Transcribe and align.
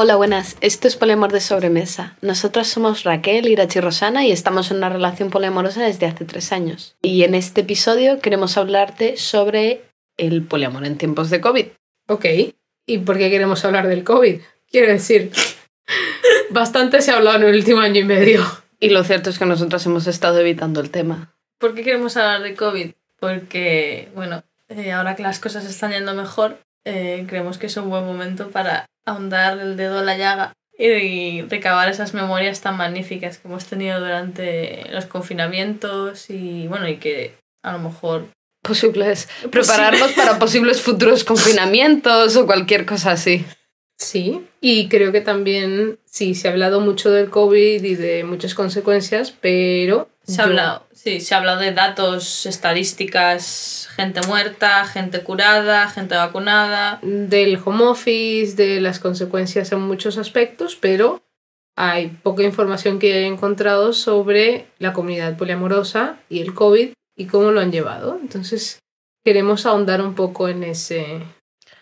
Hola, 0.00 0.14
buenas. 0.14 0.56
Esto 0.60 0.86
es 0.86 0.94
Poliamor 0.94 1.32
de 1.32 1.40
Sobremesa. 1.40 2.16
Nosotras 2.22 2.68
somos 2.68 3.02
Raquel, 3.02 3.48
Irachi 3.48 3.80
y 3.80 3.82
Rosana 3.82 4.24
y 4.24 4.30
estamos 4.30 4.70
en 4.70 4.76
una 4.76 4.90
relación 4.90 5.28
poliamorosa 5.28 5.82
desde 5.82 6.06
hace 6.06 6.24
tres 6.24 6.52
años. 6.52 6.96
Y 7.02 7.24
en 7.24 7.34
este 7.34 7.62
episodio 7.62 8.20
queremos 8.20 8.56
hablarte 8.56 9.16
sobre 9.16 9.82
el 10.16 10.44
poliamor 10.44 10.84
en 10.84 10.98
tiempos 10.98 11.30
de 11.30 11.40
COVID. 11.40 11.66
Ok, 12.06 12.26
¿y 12.86 12.98
por 12.98 13.18
qué 13.18 13.28
queremos 13.28 13.64
hablar 13.64 13.88
del 13.88 14.04
COVID? 14.04 14.40
Quiero 14.70 14.92
decir, 14.92 15.32
bastante 16.50 17.02
se 17.02 17.10
ha 17.10 17.16
hablado 17.16 17.38
en 17.38 17.48
el 17.48 17.56
último 17.56 17.80
año 17.80 18.00
y 18.00 18.04
medio. 18.04 18.44
Y 18.78 18.90
lo 18.90 19.02
cierto 19.02 19.30
es 19.30 19.38
que 19.40 19.46
nosotras 19.46 19.84
hemos 19.86 20.06
estado 20.06 20.38
evitando 20.38 20.80
el 20.80 20.90
tema. 20.90 21.34
¿Por 21.58 21.74
qué 21.74 21.82
queremos 21.82 22.16
hablar 22.16 22.42
de 22.42 22.54
COVID? 22.54 22.92
Porque, 23.18 24.10
bueno, 24.14 24.44
eh, 24.68 24.92
ahora 24.92 25.16
que 25.16 25.24
las 25.24 25.40
cosas 25.40 25.64
están 25.64 25.90
yendo 25.90 26.14
mejor, 26.14 26.60
eh, 26.84 27.24
creemos 27.26 27.58
que 27.58 27.66
es 27.66 27.76
un 27.76 27.90
buen 27.90 28.04
momento 28.04 28.50
para 28.50 28.88
ahondar 29.08 29.58
el 29.58 29.76
dedo 29.76 30.00
en 30.00 30.06
la 30.06 30.16
llaga 30.16 30.52
y 30.78 31.42
recabar 31.42 31.88
esas 31.88 32.14
memorias 32.14 32.60
tan 32.60 32.76
magníficas 32.76 33.38
que 33.38 33.48
hemos 33.48 33.66
tenido 33.66 33.98
durante 33.98 34.86
los 34.90 35.06
confinamientos 35.06 36.30
y 36.30 36.68
bueno, 36.68 36.88
y 36.88 36.96
que 36.98 37.34
a 37.64 37.72
lo 37.72 37.80
mejor 37.80 38.26
Posibles. 38.62 39.28
Prepararnos 39.50 40.12
para 40.12 40.38
posibles 40.40 40.82
futuros 40.82 41.24
confinamientos 41.24 42.36
o 42.36 42.46
cualquier 42.46 42.84
cosa 42.84 43.12
así. 43.12 43.46
Sí, 43.98 44.46
y 44.60 44.88
creo 44.88 45.10
que 45.10 45.20
también, 45.20 45.98
sí, 46.04 46.34
se 46.36 46.46
ha 46.48 46.52
hablado 46.52 46.80
mucho 46.80 47.10
del 47.10 47.30
COVID 47.30 47.82
y 47.82 47.94
de 47.96 48.22
muchas 48.22 48.54
consecuencias, 48.54 49.32
pero... 49.32 50.08
se 50.24 50.34
ha 50.40 50.44
yo- 50.44 50.50
hablado, 50.50 50.86
sí, 50.92 51.20
se 51.20 51.34
ha 51.34 51.38
hablado 51.38 51.60
de 51.60 51.72
datos, 51.72 52.46
estadísticas, 52.46 53.88
gente 53.96 54.20
muerta, 54.28 54.84
gente 54.86 55.22
curada, 55.24 55.88
gente 55.90 56.14
vacunada. 56.14 57.00
del 57.02 57.58
home 57.64 57.84
office, 57.84 58.54
de 58.54 58.80
las 58.80 59.00
consecuencias 59.00 59.72
en 59.72 59.80
muchos 59.80 60.16
aspectos, 60.16 60.76
pero 60.80 61.20
hay 61.76 62.08
poca 62.22 62.44
información 62.44 63.00
que 63.00 63.22
he 63.22 63.26
encontrado 63.26 63.92
sobre 63.92 64.66
la 64.78 64.92
comunidad 64.92 65.36
poliamorosa 65.36 66.20
y 66.28 66.40
el 66.40 66.54
COVID 66.54 66.90
y 67.16 67.26
cómo 67.26 67.50
lo 67.50 67.60
han 67.60 67.72
llevado. 67.72 68.16
Entonces, 68.20 68.78
queremos 69.24 69.66
ahondar 69.66 70.02
un 70.02 70.14
poco 70.14 70.48
en 70.48 70.62
ese 70.62 71.20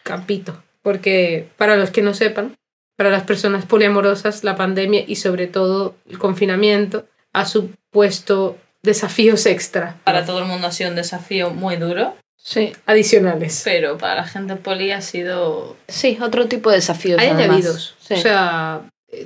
campito, 0.03 0.63
porque 0.87 1.49
para 1.57 1.77
los 1.77 1.91
que 1.91 2.01
no 2.01 2.15
sepan, 2.15 2.57
para 2.97 3.11
las 3.11 3.25
personas 3.25 3.65
poliamorosas, 3.67 4.45
la 4.45 4.55
pandemia 4.55 5.03
y 5.05 5.17
sobre 5.17 5.49
todo 5.49 5.97
el 6.09 6.17
confinamiento 6.21 7.07
ha 7.33 7.45
supuesto 7.45 8.57
desafíos 8.85 9.47
extra 9.47 9.97
Para 10.05 10.25
todo 10.25 10.39
el 10.39 10.45
mundo 10.45 10.69
ha 10.69 10.71
sido 10.71 10.91
un 10.91 10.95
desafío 10.95 11.51
muy 11.51 11.75
duro, 11.75 12.15
Sí. 12.37 12.73
adicionales. 12.87 13.63
pero 13.65 13.99
para 13.99 14.15
la 14.15 14.25
gente 14.29 14.55
poli 14.55 14.93
ha 14.93 15.01
sido 15.01 15.77
Sí, 15.89 16.19
otro 16.23 16.47
tipo 16.47 16.71
de 16.71 16.77
desafíos. 16.77 17.19
Hay 17.21 17.31
además. 17.31 17.49
añadidos. 17.49 17.97
Sí. 17.99 18.15
O 18.15 18.19
sea, 18.19 18.83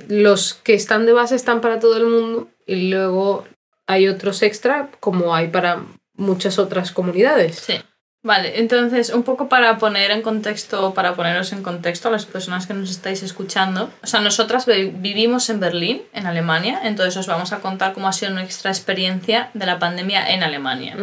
los 0.07 0.55
que 0.55 0.73
están 0.73 1.05
de 1.05 1.13
base 1.13 1.35
están 1.35 1.61
para 1.61 1.79
todo 1.79 1.95
el 1.97 2.07
mundo 2.07 2.49
y 2.65 2.89
luego 2.89 3.43
hay 3.85 4.07
otros 4.07 4.41
extra 4.41 4.89
como 4.99 5.35
hay 5.35 5.49
para 5.49 5.83
muchas 6.15 6.57
otras 6.57 6.91
comunidades. 6.91 7.57
Sí. 7.57 7.75
Vale, 8.23 8.59
entonces, 8.59 9.09
un 9.09 9.23
poco 9.23 9.49
para 9.49 9.79
poner 9.79 10.11
en 10.11 10.21
contexto, 10.21 10.93
para 10.93 11.15
poneros 11.15 11.53
en 11.53 11.63
contexto 11.63 12.07
a 12.07 12.11
las 12.11 12.27
personas 12.27 12.67
que 12.67 12.75
nos 12.75 12.91
estáis 12.91 13.23
escuchando. 13.23 13.89
O 14.03 14.07
sea, 14.07 14.21
nosotras 14.21 14.67
vi- 14.67 14.91
vivimos 14.93 15.49
en 15.49 15.59
Berlín, 15.59 16.03
en 16.13 16.27
Alemania, 16.27 16.81
entonces 16.83 17.17
os 17.17 17.25
vamos 17.25 17.51
a 17.51 17.61
contar 17.61 17.93
cómo 17.93 18.07
ha 18.07 18.13
sido 18.13 18.31
nuestra 18.31 18.69
experiencia 18.69 19.49
de 19.55 19.65
la 19.65 19.79
pandemia 19.79 20.29
en 20.33 20.43
Alemania. 20.43 20.95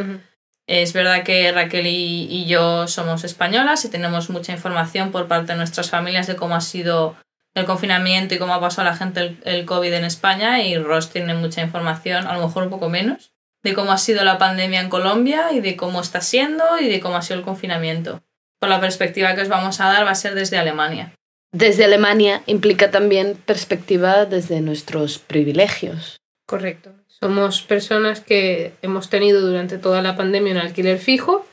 Es 0.68 0.92
verdad 0.92 1.24
que 1.24 1.50
Raquel 1.50 1.86
y, 1.88 2.28
y 2.30 2.44
yo 2.46 2.86
somos 2.86 3.24
españolas 3.24 3.84
y 3.84 3.90
tenemos 3.90 4.30
mucha 4.30 4.52
información 4.52 5.10
por 5.10 5.26
parte 5.26 5.52
de 5.52 5.58
nuestras 5.58 5.90
familias 5.90 6.26
de 6.28 6.36
cómo 6.36 6.54
ha 6.54 6.60
sido 6.60 7.16
el 7.54 7.64
confinamiento 7.64 8.34
y 8.34 8.38
cómo 8.38 8.54
ha 8.54 8.60
pasado 8.60 8.86
la 8.88 8.94
gente 8.96 9.20
el, 9.20 9.40
el 9.44 9.64
COVID 9.64 9.92
en 9.92 10.04
España 10.04 10.62
y 10.62 10.76
Ross 10.78 11.10
tiene 11.10 11.34
mucha 11.34 11.62
información, 11.62 12.26
a 12.28 12.34
lo 12.34 12.46
mejor 12.46 12.62
un 12.64 12.70
poco 12.70 12.88
menos, 12.90 13.32
de 13.62 13.74
cómo 13.74 13.92
ha 13.92 13.98
sido 13.98 14.24
la 14.24 14.38
pandemia 14.38 14.80
en 14.80 14.88
Colombia 14.88 15.52
y 15.52 15.60
de 15.60 15.76
cómo 15.76 16.00
está 16.00 16.20
siendo 16.20 16.64
y 16.80 16.88
de 16.88 17.00
cómo 17.00 17.16
ha 17.16 17.22
sido 17.22 17.38
el 17.38 17.44
confinamiento. 17.44 18.22
Por 18.60 18.68
la 18.68 18.80
perspectiva 18.80 19.34
que 19.34 19.42
os 19.42 19.48
vamos 19.48 19.80
a 19.80 19.86
dar 19.86 20.06
va 20.06 20.10
a 20.10 20.14
ser 20.16 20.34
desde 20.34 20.58
Alemania. 20.58 21.12
Desde 21.52 21.84
Alemania 21.84 22.42
implica 22.46 22.90
también 22.90 23.36
perspectiva 23.46 24.26
desde 24.26 24.60
nuestros 24.60 25.18
privilegios. 25.18 26.18
Correcto. 26.46 26.92
Somos 27.06 27.62
personas 27.62 28.20
que 28.20 28.74
hemos 28.82 29.10
tenido 29.10 29.40
durante 29.40 29.78
toda 29.78 30.02
la 30.02 30.16
pandemia 30.16 30.52
un 30.52 30.58
alquiler 30.58 30.98
fijo, 30.98 31.46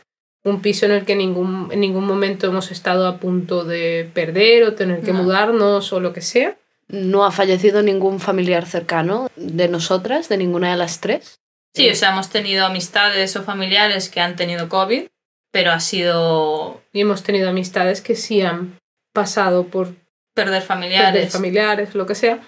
un 0.44 0.62
piso 0.62 0.86
en 0.86 0.92
el 0.92 1.06
que 1.06 1.16
ningún, 1.16 1.70
en 1.72 1.80
ningún 1.80 2.06
momento 2.06 2.46
hemos 2.48 2.72
estado 2.72 3.08
a 3.08 3.18
punto 3.18 3.64
de 3.64 4.10
perder 4.14 4.64
o 4.64 4.74
tener 4.76 5.02
que 5.02 5.12
No. 5.12 5.24
mudarnos 5.24 5.92
o 5.92 6.00
lo 6.00 6.14
que 6.14 6.22
sea. 6.22 6.56
No 6.88 7.26
ha 7.26 7.32
fallecido 7.32 7.82
ningún 7.82 8.20
familiar 8.20 8.66
cercano 8.68 9.28
de 9.36 9.68
nosotras, 9.70 10.30
de 10.30 10.38
ninguna 10.38 10.70
de 10.72 10.78
las 10.78 11.00
tres. 11.00 11.40
Sí, 11.75 11.90
o 11.90 11.96
sea, 11.96 12.12
hemos 12.12 12.30
tenido 12.30 12.66
amistades 12.66 13.36
o 13.36 13.44
familiares 13.44 14.09
que 14.09 14.22
han 14.22 14.36
tenido 14.36 14.69
COVID, 14.69 15.08
pero 15.52 15.72
ha 15.72 15.80
sido 15.80 16.81
Y 16.94 17.02
hemos 17.02 17.24
tenido 17.24 17.50
amistades 17.50 18.02
que 18.02 18.16
sí 18.16 18.41
han 18.41 18.78
pasado 19.13 19.68
por 19.68 19.94
perder 20.34 20.56
de 20.56 20.62
familiares. 20.62 21.34
familiares, 21.34 21.96
lo 21.96 22.06
que 22.06 22.16
sea, 22.16 22.40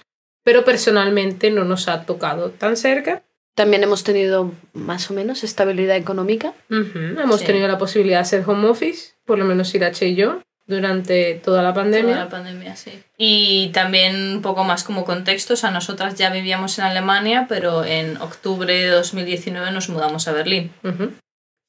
pero 0.44 0.64
personalmente 0.66 1.52
no 1.52 1.64
nos 1.66 1.88
ha 1.88 2.06
tocado 2.06 2.52
tan 2.52 2.76
cerca. 2.78 3.24
También 3.56 3.84
hemos 3.84 4.04
tenido 4.04 4.52
más 4.74 5.10
o 5.10 5.14
menos 5.14 5.44
estabilidad 5.44 5.96
económica. 5.98 6.54
Hemos 6.70 7.40
Sí. 7.42 7.46
tenido 7.46 7.68
la 7.68 7.78
posibilidad 7.78 8.18
de 8.20 8.22
hacer 8.22 8.44
home 8.46 8.68
office, 8.68 9.14
por 9.26 9.40
lo 9.40 9.46
menos 9.46 9.74
Irache 9.74 10.08
y 10.10 10.16
yo, 10.16 10.42
durante 10.68 11.36
toda 11.36 11.64
la 11.64 11.74
Toda 11.74 11.84
pandemia. 11.84 12.16
la 12.16 12.30
pandemia, 12.30 12.76
sí. 12.76 12.92
Y 13.18 13.70
también 13.70 14.36
un 14.36 14.42
poco 14.42 14.64
más 14.64 14.84
como 14.84 15.06
contexto, 15.06 15.54
o 15.54 15.58
sea, 15.58 15.72
nosotras 15.72 16.16
ya 16.16 16.30
vivíamos 16.30 16.78
en 16.78 16.86
Alemania, 16.86 17.46
pero 17.50 17.84
en 17.86 18.18
octubre 18.18 18.74
de 18.74 18.90
2019 18.90 19.72
nos 19.72 19.90
mudamos 19.90 20.28
a 20.28 20.34
Berlín, 20.34 20.72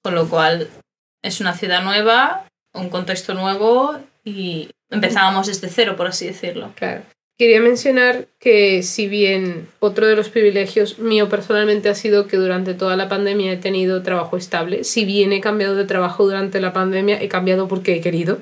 con 0.03 0.15
lo 0.15 0.29
cual 0.29 0.69
es 1.23 1.41
una 1.41 1.55
ciudad 1.55 1.83
nueva, 1.83 2.45
un 2.75 2.91
contexto 2.91 3.35
nuevo 3.35 3.99
y 4.25 4.71
empezábamos 4.91 5.47
desde 5.47 5.69
cero, 5.69 5.95
por 5.97 6.09
así 6.09 6.27
decirlo. 6.27 6.73
Claro. 6.75 7.03
Quería 7.39 7.61
mencionar 7.61 8.27
que 8.41 8.83
si 8.83 9.07
bien 9.07 9.69
otro 9.79 10.09
de 10.09 10.17
los 10.17 10.29
privilegios 10.29 10.99
mío 10.99 11.29
personalmente 11.29 11.89
ha 11.89 11.95
sido 11.95 12.27
que 12.27 12.37
durante 12.37 12.75
toda 12.75 12.97
la 12.97 13.09
pandemia 13.09 13.53
he 13.53 13.57
tenido 13.57 14.03
trabajo 14.03 14.37
estable, 14.37 14.83
si 14.83 15.05
bien 15.05 15.33
he 15.33 15.41
cambiado 15.41 15.77
de 15.77 15.85
trabajo 15.85 16.25
durante 16.25 16.61
la 16.61 16.73
pandemia, 16.73 17.23
he 17.23 17.29
cambiado 17.29 17.69
porque 17.69 17.95
he 17.95 18.01
querido, 18.01 18.41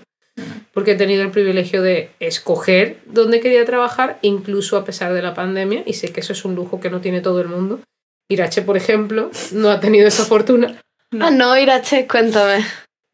porque 0.77 0.91
he 0.91 0.97
tenido 0.97 1.23
el 1.23 1.31
privilegio 1.31 1.81
de 1.81 2.11
escoger 2.21 2.99
dónde 3.07 3.41
quería 3.41 3.65
trabajar, 3.65 4.19
incluso 4.21 4.77
a 4.77 4.85
pesar 4.85 5.15
de 5.15 5.23
la 5.23 5.33
pandemia, 5.33 5.83
y 5.87 5.95
sé 5.95 6.13
que 6.13 6.21
eso 6.21 6.35
es 6.35 6.45
un 6.45 6.55
lujo 6.55 6.81
que 6.81 6.91
no 6.91 7.01
tiene 7.01 7.23
todo 7.23 7.41
el 7.41 7.49
mundo. 7.49 7.81
Irache, 8.29 8.61
por 8.61 8.77
ejemplo, 8.77 9.31
no 9.53 9.71
ha 9.71 9.81
tenido 9.81 10.07
esa 10.07 10.27
fortuna. 10.27 10.79
Ah, 11.19 11.31
no, 11.31 11.57
Irache, 11.57 12.07
cuéntame. 12.07 12.63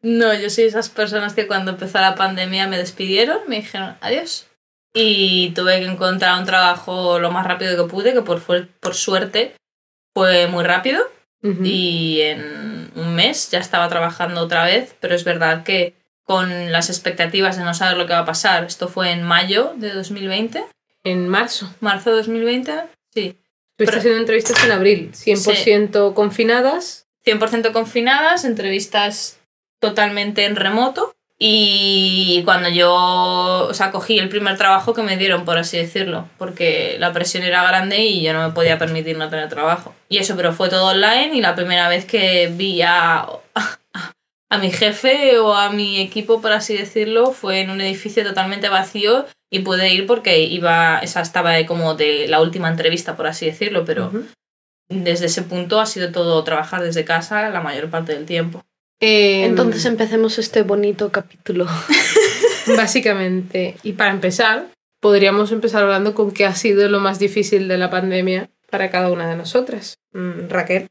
No, 0.01 0.33
yo 0.33 0.49
soy 0.49 0.65
esas 0.65 0.89
personas 0.89 1.35
que 1.35 1.47
cuando 1.47 1.71
empezó 1.71 2.01
la 2.01 2.15
pandemia 2.15 2.67
me 2.67 2.77
despidieron, 2.77 3.39
me 3.47 3.61
dijeron 3.61 3.95
adiós. 4.01 4.47
Y 4.93 5.51
tuve 5.51 5.79
que 5.79 5.85
encontrar 5.85 6.37
un 6.37 6.45
trabajo 6.45 7.17
lo 7.17 7.31
más 7.31 7.47
rápido 7.47 7.81
que 7.81 7.89
pude, 7.89 8.11
que 8.11 8.23
por, 8.23 8.41
por 8.41 8.93
suerte 8.93 9.55
fue 10.13 10.47
muy 10.47 10.65
rápido. 10.65 11.01
Y 11.41 12.19
en 12.21 12.91
un 12.95 13.15
mes 13.15 13.51
ya 13.51 13.59
estaba 13.59 13.87
trabajando 13.87 14.41
otra 14.41 14.65
vez, 14.65 14.97
pero 14.99 15.15
es 15.15 15.23
verdad 15.23 15.63
que 15.63 15.93
con 16.23 16.71
las 16.71 16.89
expectativas 16.89 17.57
de 17.57 17.63
no 17.63 17.73
saber 17.73 17.97
lo 17.97 18.07
que 18.07 18.13
va 18.13 18.19
a 18.19 18.25
pasar, 18.25 18.63
esto 18.63 18.87
fue 18.87 19.11
en 19.11 19.23
mayo 19.23 19.73
de 19.75 19.91
2020, 19.91 20.63
En 21.03 21.27
marzo. 21.27 21.73
marzo 21.81 22.11
de 22.11 22.17
2020, 22.17 22.73
sí, 23.13 23.37
Estuviste 23.71 23.97
haciendo 23.97 24.19
entrevistas 24.19 24.63
en 24.63 24.71
abril, 24.71 25.11
100% 25.13 26.13
confinadas. 26.13 27.07
100% 27.25 27.71
confinadas, 27.71 28.45
entrevistas 28.45 29.39
totalmente 29.79 30.45
en 30.45 30.55
remoto 30.55 31.13
y 31.39 32.41
cuando 32.45 32.69
yo, 32.69 33.67
o 33.69 33.73
sea, 33.73 33.91
cogí 33.91 34.17
el 34.19 34.29
primer 34.29 34.57
trabajo 34.57 34.93
que 34.93 35.01
me 35.01 35.17
dieron, 35.17 35.43
por 35.43 35.57
así 35.57 35.77
decirlo, 35.77 36.29
porque 36.37 36.95
la 36.99 37.11
presión 37.11 37.43
era 37.43 37.67
grande 37.67 37.99
y 38.05 38.21
yo 38.21 38.31
no 38.33 38.47
me 38.47 38.53
podía 38.53 38.77
permitir 38.77 39.17
no 39.17 39.29
tener 39.29 39.49
trabajo. 39.49 39.93
Y 40.07 40.19
eso, 40.19 40.35
pero 40.37 40.53
fue 40.53 40.69
todo 40.69 40.91
online 40.91 41.31
y 41.35 41.41
la 41.41 41.55
primera 41.55 41.89
vez 41.89 42.05
que 42.05 42.49
vi 42.53 42.81
a, 42.81 43.27
a 44.53 44.59
mi 44.59 44.69
jefe 44.69 45.39
o 45.39 45.55
a 45.55 45.71
mi 45.71 45.99
equipo, 45.99 46.39
por 46.39 46.51
así 46.51 46.77
decirlo, 46.77 47.31
fue 47.31 47.61
en 47.61 47.71
un 47.71 47.81
edificio 47.81 48.23
totalmente 48.23 48.69
vacío 48.69 49.25
y 49.49 49.59
pude 49.59 49.91
ir 49.91 50.05
porque 50.05 50.41
iba, 50.41 50.99
esa 50.99 51.21
estaba 51.21 51.65
como 51.65 51.95
de 51.95 52.27
la 52.27 52.39
última 52.39 52.69
entrevista, 52.69 53.17
por 53.17 53.25
así 53.25 53.47
decirlo, 53.47 53.83
pero 53.83 54.11
desde 54.89 55.25
ese 55.25 55.41
punto 55.41 55.79
ha 55.79 55.87
sido 55.87 56.11
todo 56.11 56.43
trabajar 56.43 56.83
desde 56.83 57.03
casa 57.03 57.49
la 57.49 57.61
mayor 57.61 57.89
parte 57.89 58.13
del 58.13 58.27
tiempo. 58.27 58.63
Eh, 58.99 59.43
Entonces 59.45 59.85
empecemos 59.85 60.37
este 60.37 60.61
bonito 60.61 61.11
capítulo. 61.11 61.65
Básicamente, 62.77 63.77
y 63.81 63.93
para 63.93 64.11
empezar, 64.11 64.67
podríamos 65.01 65.51
empezar 65.51 65.81
hablando 65.81 66.13
con 66.13 66.31
qué 66.31 66.45
ha 66.45 66.53
sido 66.53 66.87
lo 66.89 66.99
más 66.99 67.17
difícil 67.17 67.67
de 67.67 67.79
la 67.79 67.89
pandemia 67.89 68.51
para 68.69 68.91
cada 68.91 69.11
una 69.11 69.27
de 69.27 69.35
nosotras. 69.35 69.95
Mm, 70.13 70.47
Raquel. 70.47 70.87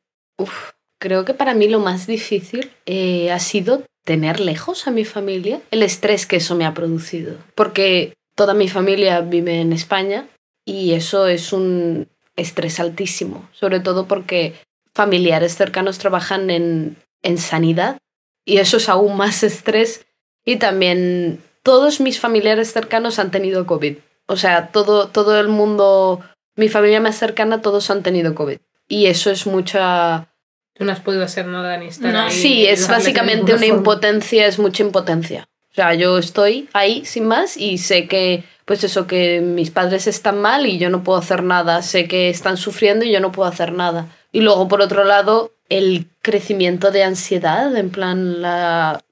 Creo 1.03 1.25
que 1.25 1.35
para 1.35 1.53
mí 1.53 1.67
lo 1.67 1.81
más 1.81 2.07
difícil 2.07 2.71
eh, 2.87 3.33
ha 3.33 3.41
sido 3.41 3.83
tener 4.05 4.39
lejos 4.39 4.87
a 4.87 4.93
mi 4.93 5.05
familia, 5.05 5.61
el 5.73 5.83
estrés 5.83 6.27
que 6.27 6.37
eso 6.37 6.55
me 6.55 6.65
ha 6.65 6.75
producido. 6.75 7.39
Porque 7.57 8.15
toda 8.37 8.55
mi 8.55 8.69
familia 8.69 9.21
vive 9.21 9.61
en 9.61 9.73
España 9.73 10.29
y 10.65 10.93
eso 10.93 11.27
es 11.27 11.53
un 11.53 12.07
estrés 12.37 12.79
altísimo, 12.79 13.49
sobre 13.51 13.81
todo 13.81 14.07
porque 14.07 14.55
familiares 14.95 15.57
cercanos 15.57 15.99
trabajan 15.99 16.51
en, 16.51 16.97
en 17.23 17.37
sanidad 17.37 17.99
y 18.45 18.59
eso 18.59 18.77
es 18.77 18.89
aún 18.89 19.17
más 19.17 19.43
estrés. 19.43 20.07
Y 20.45 20.59
también 20.59 21.43
todos 21.65 22.01
mis 22.01 22.21
familiares 22.21 22.73
cercanos 22.73 23.19
han 23.19 23.33
tenido 23.33 23.67
COVID. 23.67 23.97
O 24.27 24.37
sea, 24.37 24.69
todo, 24.69 25.09
todo 25.09 25.41
el 25.41 25.49
mundo, 25.49 26.21
mi 26.55 26.69
familia 26.69 27.01
más 27.01 27.19
cercana, 27.19 27.61
todos 27.61 27.91
han 27.91 28.05
tenido 28.05 28.37
COVID. 28.37 28.59
Y 28.87 29.07
eso 29.07 29.33
es 29.33 29.49
mucha... 29.49 30.29
Tú 30.75 30.85
no 30.85 30.93
has 30.93 31.01
podido 31.01 31.25
hacer 31.25 31.47
nada 31.47 31.77
ni 31.77 31.87
estar 31.87 32.13
No. 32.13 32.23
ahí, 32.23 32.31
Sí, 32.31 32.67
es 32.67 32.89
básicamente 32.89 33.53
una 33.53 33.61
forma. 33.63 33.77
impotencia, 33.79 34.47
es 34.47 34.59
mucha 34.59 34.83
impotencia. 34.83 35.47
O 35.71 35.75
sea, 35.75 35.95
yo 35.95 36.19
estoy 36.19 36.69
ahí 36.73 37.05
sin 37.05 37.27
más 37.27 37.57
y 37.57 37.79
sé 37.79 38.07
que, 38.07 38.45
pues 38.65 38.85
eso, 38.85 39.07
que 39.07 39.41
mis 39.41 39.71
padres 39.71 40.07
están 40.07 40.41
mal 40.41 40.67
y 40.67 40.79
yo 40.79 40.91
no 40.91 41.03
puedo 41.03 41.19
hacer 41.19 41.43
nada. 41.43 41.83
Sé 41.83 42.09
que 42.09 42.29
están 42.29 42.57
sufriendo 42.57 43.05
y 43.05 43.11
yo 43.13 43.21
no 43.21 43.33
puedo 43.33 43.49
hacer 43.49 43.73
nada. 43.73 44.07
Y 44.33 44.41
luego, 44.41 44.69
por 44.69 44.81
otro 44.83 45.05
lado, 45.05 45.53
el 45.69 46.07
crecimiento 46.21 46.91
de 46.91 47.05
ansiedad, 47.05 47.75
en 47.77 47.91
plan, 47.91 48.43
la, 48.43 49.03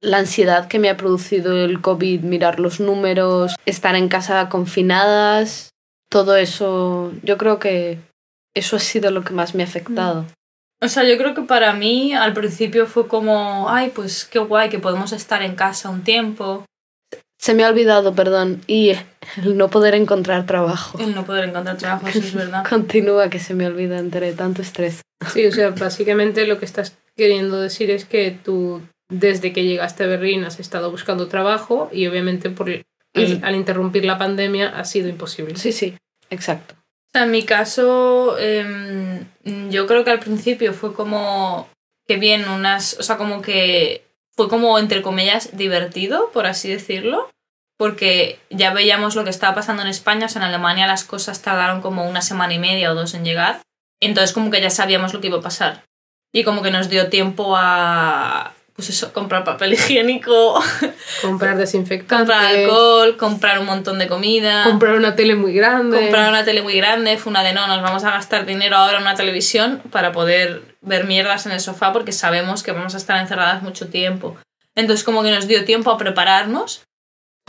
la 0.00 0.18
ansiedad 0.18 0.66
que 0.66 0.78
me 0.80 0.90
ha 0.90 0.96
producido 0.96 1.64
el 1.64 1.80
COVID, 1.80 2.22
mirar 2.22 2.58
los 2.58 2.80
números, 2.80 3.54
estar 3.66 3.94
en 3.94 4.08
casa 4.08 4.48
confinadas, 4.48 5.70
todo 6.08 6.34
eso, 6.36 7.12
yo 7.22 7.36
creo 7.38 7.58
que 7.60 7.98
eso 8.54 8.76
ha 8.76 8.80
sido 8.80 9.10
lo 9.12 9.22
que 9.22 9.32
más 9.32 9.54
me 9.54 9.62
ha 9.62 9.66
afectado. 9.66 10.26
O 10.82 10.88
sea, 10.88 11.04
yo 11.04 11.18
creo 11.18 11.34
que 11.34 11.42
para 11.42 11.72
mí 11.74 12.14
al 12.14 12.32
principio 12.32 12.86
fue 12.86 13.06
como, 13.06 13.68
ay, 13.68 13.90
pues 13.94 14.24
qué 14.24 14.38
guay 14.38 14.70
que 14.70 14.78
podemos 14.78 15.12
estar 15.12 15.42
en 15.42 15.54
casa 15.54 15.90
un 15.90 16.02
tiempo, 16.02 16.64
Se 17.38 17.54
me 17.54 17.64
ha 17.64 17.68
olvidado, 17.68 18.14
perdón, 18.14 18.60
y 18.66 18.90
el 19.42 19.56
no 19.56 19.68
poder 19.68 19.94
encontrar 19.94 20.46
trabajo. 20.46 20.98
el 20.98 21.14
no 21.14 21.24
poder 21.24 21.48
encontrar 21.48 21.76
trabajo, 21.78 22.06
eso 22.08 22.18
es 22.18 22.34
verdad. 22.34 22.64
Continúa 22.68 23.28
que 23.30 23.38
se 23.38 23.54
me 23.54 23.66
olvida 23.66 23.98
entre 23.98 24.32
tanto 24.32 24.62
estrés. 24.62 25.02
Sí, 25.32 25.46
o 25.46 25.52
sea, 25.52 25.70
básicamente 25.70 26.46
lo 26.46 26.58
que 26.58 26.64
estás 26.64 26.96
queriendo 27.16 27.60
decir 27.60 27.90
es 27.90 28.04
que 28.06 28.30
tú, 28.42 28.80
desde 29.10 29.52
que 29.52 29.64
llegaste 29.64 30.04
a 30.04 30.06
Berlín, 30.06 30.44
has 30.44 30.60
estado 30.60 30.90
buscando 30.90 31.28
trabajo 31.28 31.90
y 31.92 32.06
obviamente 32.06 32.48
por 32.50 32.70
el- 32.70 32.84
Y- 33.14 33.40
al 33.42 33.54
interrumpir 33.56 34.04
la 34.04 34.16
pandemia 34.18 34.68
ha 34.78 34.84
sido 34.84 35.08
imposible. 35.08 35.56
Sí, 35.56 35.72
sí, 35.72 35.94
exacto. 36.30 36.74
O 36.78 37.10
sea, 37.12 37.24
en 37.24 37.30
mi 37.32 37.42
caso, 37.42 38.38
em, 38.38 39.24
yo 39.44 39.86
creo 39.86 40.04
que 40.04 40.10
al 40.10 40.20
principio 40.20 40.72
fue 40.72 40.94
como 40.94 41.68
que 42.06 42.16
bien 42.16 42.48
unas, 42.48 42.96
o 42.98 43.02
sea, 43.02 43.16
como 43.16 43.42
que 43.42 44.04
fue 44.36 44.48
como 44.48 44.78
entre 44.78 45.02
comillas 45.02 45.56
divertido, 45.56 46.30
por 46.32 46.46
así 46.46 46.70
decirlo, 46.70 47.30
porque 47.78 48.38
ya 48.50 48.72
veíamos 48.72 49.14
lo 49.14 49.24
que 49.24 49.30
estaba 49.30 49.54
pasando 49.54 49.82
en 49.82 49.88
España, 49.88 50.26
o 50.26 50.28
sea, 50.28 50.42
en 50.42 50.48
Alemania 50.48 50.86
las 50.86 51.04
cosas 51.04 51.42
tardaron 51.42 51.80
como 51.80 52.08
una 52.08 52.22
semana 52.22 52.54
y 52.54 52.58
media 52.58 52.92
o 52.92 52.94
dos 52.94 53.14
en 53.14 53.24
llegar, 53.24 53.62
entonces 54.00 54.32
como 54.32 54.50
que 54.50 54.60
ya 54.60 54.70
sabíamos 54.70 55.14
lo 55.14 55.20
que 55.20 55.28
iba 55.28 55.38
a 55.38 55.42
pasar. 55.42 55.84
Y 56.32 56.44
como 56.44 56.62
que 56.62 56.70
nos 56.70 56.88
dio 56.88 57.08
tiempo 57.08 57.56
a 57.56 58.54
pues 58.80 58.96
eso, 58.96 59.12
comprar 59.12 59.44
papel 59.44 59.74
higiénico, 59.74 60.58
Comprar 61.22 61.58
desinfectante, 61.58 62.32
comprar 62.32 62.46
alcohol, 62.46 63.16
comprar 63.18 63.58
un 63.58 63.66
montón 63.66 63.98
de 63.98 64.08
comida. 64.08 64.64
comprar 64.64 64.94
una 64.94 65.14
tele 65.14 65.34
muy 65.34 65.52
grande. 65.52 65.98
Comprar 65.98 66.30
una 66.30 66.44
tele 66.44 66.62
muy 66.62 66.74
grande, 66.76 67.18
fue 67.18 67.30
una 67.30 67.42
de 67.42 67.52
no, 67.52 67.66
nos 67.66 67.82
vamos 67.82 68.04
a 68.04 68.12
gastar 68.12 68.46
dinero 68.46 68.76
ahora 68.76 68.96
en 68.96 69.02
una 69.02 69.16
televisión 69.16 69.82
para 69.90 70.12
poder 70.12 70.62
ver 70.80 71.04
mierdas 71.04 71.44
en 71.44 71.52
el 71.52 71.60
sofá 71.60 71.92
porque 71.92 72.12
sabemos 72.12 72.62
que 72.62 72.72
vamos 72.72 72.94
a 72.94 72.96
estar 72.96 73.20
encerradas 73.20 73.62
mucho 73.62 73.88
tiempo. 73.88 74.38
Entonces 74.74 75.04
como 75.04 75.22
que 75.22 75.30
nos 75.30 75.46
dio 75.46 75.66
tiempo 75.66 75.90
a 75.90 75.98
prepararnos. 75.98 76.82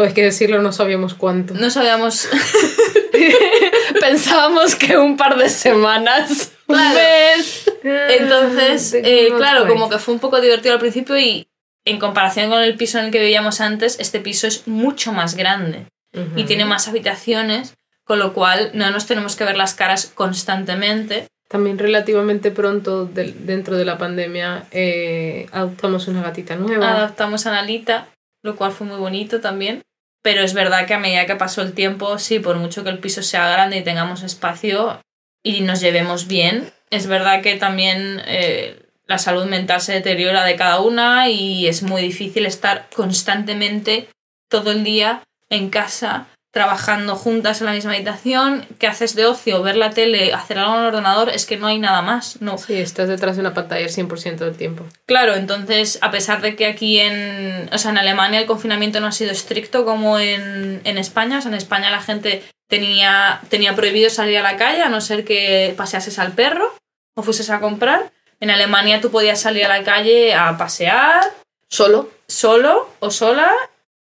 Pues 0.01 0.15
que 0.15 0.24
decirlo, 0.24 0.63
no 0.63 0.71
sabíamos 0.71 1.13
cuánto. 1.13 1.53
No 1.53 1.69
sabíamos... 1.69 2.27
Pensábamos 4.01 4.74
que 4.75 4.98
un 4.98 5.15
par 5.15 5.38
de 5.38 5.48
semanas. 5.48 6.53
un 6.65 6.75
Claro. 6.75 6.95
mes. 6.95 7.71
Entonces, 7.83 8.92
Te- 8.94 9.27
eh, 9.27 9.33
claro, 9.38 9.68
como 9.68 9.89
que 9.92 10.00
fue 10.00 10.15
un 10.15 10.19
poco 10.19 10.42
divertido 10.42 10.74
al 10.74 10.80
principio 10.80 11.19
y 11.19 11.45
en 11.86 12.00
comparación 12.00 12.50
con 12.50 12.63
el 12.63 12.75
piso 12.77 12.98
en 12.98 13.06
el 13.06 13.12
que 13.12 13.19
vivíamos 13.19 13.62
antes, 13.62 14.00
este 14.00 14.19
piso 14.19 14.48
es 14.48 14.68
mucho 14.68 15.12
más 15.13 15.36
grande 15.36 15.86
Ujú. 16.15 16.39
y 16.39 16.45
tiene 16.45 16.65
más 16.65 16.88
habitaciones, 16.88 17.75
con 18.03 18.18
lo 18.18 18.33
cual 18.33 18.71
no 18.74 18.89
nos 18.89 19.06
tenemos 19.06 19.36
que 19.36 19.44
ver 19.44 19.56
las 19.56 19.75
caras 19.75 20.12
constantemente. 20.15 21.27
También 21.48 21.77
relativamente 21.77 22.50
pronto 22.50 23.06
del- 23.06 23.45
dentro 23.45 23.77
de 23.77 23.86
la 23.86 24.00
pandemia 24.00 24.65
eh, 24.71 25.45
adoptamos 25.51 26.07
una 26.07 26.24
gatita 26.24 26.56
nueva. 26.56 26.89
adaptamos 26.92 27.45
a 27.45 27.51
Nalita, 27.51 28.07
lo 28.42 28.56
cual 28.56 28.71
fue 28.71 28.88
muy 28.88 28.98
bonito 28.98 29.42
también. 29.42 29.83
Pero 30.21 30.44
es 30.44 30.53
verdad 30.53 30.85
que 30.85 30.94
a 30.94 31.00
medida 31.00 31.25
que 31.25 31.35
pasó 31.35 31.62
el 31.62 31.73
tiempo, 31.73 32.19
sí, 32.19 32.39
por 32.39 32.57
mucho 32.57 32.83
que 32.83 32.89
el 32.89 33.00
piso 33.00 33.23
sea 33.23 33.50
grande 33.50 33.77
y 33.77 33.83
tengamos 33.83 34.23
espacio 34.23 35.01
y 35.44 35.62
nos 35.62 35.81
llevemos 35.81 36.27
bien, 36.27 36.71
es 36.91 37.07
verdad 37.07 37.41
que 37.41 37.56
también 37.56 38.21
eh, 38.25 38.85
la 39.07 39.18
salud 39.18 39.45
mental 39.45 39.81
se 39.81 39.94
deteriora 39.94 40.45
de 40.45 40.56
cada 40.56 40.79
una 40.79 41.29
y 41.29 41.68
es 41.68 41.81
muy 41.81 42.01
difícil 42.01 42.45
estar 42.45 42.88
constantemente 42.95 44.09
todo 44.50 44.71
el 44.71 44.83
día 44.83 45.23
en 45.50 45.69
casa 45.69 46.27
trabajando 46.51 47.15
juntas 47.15 47.62
en 47.62 47.68
la 47.68 47.74
misma 47.74 47.94
habitación, 47.94 48.68
que 48.77 48.88
haces 48.88 49.15
de 49.15 49.25
ocio, 49.25 49.63
ver 49.63 49.77
la 49.77 49.92
tele, 49.92 50.33
hacer 50.33 50.59
algo 50.59 50.74
en 50.74 50.81
el 50.81 50.88
ordenador, 50.88 51.30
es 51.30 51.45
que 51.45 51.56
no 51.57 51.68
hay 51.68 51.80
nada 51.80 52.01
más. 52.01 52.42
No, 52.42 52.57
Sí, 52.57 52.75
estás 52.75 53.07
detrás 53.07 53.38
de 53.38 53.42
una 53.42 53.53
pantalla 53.53 53.86
el 53.86 53.92
100% 53.92 54.36
del 54.36 54.57
tiempo. 54.57 54.86
Claro, 55.06 55.36
entonces, 55.36 55.98
a 56.01 56.12
pesar 56.12 56.41
de 56.41 56.58
que 56.58 56.65
aquí 56.67 57.00
en, 57.00 57.70
o 57.72 57.77
sea, 57.77 57.91
en 57.91 57.98
Alemania 57.98 58.39
el 58.39 58.46
confinamiento 58.46 59.00
no 59.00 59.08
ha 59.08 59.12
sido 59.13 59.31
estricto 59.31 59.86
como 59.86 60.20
en, 60.20 60.81
en 60.84 60.98
España, 60.98 61.38
o 61.38 61.41
sea, 61.41 61.50
en 61.50 61.58
España 61.58 61.89
la 61.89 62.01
gente 62.01 62.43
tenía, 62.67 63.41
tenía 63.50 63.75
prohibido 63.75 64.10
salir 64.10 64.38
a 64.38 64.43
la 64.43 64.58
calle 64.58 64.81
a 64.81 64.89
no 64.89 65.00
ser 65.00 65.24
que 65.24 65.74
paseases 65.77 66.20
al 66.20 66.34
perro 66.34 66.74
o 67.15 67.24
fueses 67.24 67.50
a 67.50 67.60
comprar. 67.60 68.12
En 68.41 68.50
Alemania 68.50 69.00
tú 69.00 69.12
podías 69.12 69.39
salir 69.39 69.65
a 69.65 69.70
la 69.70 69.84
calle 69.84 70.34
a 70.34 70.58
pasear 70.58 71.24
Solo. 71.70 72.10
solo 72.27 72.89
o 73.00 73.12
sola 73.12 73.51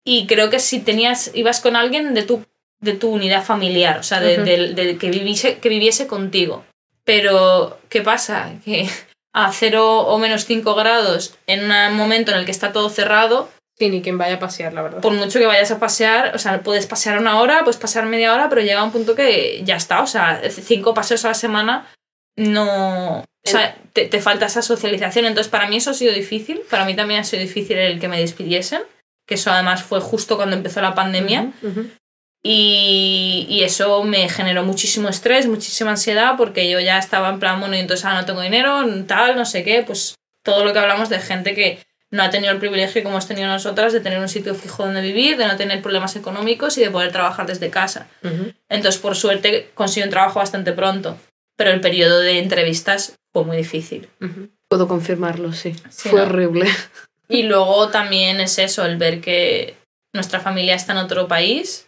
y 0.05 0.27
creo 0.27 0.49
que 0.49 0.59
si 0.59 0.79
tenías 0.79 1.31
ibas 1.33 1.59
con 1.61 1.75
alguien 1.75 2.13
de 2.13 2.23
tu 2.23 2.43
de 2.79 2.93
tu 2.93 3.11
unidad 3.11 3.43
familiar, 3.43 3.99
o 3.99 4.03
sea, 4.03 4.19
de, 4.19 4.35
Ujú. 4.37 4.43
del- 4.45 4.75
del 4.75 4.97
que 4.97 5.09
viviese 5.11 5.59
que 5.59 5.69
viviese 5.69 6.07
contigo. 6.07 6.65
Pero 7.03 7.79
¿qué 7.89 8.01
pasa? 8.01 8.53
Que 8.65 8.89
a 9.33 9.51
0 9.51 9.99
o 9.99 10.17
menos 10.17 10.45
5 10.45 10.75
grados 10.75 11.35
en 11.47 11.71
un 11.71 11.95
momento 11.95 12.31
en 12.31 12.37
el 12.39 12.45
que 12.45 12.51
está 12.51 12.71
todo 12.73 12.89
cerrado, 12.89 13.49
Sí, 13.79 13.89
ni 13.89 14.01
quien 14.01 14.17
vaya 14.17 14.35
a 14.35 14.39
pasear, 14.39 14.73
la 14.73 14.81
verdad. 14.83 15.01
por 15.01 15.13
mucho 15.13 15.39
que 15.39 15.45
vayas 15.47 15.71
a 15.71 15.79
pasear, 15.79 16.35
o 16.35 16.37
sea, 16.39 16.61
puedes 16.61 16.85
pasear 16.85 17.17
una 17.17 17.39
hora, 17.39 17.61
puedes 17.63 17.77
pasear 17.77 18.05
media 18.05 18.33
hora, 18.33 18.49
pero 18.49 18.61
llega 18.61 18.83
un 18.83 18.91
punto 18.91 19.15
que 19.15 19.61
ya 19.63 19.75
está, 19.77 20.01
o 20.03 20.07
sea, 20.07 20.41
cinco 20.51 20.93
paseos 20.93 21.23
a 21.25 21.29
la 21.29 21.33
semana 21.33 21.87
no... 22.37 23.19
O 23.21 23.49
sea, 23.49 23.75
te, 23.93 24.05
te 24.05 24.21
falta 24.21 24.45
esa 24.45 24.61
socialización. 24.61 25.25
Entonces, 25.25 25.49
para 25.49 25.67
mí 25.67 25.77
eso 25.77 25.89
ha 25.89 25.93
sido 25.95 26.13
difícil. 26.13 26.61
Para 26.69 26.85
mí 26.85 26.95
también 26.95 27.21
ha 27.21 27.23
sido 27.23 27.41
difícil 27.41 27.77
el 27.79 27.99
que 27.99 28.07
me 28.07 28.19
despidiesen, 28.19 28.83
que 29.31 29.35
eso 29.35 29.49
además 29.49 29.81
fue 29.81 30.01
justo 30.01 30.35
cuando 30.35 30.57
empezó 30.57 30.81
la 30.81 30.93
pandemia. 30.93 31.53
Ujú, 31.61 31.67
ujú. 31.69 31.89
Y, 32.43 33.45
y 33.49 33.63
eso 33.63 34.03
me 34.03 34.27
generó 34.27 34.65
muchísimo 34.65 35.07
estrés, 35.07 35.47
muchísima 35.47 35.91
ansiedad, 35.91 36.33
porque 36.35 36.69
yo 36.69 36.81
ya 36.81 36.97
estaba 36.97 37.29
en 37.29 37.39
plan, 37.39 37.61
bueno, 37.61 37.77
y 37.77 37.79
entonces 37.79 38.03
ahora 38.03 38.19
no 38.19 38.25
tengo 38.25 38.41
dinero, 38.41 38.83
tal, 39.07 39.37
no 39.37 39.45
sé 39.45 39.63
qué, 39.63 39.83
pues 39.87 40.15
todo 40.43 40.65
lo 40.65 40.73
que 40.73 40.79
hablamos 40.79 41.07
de 41.07 41.19
gente 41.19 41.55
que 41.55 41.79
no 42.09 42.23
ha 42.23 42.29
tenido 42.29 42.51
el 42.51 42.59
privilegio 42.59 43.03
como 43.03 43.15
hemos 43.15 43.27
tenido 43.27 43.47
nosotras 43.47 43.93
de 43.93 44.01
tener 44.01 44.19
un 44.19 44.27
sitio 44.27 44.53
fijo 44.53 44.83
donde 44.83 44.99
vivir, 45.01 45.37
de 45.37 45.47
no 45.47 45.55
tener 45.55 45.81
problemas 45.81 46.17
económicos 46.17 46.77
y 46.77 46.81
de 46.81 46.91
poder 46.91 47.13
trabajar 47.13 47.47
desde 47.47 47.69
casa. 47.69 48.09
Ujú. 48.21 48.51
Entonces, 48.67 48.99
por 48.99 49.15
suerte, 49.15 49.69
conseguí 49.73 50.03
un 50.03 50.09
trabajo 50.09 50.39
bastante 50.39 50.73
pronto, 50.73 51.17
pero 51.55 51.71
el 51.71 51.79
periodo 51.79 52.19
de 52.19 52.39
entrevistas 52.39 53.15
fue 53.31 53.45
muy 53.45 53.55
difícil. 53.55 54.09
Ujú. 54.19 54.49
Puedo 54.67 54.89
confirmarlo, 54.89 55.53
sí. 55.53 55.73
Sí, 55.89 56.09
Fue 56.09 56.19
¿no? 56.19 56.25
horrible. 56.25 56.67
Y 57.31 57.43
luego 57.43 57.87
también 57.89 58.41
es 58.41 58.59
eso, 58.59 58.85
el 58.85 58.97
ver 58.97 59.21
que 59.21 59.77
nuestra 60.13 60.41
familia 60.41 60.75
está 60.75 60.91
en 60.91 60.99
otro 60.99 61.29
país 61.29 61.87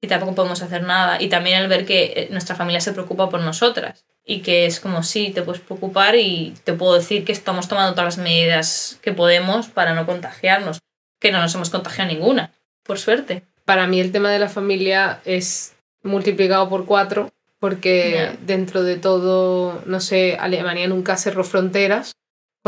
y 0.00 0.08
tampoco 0.08 0.34
podemos 0.34 0.62
hacer 0.62 0.82
nada. 0.82 1.20
Y 1.20 1.28
también 1.28 1.60
el 1.60 1.68
ver 1.68 1.84
que 1.84 2.12
eh, 2.16 2.28
nuestra 2.30 2.56
familia 2.56 2.80
se 2.80 2.92
preocupa 2.92 3.28
por 3.28 3.40
nosotras. 3.40 4.04
y 4.24 4.40
que 4.40 4.66
es 4.66 4.78
como 4.78 5.02
sí, 5.02 5.30
te 5.30 5.42
puedes 5.42 5.62
preocupar 5.62 6.14
y 6.14 6.54
te 6.64 6.74
puedo 6.74 6.94
decir 6.94 7.24
que 7.24 7.32
estamos 7.32 7.66
tomando 7.66 7.92
todas 7.92 8.16
las 8.16 8.24
medidas 8.24 8.98
que 9.00 9.12
podemos 9.12 9.68
para 9.68 9.94
no 9.94 10.04
contagiarnos, 10.04 10.80
que 11.18 11.32
no 11.32 11.40
nos 11.40 11.54
hemos 11.54 11.70
contagiado 11.70 12.12
ninguna, 12.12 12.52
por 12.82 12.98
suerte. 12.98 13.42
Para 13.64 13.86
mí 13.86 14.00
el 14.00 14.12
tema 14.12 14.30
de 14.30 14.38
la 14.38 14.50
familia 14.50 15.20
es 15.24 15.74
multiplicado 16.02 16.68
por 16.68 16.84
cuatro 16.84 17.30
porque 17.58 18.36
dentro 18.42 18.82
de 18.82 18.96
todo, 18.96 19.82
no 19.86 20.00
sé, 20.00 20.36
Alemania 20.38 20.88
nunca 20.88 21.16
cerró 21.16 21.42
fronteras, 21.42 22.12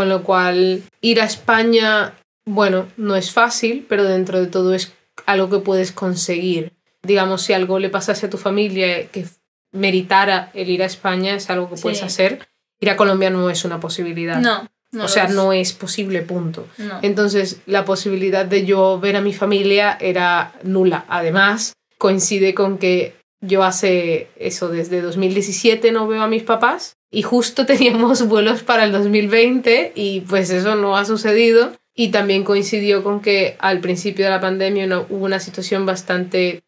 con 0.00 0.08
lo 0.08 0.22
cual 0.22 0.82
ir 1.02 1.20
a 1.20 1.24
España, 1.26 2.14
bueno, 2.46 2.86
no 2.96 3.16
es 3.16 3.32
fácil, 3.32 3.84
pero 3.86 4.02
dentro 4.04 4.40
de 4.40 4.46
todo 4.46 4.72
es 4.72 4.94
algo 5.26 5.50
que 5.50 5.58
puedes 5.58 5.92
conseguir. 5.92 6.72
Digamos, 7.02 7.42
si 7.42 7.52
algo 7.52 7.78
le 7.78 7.90
pasase 7.90 8.24
a 8.24 8.30
tu 8.30 8.38
familia 8.38 9.08
que 9.08 9.26
meritara 9.72 10.50
el 10.54 10.70
ir 10.70 10.82
a 10.82 10.86
España, 10.86 11.34
es 11.34 11.50
algo 11.50 11.68
que 11.68 11.76
Sí. 11.76 11.82
puedes 11.82 12.02
hacer. 12.02 12.48
Ir 12.80 12.88
a 12.88 12.96
Colombia 12.96 13.28
no 13.28 13.50
es 13.50 13.66
una 13.66 13.78
posibilidad. 13.78 14.40
No, 14.40 14.70
no 14.90 15.04
o 15.04 15.08
sea, 15.08 15.24
es. 15.24 15.34
no 15.34 15.52
es 15.52 15.74
posible, 15.74 16.22
punto. 16.22 16.66
No. 16.78 16.98
Entonces, 17.02 17.60
la 17.66 17.84
posibilidad 17.84 18.46
de 18.46 18.64
yo 18.64 18.98
ver 19.00 19.16
a 19.16 19.20
mi 19.20 19.34
familia 19.34 19.98
era 20.00 20.54
nula. 20.62 21.04
Además, 21.10 21.74
coincide 21.98 22.54
con 22.54 22.78
que 22.78 23.16
yo 23.42 23.64
hace 23.64 24.28
eso, 24.36 24.70
desde 24.70 25.02
2017 25.02 25.92
no 25.92 26.08
veo 26.08 26.22
a 26.22 26.26
mis 26.26 26.42
papás 26.42 26.96
y 27.10 27.22
justo 27.22 27.66
teníamos 27.72 28.26
vuelos 28.26 28.62
para 28.62 28.84
el 28.84 28.92
2020 28.92 29.92
y 29.94 30.20
pues 30.22 30.50
eso 30.50 30.74
no 30.76 30.96
ha 30.96 31.04
sucedido. 31.04 31.72
Y 31.94 32.08
también 32.08 32.44
coincidió 32.44 33.02
con 33.02 33.20
que 33.20 33.56
al 33.58 33.80
principio 33.80 34.24
de 34.24 34.30
la 34.30 34.40
pandemia 34.40 34.86
no- 34.86 35.06
hubo 35.10 35.24
una 35.24 35.40
situación 35.40 35.84
bastante 35.86 36.62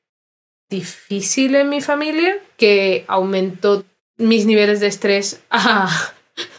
difícil 0.68 1.54
en 1.54 1.68
mi 1.68 1.80
familia 1.80 2.36
que 2.56 3.04
aumentó 3.06 3.84
mis 4.18 4.46
niveles 4.46 4.80
de 4.80 4.88
estrés 4.88 5.40
a, 5.50 5.88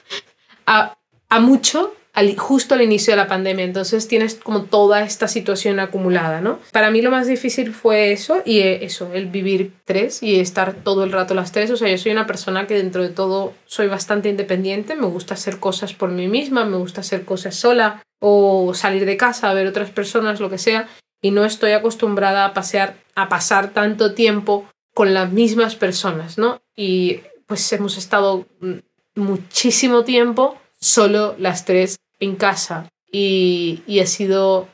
a, 0.66 0.98
a 1.30 1.40
mucho 1.40 1.94
al- 2.14 2.38
justo 2.38 2.76
al 2.76 2.82
inicio 2.82 3.12
de 3.14 3.18
la 3.18 3.28
pandemia. 3.28 3.66
Entonces 3.66 4.08
tienes 4.08 4.36
como 4.36 4.64
toda 4.64 5.02
esta 5.04 5.28
situación 5.28 5.80
acumulada, 5.80 6.42
¿no? 6.42 6.60
Para 6.72 6.92
mí 6.92 7.02
lo 7.02 7.12
más 7.12 7.28
difícil 7.28 7.74
fue 7.74 8.12
eso 8.12 8.42
y 8.46 8.60
eh, 8.60 8.86
eso, 8.86 9.12
el 9.14 9.28
vivir 9.28 9.74
tres 9.86 10.22
y 10.24 10.40
estar 10.40 10.74
todo 10.76 11.04
el 11.04 11.12
rato 11.12 11.34
las 11.34 11.52
tres. 11.52 11.72
O 11.72 11.78
sea, 11.78 11.90
yo 11.90 11.98
soy 11.98 12.12
una 12.12 12.28
persona 12.28 12.68
que 12.68 12.76
dentro 12.76 13.02
de 13.04 13.10
todo 13.10 13.54
soy 13.66 13.88
bastante 13.88 14.30
independiente, 14.30 14.96
me 14.96 15.08
gusta 15.08 15.34
hacer 15.34 15.60
cosas 15.60 15.94
por 15.94 16.10
mí 16.10 16.28
misma, 16.28 16.66
me 16.66 16.78
gusta 16.78 17.02
hacer 17.02 17.26
cosas 17.26 17.56
sola 17.56 18.02
o 18.20 18.74
salir 18.74 19.06
de 19.06 19.18
casa 19.18 19.50
a 19.50 19.54
ver 19.54 19.68
otras 19.68 19.90
personas, 19.90 20.40
lo 20.40 20.50
que 20.50 20.58
sea, 20.58 20.88
y 21.22 21.32
no 21.32 21.44
estoy 21.46 21.72
acostumbrada 21.72 22.46
a 22.46 22.54
pasear, 22.54 22.96
a 23.16 23.28
pasar 23.28 23.72
tanto 23.72 24.14
tiempo 24.14 24.66
con 24.94 25.14
las 25.14 25.32
mismas 25.32 25.76
personas, 25.76 26.38
¿no? 26.38 26.62
Y 26.76 27.22
pues 27.48 27.72
hemos 27.74 27.98
estado 27.98 28.46
mm, 28.62 28.74
muchísimo 29.16 30.04
tiempo 30.04 30.58
solo 30.80 31.36
las 31.38 31.66
tres 31.66 31.98
en 32.20 32.36
casa 32.36 32.88
y, 33.12 33.82
y 33.88 34.00
ha 34.00 34.08
sido 34.08 34.68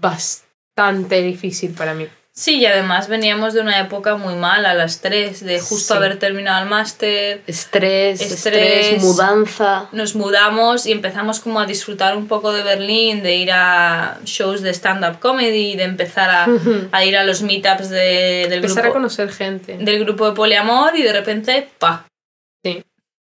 bastante 0.00 1.22
difícil 1.22 1.72
para 1.72 1.94
mí. 1.94 2.06
Sí, 2.32 2.58
y 2.58 2.64
además 2.66 3.08
veníamos 3.08 3.52
de 3.54 3.60
una 3.60 3.78
época 3.80 4.14
muy 4.16 4.34
mala, 4.34 4.72
las 4.72 5.00
tres, 5.00 5.44
de 5.44 5.58
justo 5.60 5.92
Sí. 5.92 5.98
haber 5.98 6.18
terminado 6.18 6.62
el 6.62 6.70
máster, 6.70 7.42
Estrés, 7.46 8.20
estrés, 8.22 8.86
Estrés. 8.86 9.02
mudanza. 9.02 9.88
nos 9.92 10.14
mudamos 10.14 10.86
y 10.86 10.92
empezamos 10.92 11.40
como 11.40 11.60
a 11.60 11.66
disfrutar 11.66 12.16
un 12.16 12.28
poco 12.28 12.52
de 12.52 12.62
Berlín, 12.62 13.22
de 13.22 13.34
ir 13.34 13.50
a 13.52 14.20
shows 14.24 14.62
de 14.62 14.70
stand-up 14.72 15.18
comedy, 15.18 15.76
de 15.76 15.82
empezar 15.82 16.30
a, 16.30 16.46
a 16.92 17.04
ir 17.04 17.16
a 17.18 17.24
los 17.24 17.42
meetups 17.42 17.90
de- 17.90 18.46
del, 18.48 18.54
Empezar 18.64 18.86
a 18.86 18.90
conocer 18.90 19.30
gente. 19.32 19.76
del 19.78 19.98
grupo 20.04 20.26
de 20.30 20.32
poliamor 20.34 20.96
y 20.96 21.02
de 21.02 21.12
repente, 21.12 21.68
pa. 21.78 22.06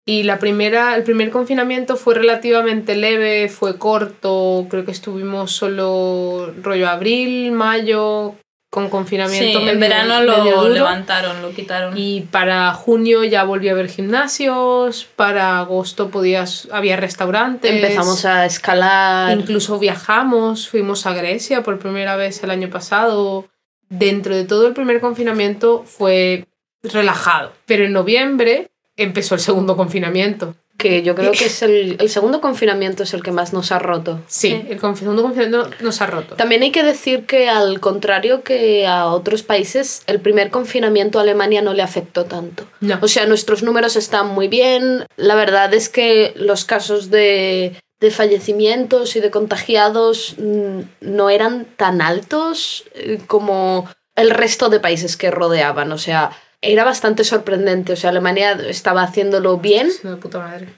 Sí. 0.09 0.13
Y 0.13 0.23
la 0.23 0.39
primera, 0.39 0.97
el 0.97 1.03
primer 1.03 1.31
confinamiento 1.31 1.97
fue 1.97 2.15
relativamente 2.15 2.97
leve, 2.97 3.49
fue 3.49 3.79
corto, 3.79 4.67
creo 4.71 4.85
que 4.85 4.91
estuvimos 4.93 5.53
solo 5.53 6.53
rollo 6.63 6.89
abril, 6.89 7.53
mayo, 7.53 8.35
con 8.71 8.85
Sí, 8.85 8.91
confinamiento. 8.91 9.59
en 9.61 9.65
medio- 9.65 9.81
verano 9.81 10.23
lo 10.23 10.45
duro. 10.45 10.69
levantaron, 10.69 11.41
lo 11.43 11.51
quitaron. 11.53 11.95
Y 11.97 12.23
para 12.31 12.73
junio 12.75 13.25
ya 13.25 13.45
volví 13.45 13.69
a 13.69 13.73
haber 13.73 13.89
gimnasios, 13.89 15.07
para 15.17 15.59
agosto 15.59 16.11
podías, 16.11 16.69
había 16.71 16.97
restaurantes. 16.97 17.71
Empezamos 17.71 18.25
a 18.27 18.45
escalar. 18.45 19.37
Incluso 19.39 19.79
viajamos, 19.79 20.69
fuimos 20.69 21.07
a 21.07 21.15
Grecia 21.15 21.63
por 21.63 21.79
primera 21.79 22.17
vez 22.17 22.43
el 22.45 22.51
año 22.51 22.69
pasado. 22.71 23.47
Dentro 23.89 24.35
de 24.37 24.45
todo 24.45 24.67
el 24.67 24.75
primer 24.75 25.01
confinamiento 25.01 25.83
fue 25.85 26.45
relajado, 26.83 27.53
pero 27.67 27.85
en 27.87 27.93
noviembre 27.93 28.69
empezó 28.99 29.35
el 29.35 29.41
segundo 29.41 29.77
confinamiento. 29.77 30.55
que 30.77 31.03
yo 31.03 31.17
creo 31.17 31.33
que 31.33 31.47
es 31.47 31.63
el, 31.63 31.97
el 31.99 32.09
segundo 32.09 32.41
confinamiento 32.41 33.03
es 33.03 33.13
el 33.13 33.21
que 33.25 33.33
más 33.33 33.53
nos 33.53 33.73
ha 33.73 33.81
roto. 33.81 34.21
Sí, 34.29 34.51
Sí. 34.51 34.67
el 34.71 34.81
confi- 34.81 34.99
segundo 35.01 35.23
confinamiento 35.23 35.69
nos 35.81 36.01
ha 36.01 36.07
roto. 36.07 36.37
También 36.37 36.63
hay 36.63 36.71
que 36.71 36.85
decir 36.85 37.27
que 37.27 37.49
al 37.49 37.81
contrario 37.81 38.45
que 38.45 38.87
a 38.87 39.07
otros 39.07 39.43
países, 39.43 40.03
el 40.07 40.21
primer 40.21 40.51
confinamiento 40.51 41.19
a 41.19 41.23
Alemania 41.23 41.63
no 41.63 41.75
le 41.75 41.83
afectó 41.83 42.27
tanto. 42.27 42.63
No. 42.81 42.97
O 43.03 43.09
sea, 43.09 43.27
nuestros 43.27 43.65
números 43.65 43.97
están 43.97 44.29
muy 44.29 44.47
bien. 44.47 45.05
La 45.17 45.35
verdad 45.35 45.75
es 45.75 45.89
que 45.89 46.33
los 46.37 46.65
casos 46.65 47.11
de, 47.11 47.75
de 47.99 48.11
fallecimientos 48.13 49.17
y 49.17 49.21
de 49.21 49.33
contagiados 49.33 50.37
mm, 50.39 50.81
no 51.01 51.29
eran 51.29 51.65
tan 51.77 52.01
altos 52.01 52.85
eh, 52.95 53.19
como 53.27 53.91
el 54.15 54.31
resto 54.31 54.69
de 54.69 54.79
países 54.79 55.17
que 55.17 55.33
rodeaban. 55.33 55.91
O 55.91 55.99
sea, 55.99 56.31
era 56.61 56.85
bastante 56.85 57.25
sorprendente. 57.25 57.93
O 57.93 57.97
sea, 57.97 58.11
Alemania 58.11 58.53
estaba 58.53 59.03
haciéndolo 59.03 59.59
bien. 59.59 59.89
Es 59.89 60.05
una 60.05 60.19
puta 60.19 60.39
madre. 60.39 60.69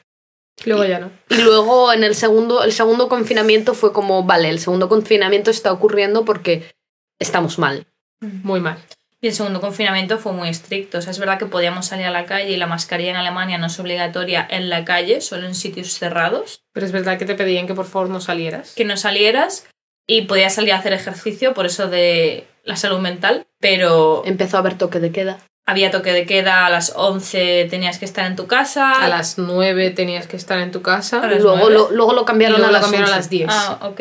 Luego 0.65 0.85
ya 0.85 0.99
no. 0.99 1.11
Y 1.31 1.43
luego 1.43 1.93
en 1.93 2.05
el 2.05 2.15
segundo, 2.15 2.63
el 2.63 2.73
segundo 2.73 3.09
confinamiento 3.09 3.75
fue 3.75 3.93
como, 3.93 4.25
vale, 4.25 4.51
el 4.51 4.59
segundo 4.59 4.89
confinamiento 4.89 5.51
está 5.51 5.73
ocurriendo 5.73 6.25
porque 6.25 6.71
estamos 7.19 7.59
mal. 7.59 7.87
Muy 8.21 8.61
mal. 8.61 8.79
Y 9.23 9.29
el 9.29 9.35
segundo 9.35 9.61
confinamiento 9.61 10.19
fue 10.19 10.33
muy 10.33 10.49
estricto. 10.49 10.99
O 10.99 11.03
sea, 11.03 11.11
es 11.11 11.19
verdad 11.19 11.39
que 11.39 11.47
podíamos 11.47 11.87
salir 11.87 12.07
a 12.07 12.11
la 12.11 12.25
calle 12.25 12.51
y 12.51 12.57
la 12.57 12.67
mascarilla 12.67 13.11
en 13.11 13.17
Alemania 13.17 13.59
no 13.59 13.67
es 13.67 13.79
obligatoria 13.79 14.47
en 14.51 14.71
la 14.71 14.85
calle, 14.85 15.21
solo 15.21 15.47
en 15.47 15.55
sitios 15.55 15.93
cerrados. 15.93 16.63
Pero 16.73 16.87
es 16.87 16.93
verdad 16.93 17.19
que 17.19 17.27
te 17.27 17.35
pedían 17.35 17.67
que 17.67 17.75
por 17.75 17.87
favor 17.87 18.09
no 18.09 18.21
salieras. 18.21 18.75
Que 18.75 18.87
no 18.87 18.97
salieras 18.97 19.67
y 20.07 20.23
podías 20.23 20.55
salir 20.55 20.73
a 20.73 20.79
hacer 20.79 20.95
ejercicio, 20.95 21.53
por 21.53 21.67
eso 21.67 21.89
de 21.89 22.47
la 22.65 22.77
salud 22.77 22.99
mental. 22.99 23.47
Pero 23.61 24.23
Empezó 24.25 24.57
a 24.57 24.61
haber 24.61 24.79
toque 24.79 25.01
de 25.01 25.13
queda. 25.13 25.39
Había 25.71 25.91
toque 25.91 26.13
de 26.13 26.27
queda, 26.27 26.67
a 26.67 26.71
las 26.71 26.93
11 26.97 27.67
tenías 27.71 27.99
que 27.99 28.05
estar 28.05 28.27
en 28.27 28.37
tu 28.37 28.47
casa. 28.47 28.93
A 28.93 29.09
las 29.09 29.39
9 29.39 29.91
tenías 29.91 30.27
que 30.27 30.37
estar 30.37 30.59
en 30.61 30.71
tu 30.73 30.83
casa. 30.83 31.27
Luego 31.27 31.71
lo, 31.71 31.91
luego 31.91 32.13
lo 32.13 32.23
y 32.23 32.25
cambiaron, 32.25 32.59
luego 32.59 32.69
a, 32.69 32.73
lo 32.73 32.79
las 32.79 32.83
cambiaron 32.83 33.09
a 33.09 33.17
11. 33.17 33.19
las 33.19 33.31
10. 33.31 33.49
Ah, 33.51 33.79
ok. 33.89 34.01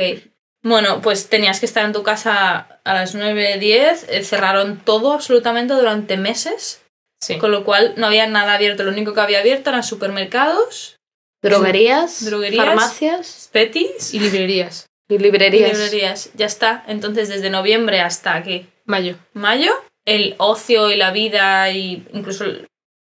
Bueno, 0.62 1.02
pues 1.02 1.30
tenías 1.30 1.60
que 1.60 1.66
estar 1.66 1.86
en 1.86 1.94
tu 1.94 2.04
casa 2.04 2.80
a 2.84 2.94
las 2.94 3.16
9, 3.16 3.58
10. 3.60 4.08
eh, 4.10 4.24
Cerraron 4.24 4.78
todo 4.84 5.14
absolutamente 5.14 5.74
durante 5.74 6.18
meses. 6.18 6.82
Sí. 7.22 7.38
Con 7.38 7.52
lo 7.52 7.64
cual 7.64 7.94
no 7.98 8.08
había 8.08 8.28
nada 8.28 8.54
abierto. 8.54 8.84
Lo 8.84 8.92
único 8.92 9.14
que 9.14 9.22
había 9.22 9.40
abierto 9.40 9.70
eran 9.70 9.84
supermercados, 9.84 10.98
Droguerías, 11.42 12.26
Droguerías. 12.26 12.66
farmacias 12.66 13.50
petis 13.52 14.14
Y 14.14 14.20
librerías. 14.20 14.88
y 15.10 15.16
y 15.16 15.18
librerías. 15.20 15.72
librerías. 15.72 16.30
Ya 16.36 16.46
está. 16.46 16.84
Entonces, 16.88 17.30
desde 17.30 17.50
noviembre 17.50 18.02
hasta 18.02 18.36
aquí, 18.36 18.68
Mayo. 18.86 19.16
mayo, 19.34 19.72
el 20.16 20.36
ocio 20.38 20.90
y 20.92 20.96
la 20.98 21.12
vida 21.12 21.70
y 21.72 22.06
incluso 22.14 22.46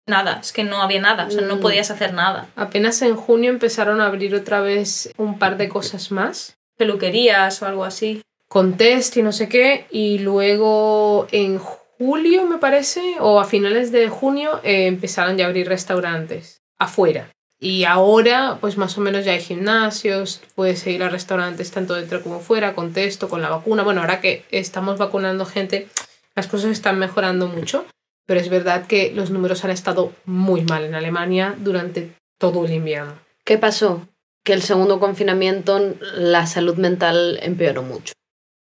nada. 0.07 0.39
Es 0.41 0.51
que 0.51 0.63
no 0.63 0.81
había 0.81 1.01
nada. 1.01 1.25
O 1.27 1.31
sea, 1.31 1.41
no 1.41 1.57
Mm. 1.57 1.62
podías 1.62 1.91
hacer 1.91 2.13
nada. 2.13 2.50
Apenas 2.55 3.01
en 3.01 3.15
junio 3.15 3.50
empezaron 3.50 4.01
a 4.01 4.07
abrir 4.07 4.36
otra 4.36 4.62
vez 4.62 5.12
un 5.17 5.39
par 5.39 5.57
de 5.57 5.69
cosas 5.69 6.12
más. 6.12 6.57
Peluquerías 6.77 7.62
o 7.62 7.65
algo 7.65 7.86
así. 7.86 8.21
Con 8.48 8.75
test 8.77 9.15
y 9.17 9.24
no 9.24 9.31
sé 9.31 9.48
qué. 9.48 9.86
Y 9.91 10.19
luego 10.19 11.27
en 11.31 11.60
julio, 11.60 12.45
me 12.45 12.57
parece, 12.57 13.01
o 13.19 13.39
a 13.39 13.45
finales 13.45 13.91
de 13.91 14.10
junio, 14.10 14.60
eh, 14.63 14.88
empezaron 14.88 15.38
ya 15.38 15.45
a 15.45 15.48
abrir 15.48 15.67
restaurantes 15.69 16.62
afuera. 16.79 17.29
Y 17.63 17.83
ahora, 17.83 18.57
pues 18.60 18.75
más 18.77 18.98
o 18.98 19.01
menos 19.01 19.24
ya 19.24 19.33
hay 19.33 19.39
gimnasios, 19.39 20.41
puedes 20.55 20.86
ir 20.88 21.03
a 21.03 21.10
restaurantes 21.10 21.69
tanto 21.69 21.93
dentro 21.93 22.24
como 22.24 22.39
fuera, 22.39 22.74
con 22.74 22.91
test 22.91 23.21
o 23.21 23.29
con 23.29 23.41
la 23.43 23.50
vacuna. 23.50 23.83
Bueno, 23.83 24.01
ahora 24.01 24.19
que 24.19 24.43
estamos 24.50 24.98
vacunando 24.98 25.45
gente, 25.45 25.88
las 26.35 26.47
cosas 26.47 26.71
están 26.71 27.00
mejorando 27.00 27.47
mucho. 27.47 27.85
Pero 28.25 28.39
es 28.39 28.50
verdad 28.50 28.85
que 28.88 29.11
los 29.13 29.31
números 29.31 29.65
han 29.65 29.71
estado 29.71 30.13
muy 30.25 30.61
mal 30.61 30.85
en 30.85 30.95
Alemania 30.95 31.55
durante 31.59 32.13
todo 32.39 32.65
el 32.65 32.71
invierno. 32.71 33.15
¿Qué 33.43 33.57
pasó? 33.57 34.07
Que 34.43 34.53
el 34.53 34.61
segundo 34.61 35.00
confinamiento 35.00 35.95
la 36.15 36.45
salud 36.45 36.75
mental 36.75 37.39
empeoró 37.41 37.83
mucho. 37.83 38.13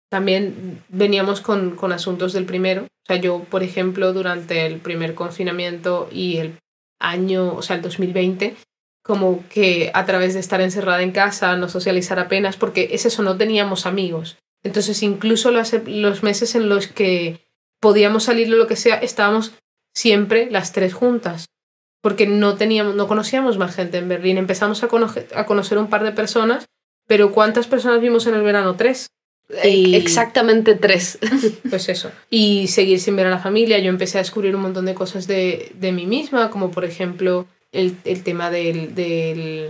También 0.09 0.83
veníamos 0.89 1.41
con, 1.41 1.75
con 1.75 1.91
asuntos 1.91 2.33
del 2.33 2.45
primero. 2.45 2.83
O 2.83 3.05
sea, 3.05 3.17
yo, 3.17 3.43
por 3.43 3.63
ejemplo, 3.63 4.13
durante 4.13 4.65
el 4.65 4.79
primer 4.79 5.13
confinamiento 5.13 6.09
y 6.11 6.37
el 6.37 6.57
año, 6.99 7.53
o 7.53 7.61
sea, 7.61 7.75
el 7.75 7.81
2020, 7.81 8.55
como 9.03 9.43
que 9.49 9.91
a 9.93 10.05
través 10.05 10.33
de 10.33 10.39
estar 10.39 10.61
encerrada 10.61 11.03
en 11.03 11.11
casa, 11.11 11.55
no 11.57 11.67
socializar 11.67 12.19
apenas, 12.19 12.55
porque 12.55 12.89
es 12.91 13.05
eso, 13.05 13.21
no 13.21 13.37
teníamos 13.37 13.85
amigos. 13.85 14.37
Entonces, 14.63 15.03
incluso 15.03 15.51
los, 15.51 15.73
los 15.85 16.23
meses 16.23 16.55
en 16.55 16.69
los 16.69 16.87
que 16.87 17.42
podíamos 17.83 18.23
salir 18.23 18.51
o 18.53 18.55
lo 18.55 18.65
que 18.65 18.77
sea, 18.77 18.95
estábamos 18.95 19.51
siempre 19.93 20.49
las 20.49 20.71
tres 20.71 20.93
juntas. 20.93 21.47
porque 22.01 22.27
no 22.27 22.55
teníamos, 22.55 22.95
no 22.95 23.07
conocíamos 23.07 23.57
más 23.57 23.75
gente 23.75 23.97
en 23.97 24.09
Berlín. 24.09 24.37
Empezamos 24.37 24.83
a, 24.83 24.87
conocer, 24.87 25.27
a 25.35 25.45
conocer 25.45 25.77
un 25.77 25.87
par 25.87 26.03
de 26.03 26.11
personas, 26.11 26.65
pero 27.07 27.31
¿cuántas 27.31 27.67
personas 27.67 28.01
vimos 28.01 28.25
en 28.27 28.35
el 28.35 28.43
verano? 28.43 28.75
Tres. 28.75 29.07
Y... 29.63 29.95
Exactamente 29.95 30.75
tres. 30.75 31.19
Pues 31.69 31.89
eso. 31.89 32.11
Y 32.29 32.67
seguir 32.67 32.99
sin 32.99 33.15
ver 33.15 33.27
a 33.27 33.29
la 33.29 33.39
familia. 33.39 33.79
Yo 33.79 33.89
empecé 33.89 34.17
a 34.17 34.21
descubrir 34.21 34.55
un 34.55 34.61
montón 34.61 34.85
de 34.85 34.93
cosas 34.93 35.27
de, 35.27 35.71
de 35.75 35.91
mí 35.91 36.05
misma, 36.05 36.49
como 36.49 36.71
por 36.71 36.85
ejemplo 36.85 37.47
el, 37.71 37.95
el 38.05 38.23
tema 38.23 38.49
del, 38.49 38.95
del 38.95 39.69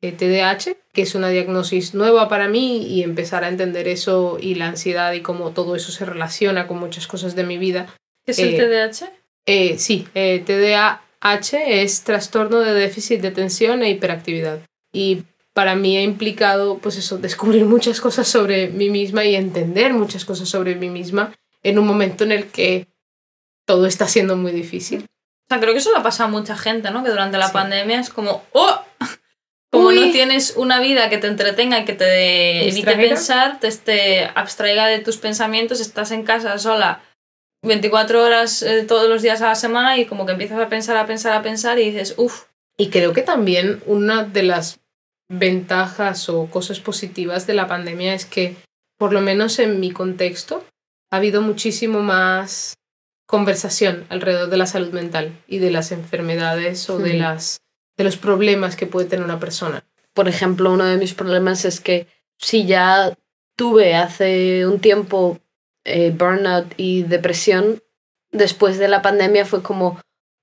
TDAH, 0.00 0.76
que 0.92 1.02
es 1.02 1.14
una 1.14 1.28
diagnosis 1.28 1.94
nueva 1.94 2.28
para 2.28 2.48
mí 2.48 2.86
y 2.86 3.02
empezar 3.02 3.44
a 3.44 3.48
entender 3.48 3.86
eso 3.86 4.38
y 4.40 4.54
la 4.54 4.68
ansiedad 4.68 5.12
y 5.12 5.20
cómo 5.20 5.50
todo 5.50 5.76
eso 5.76 5.92
se 5.92 6.04
relaciona 6.04 6.66
con 6.66 6.78
muchas 6.78 7.06
cosas 7.06 7.36
de 7.36 7.44
mi 7.44 7.58
vida. 7.58 7.86
¿Qué 8.24 8.32
es 8.32 8.38
el 8.38 8.56
TDAH? 8.56 9.12
Eh, 9.46 9.78
sí, 9.78 10.08
eh, 10.14 10.42
TDAH 10.44 11.82
es 11.82 12.02
trastorno 12.02 12.60
de 12.60 12.72
déficit 12.72 13.20
de 13.20 13.28
atención 13.28 13.82
e 13.82 13.90
hiperactividad. 13.90 14.60
Y 14.92 15.24
para 15.52 15.74
mí 15.74 15.96
ha 15.96 16.02
implicado, 16.02 16.78
pues 16.78 16.96
eso, 16.96 17.18
descubrir 17.18 17.64
muchas 17.66 18.00
cosas 18.00 18.26
sobre 18.26 18.68
mí 18.68 18.88
misma 18.88 19.24
y 19.24 19.34
entender 19.34 19.92
muchas 19.92 20.24
cosas 20.24 20.48
sobre 20.48 20.76
mí 20.76 20.88
misma 20.88 21.34
en 21.62 21.78
un 21.78 21.86
momento 21.86 22.24
en 22.24 22.32
el 22.32 22.46
que 22.46 22.86
todo 23.66 23.86
está 23.86 24.08
siendo 24.08 24.36
muy 24.36 24.52
difícil. 24.52 25.02
O 25.02 25.46
sea, 25.48 25.60
creo 25.60 25.72
que 25.72 25.80
eso 25.80 25.90
le 25.92 25.98
ha 25.98 26.02
pasado 26.02 26.28
a 26.28 26.32
mucha 26.32 26.56
gente, 26.56 26.90
¿no? 26.90 27.02
Que 27.02 27.10
durante 27.10 27.36
la 27.36 27.52
pandemia 27.52 28.00
es 28.00 28.08
como, 28.10 28.44
¡oh! 28.52 28.84
Como 29.72 29.92
no 29.92 30.10
tienes 30.10 30.56
una 30.56 30.80
vida 30.80 31.08
que 31.08 31.18
te 31.18 31.28
entretenga 31.28 31.78
y 31.78 31.84
que 31.84 31.92
te 31.92 32.68
evite 32.68 32.96
pensar, 32.96 33.60
te, 33.60 33.70
te 33.70 34.24
abstraiga 34.34 34.86
de 34.86 34.98
tus 34.98 35.16
pensamientos, 35.16 35.80
estás 35.80 36.10
en 36.10 36.24
casa 36.24 36.58
sola 36.58 37.02
24 37.62 38.24
horas 38.24 38.62
eh, 38.62 38.84
todos 38.84 39.08
los 39.08 39.22
días 39.22 39.42
a 39.42 39.48
la 39.48 39.54
semana 39.54 39.98
y 39.98 40.06
como 40.06 40.26
que 40.26 40.32
empiezas 40.32 40.58
a 40.58 40.68
pensar, 40.68 40.96
a 40.96 41.06
pensar, 41.06 41.32
a 41.34 41.42
pensar 41.42 41.78
y 41.78 41.90
dices, 41.90 42.14
uff. 42.16 42.44
Y 42.76 42.88
creo 42.88 43.12
que 43.12 43.22
también 43.22 43.82
una 43.86 44.24
de 44.24 44.42
las 44.42 44.80
ventajas 45.28 46.28
o 46.28 46.46
cosas 46.46 46.80
positivas 46.80 47.46
de 47.46 47.54
la 47.54 47.68
pandemia 47.68 48.14
es 48.14 48.24
que, 48.24 48.56
por 48.98 49.12
lo 49.12 49.20
menos 49.20 49.58
en 49.58 49.78
mi 49.78 49.90
contexto, 49.90 50.64
ha 51.10 51.16
habido 51.16 51.42
muchísimo 51.42 52.00
más 52.00 52.74
conversación 53.26 54.06
alrededor 54.08 54.48
de 54.48 54.56
la 54.56 54.66
salud 54.66 54.92
mental 54.92 55.38
y 55.46 55.58
de 55.58 55.70
las 55.70 55.92
enfermedades 55.92 56.88
o 56.88 56.98
de, 56.98 57.14
las, 57.14 57.58
de 58.00 58.04
los 58.04 58.16
problemas 58.16 58.76
que 58.76 58.86
puede 58.86 59.06
tener 59.06 59.22
una 59.22 59.38
persona. 59.38 59.84
Por 60.14 60.26
ejemplo, 60.26 60.72
uno 60.72 60.86
de 60.86 60.96
mis 60.96 61.12
problemas 61.12 61.66
es 61.66 61.80
que 61.80 62.06
si 62.38 62.64
ya 62.64 63.14
tuve 63.56 63.94
hace 63.94 64.66
un 64.66 64.80
tiempo 64.80 65.38
eh, 65.84 66.10
burnout 66.10 66.72
y 66.78 67.02
depresión, 67.02 67.82
después 68.32 68.78
de 68.78 68.88
la 68.88 69.02
pandemia 69.02 69.44
fue 69.44 69.62
como, 69.62 70.00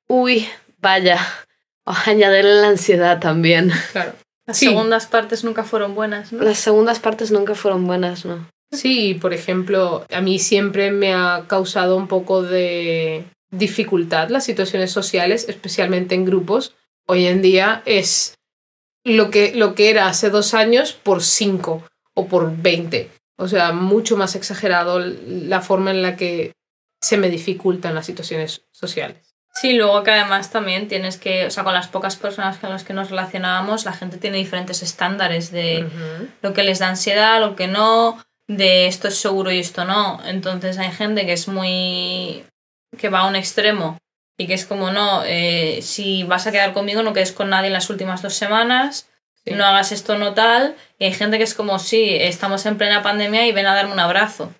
uy, 0.07 0.47
vaya, 0.77 1.19
añadirle 1.85 2.61
la 2.61 2.67
ansiedad 2.67 3.19
también. 3.19 3.71
Claro. 3.91 4.13
Las 4.45 4.59
segundas 4.59 5.07
partes 5.07 5.43
nunca 5.43 5.63
fueron 5.63 5.95
buenas, 5.95 6.31
¿no? 6.31 6.43
Las 6.43 6.59
segundas 6.59 6.99
partes 6.99 7.31
nunca 7.31 7.55
fueron 7.55 7.87
buenas, 7.87 8.23
¿no? 8.23 8.47
Sí, 8.71 9.15
por 9.15 9.33
ejemplo, 9.33 10.05
a 10.13 10.21
mí 10.21 10.37
siempre 10.37 10.91
me 10.91 11.15
ha 11.15 11.45
causado 11.47 11.97
un 11.97 12.07
poco 12.07 12.43
de 12.43 13.25
dificultad 13.49 14.29
las 14.29 14.45
situaciones 14.45 14.91
sociales, 14.91 15.49
especialmente 15.49 16.13
en 16.13 16.23
grupos. 16.23 16.75
Hoy 17.07 17.25
en 17.25 17.41
día 17.41 17.81
es 17.85 18.35
lo 19.05 19.29
que, 19.29 19.55
lo 19.55 19.75
que 19.75 19.89
era 19.89 20.07
hace 20.07 20.29
dos 20.29 20.53
años 20.53 20.91
por 20.93 21.23
cinco 21.23 21.83
o 22.13 22.27
por 22.27 22.55
veinte. 22.57 23.09
O 23.37 23.47
sea, 23.47 23.71
mucho 23.71 24.17
más 24.17 24.35
exagerado 24.35 24.99
la 24.99 25.61
forma 25.61 25.91
en 25.91 26.01
la 26.01 26.15
que 26.17 26.51
se 27.01 27.17
me 27.17 27.29
dificultan 27.29 27.95
las 27.95 28.07
situaciones 28.07 28.63
sociales. 28.71 29.35
Sí, 29.53 29.73
luego 29.73 30.03
que 30.03 30.11
además 30.11 30.51
también 30.51 30.87
tienes 30.87 31.17
que, 31.17 31.45
o 31.45 31.51
sea, 31.51 31.63
con 31.63 31.73
las 31.73 31.87
pocas 31.87 32.15
personas 32.15 32.57
con 32.57 32.69
las 32.69 32.83
que 32.83 32.93
nos 32.93 33.09
relacionábamos, 33.09 33.85
la 33.85 33.93
gente 33.93 34.17
tiene 34.17 34.37
diferentes 34.37 34.83
estándares 34.83 35.51
de 35.51 35.87
lo 36.41 36.53
que 36.53 36.63
les 36.63 36.79
da 36.79 36.89
ansiedad, 36.89 37.39
lo 37.39 37.55
que 37.55 37.67
no, 37.67 38.23
de 38.47 38.87
esto 38.87 39.07
es 39.07 39.17
seguro 39.17 39.51
y 39.51 39.59
esto 39.59 39.85
no. 39.85 40.19
Entonces 40.25 40.77
hay 40.77 40.91
gente 40.91 41.25
que 41.25 41.33
es 41.33 41.47
muy... 41.47 42.43
que 42.97 43.09
va 43.09 43.21
a 43.21 43.27
un 43.27 43.35
extremo 43.35 43.97
y 44.37 44.47
que 44.47 44.53
es 44.53 44.65
como, 44.65 44.91
no, 44.91 45.23
eh, 45.25 45.79
si 45.81 46.23
vas 46.23 46.47
a 46.47 46.51
quedar 46.51 46.73
conmigo 46.73 47.01
no 47.01 47.13
quedes 47.13 47.31
con 47.31 47.49
nadie 47.49 47.67
en 47.67 47.73
las 47.73 47.89
últimas 47.89 48.21
dos 48.21 48.35
semanas, 48.35 49.09
no 49.45 49.65
hagas 49.65 49.91
esto, 49.91 50.17
no 50.17 50.33
tal. 50.33 50.75
Y 50.99 51.05
hay 51.05 51.13
gente 51.13 51.37
que 51.37 51.43
es 51.43 51.53
como, 51.53 51.79
sí, 51.79 52.09
estamos 52.11 52.65
en 52.65 52.77
plena 52.77 53.01
pandemia 53.01 53.47
y 53.47 53.51
ven 53.51 53.65
a 53.65 53.75
darme 53.75 53.93
un 53.93 53.99
abrazo. 53.99 54.53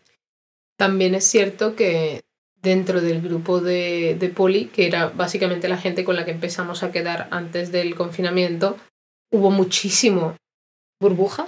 También 0.77 1.15
es 1.15 1.25
cierto 1.25 1.75
que 1.75 2.21
dentro 2.61 3.01
del 3.01 3.21
grupo 3.21 3.59
de, 3.59 4.15
de 4.19 4.29
Poli, 4.29 4.65
que 4.65 4.87
era 4.87 5.07
básicamente 5.07 5.67
la 5.67 5.77
gente 5.77 6.03
con 6.03 6.15
la 6.15 6.25
que 6.25 6.31
empezamos 6.31 6.83
a 6.83 6.91
quedar 6.91 7.27
antes 7.31 7.71
del 7.71 7.95
confinamiento, 7.95 8.77
hubo 9.31 9.51
muchísimo. 9.51 10.35
¿Burbuja? 10.99 11.47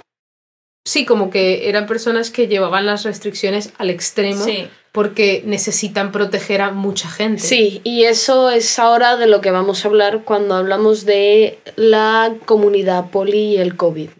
Sí, 0.84 1.04
como 1.04 1.30
que 1.30 1.68
eran 1.68 1.86
personas 1.86 2.30
que 2.30 2.48
llevaban 2.48 2.86
las 2.86 3.04
restricciones 3.04 3.72
al 3.78 3.90
extremo 3.90 4.44
porque 4.92 5.42
necesitan 5.46 6.12
proteger 6.12 6.62
a 6.62 6.72
mucha 6.72 7.08
gente. 7.08 7.42
Sí, 7.42 7.80
y 7.84 8.04
eso 8.04 8.50
es 8.50 8.78
ahora 8.78 9.16
de 9.16 9.26
lo 9.26 9.40
que 9.40 9.50
vamos 9.50 9.84
a 9.84 9.88
hablar 9.88 10.22
cuando 10.24 10.54
hablamos 10.54 11.04
de 11.04 11.58
la 11.76 12.34
comunidad 12.44 13.10
poli 13.10 13.54
y 13.54 13.56
el 13.58 13.76
COVID. 13.76 14.10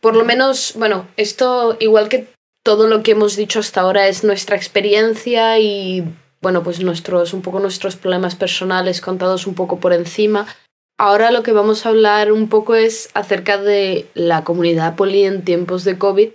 Por 0.00 0.16
lo 0.16 0.24
menos, 0.24 0.74
bueno, 0.76 1.06
esto 1.16 1.76
igual 1.78 2.08
que 2.08 2.26
todo 2.64 2.88
lo 2.88 3.04
que 3.04 3.12
hemos 3.12 3.36
dicho 3.36 3.60
hasta 3.60 3.80
ahora 3.80 4.08
es 4.08 4.24
nuestra 4.24 4.56
experiencia 4.56 5.58
y 5.60 6.04
bueno, 6.42 6.64
pues 6.64 6.80
nuestros 6.80 7.32
un 7.32 7.42
poco 7.42 7.60
nuestros 7.60 7.94
problemas 7.94 8.34
personales 8.34 9.00
contados 9.00 9.46
un 9.46 9.54
poco 9.54 9.78
por 9.78 9.92
encima. 9.92 10.46
Ahora 10.98 11.30
lo 11.30 11.42
que 11.42 11.52
vamos 11.52 11.86
a 11.86 11.90
hablar 11.90 12.32
un 12.32 12.48
poco 12.48 12.74
es 12.74 13.10
acerca 13.14 13.58
de 13.58 14.06
la 14.14 14.44
comunidad 14.44 14.96
poli 14.96 15.24
en 15.24 15.44
tiempos 15.44 15.84
de 15.84 15.96
COVID 15.96 16.30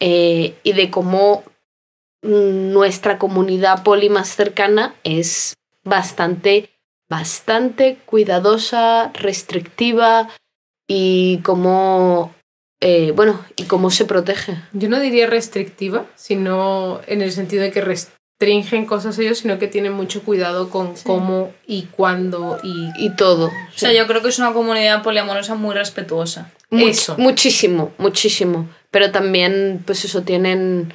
eh, 0.00 0.54
y 0.62 0.72
de 0.72 0.90
cómo 0.90 1.42
nuestra 2.22 3.18
comunidad 3.18 3.82
poli 3.82 4.08
más 4.08 4.34
cercana 4.34 4.94
es 5.04 5.54
bastante, 5.84 6.70
bastante 7.08 7.98
cuidadosa, 8.04 9.10
restrictiva 9.14 10.28
y 10.86 11.38
cómo, 11.38 12.34
eh, 12.80 13.12
bueno, 13.14 13.44
y 13.56 13.64
cómo 13.64 13.90
se 13.90 14.04
protege. 14.04 14.56
Yo 14.72 14.88
no 14.88 15.00
diría 15.00 15.26
restrictiva, 15.26 16.06
sino 16.14 17.00
en 17.06 17.22
el 17.22 17.32
sentido 17.32 17.62
de 17.62 17.70
que 17.70 17.80
restringen 17.80 18.86
cosas 18.86 19.18
ellos, 19.18 19.38
sino 19.38 19.58
que 19.58 19.68
tienen 19.68 19.92
mucho 19.92 20.22
cuidado 20.22 20.70
con 20.70 20.94
cómo 21.04 21.52
y 21.66 21.84
cuándo 21.84 22.58
y, 22.62 22.90
y 22.98 23.10
todo. 23.10 23.46
O 23.46 23.78
sea, 23.78 23.92
yo 23.92 24.06
creo 24.06 24.22
que 24.22 24.28
es 24.28 24.38
una 24.38 24.52
comunidad 24.52 25.02
poliamorosa 25.02 25.54
muy 25.54 25.74
respetuosa. 25.74 26.50
eso. 26.70 27.16
Muchísimo, 27.18 27.92
muchísimo. 27.98 28.68
Pero 28.90 29.10
también, 29.10 29.82
pues 29.86 30.04
eso, 30.04 30.22
tienen 30.22 30.92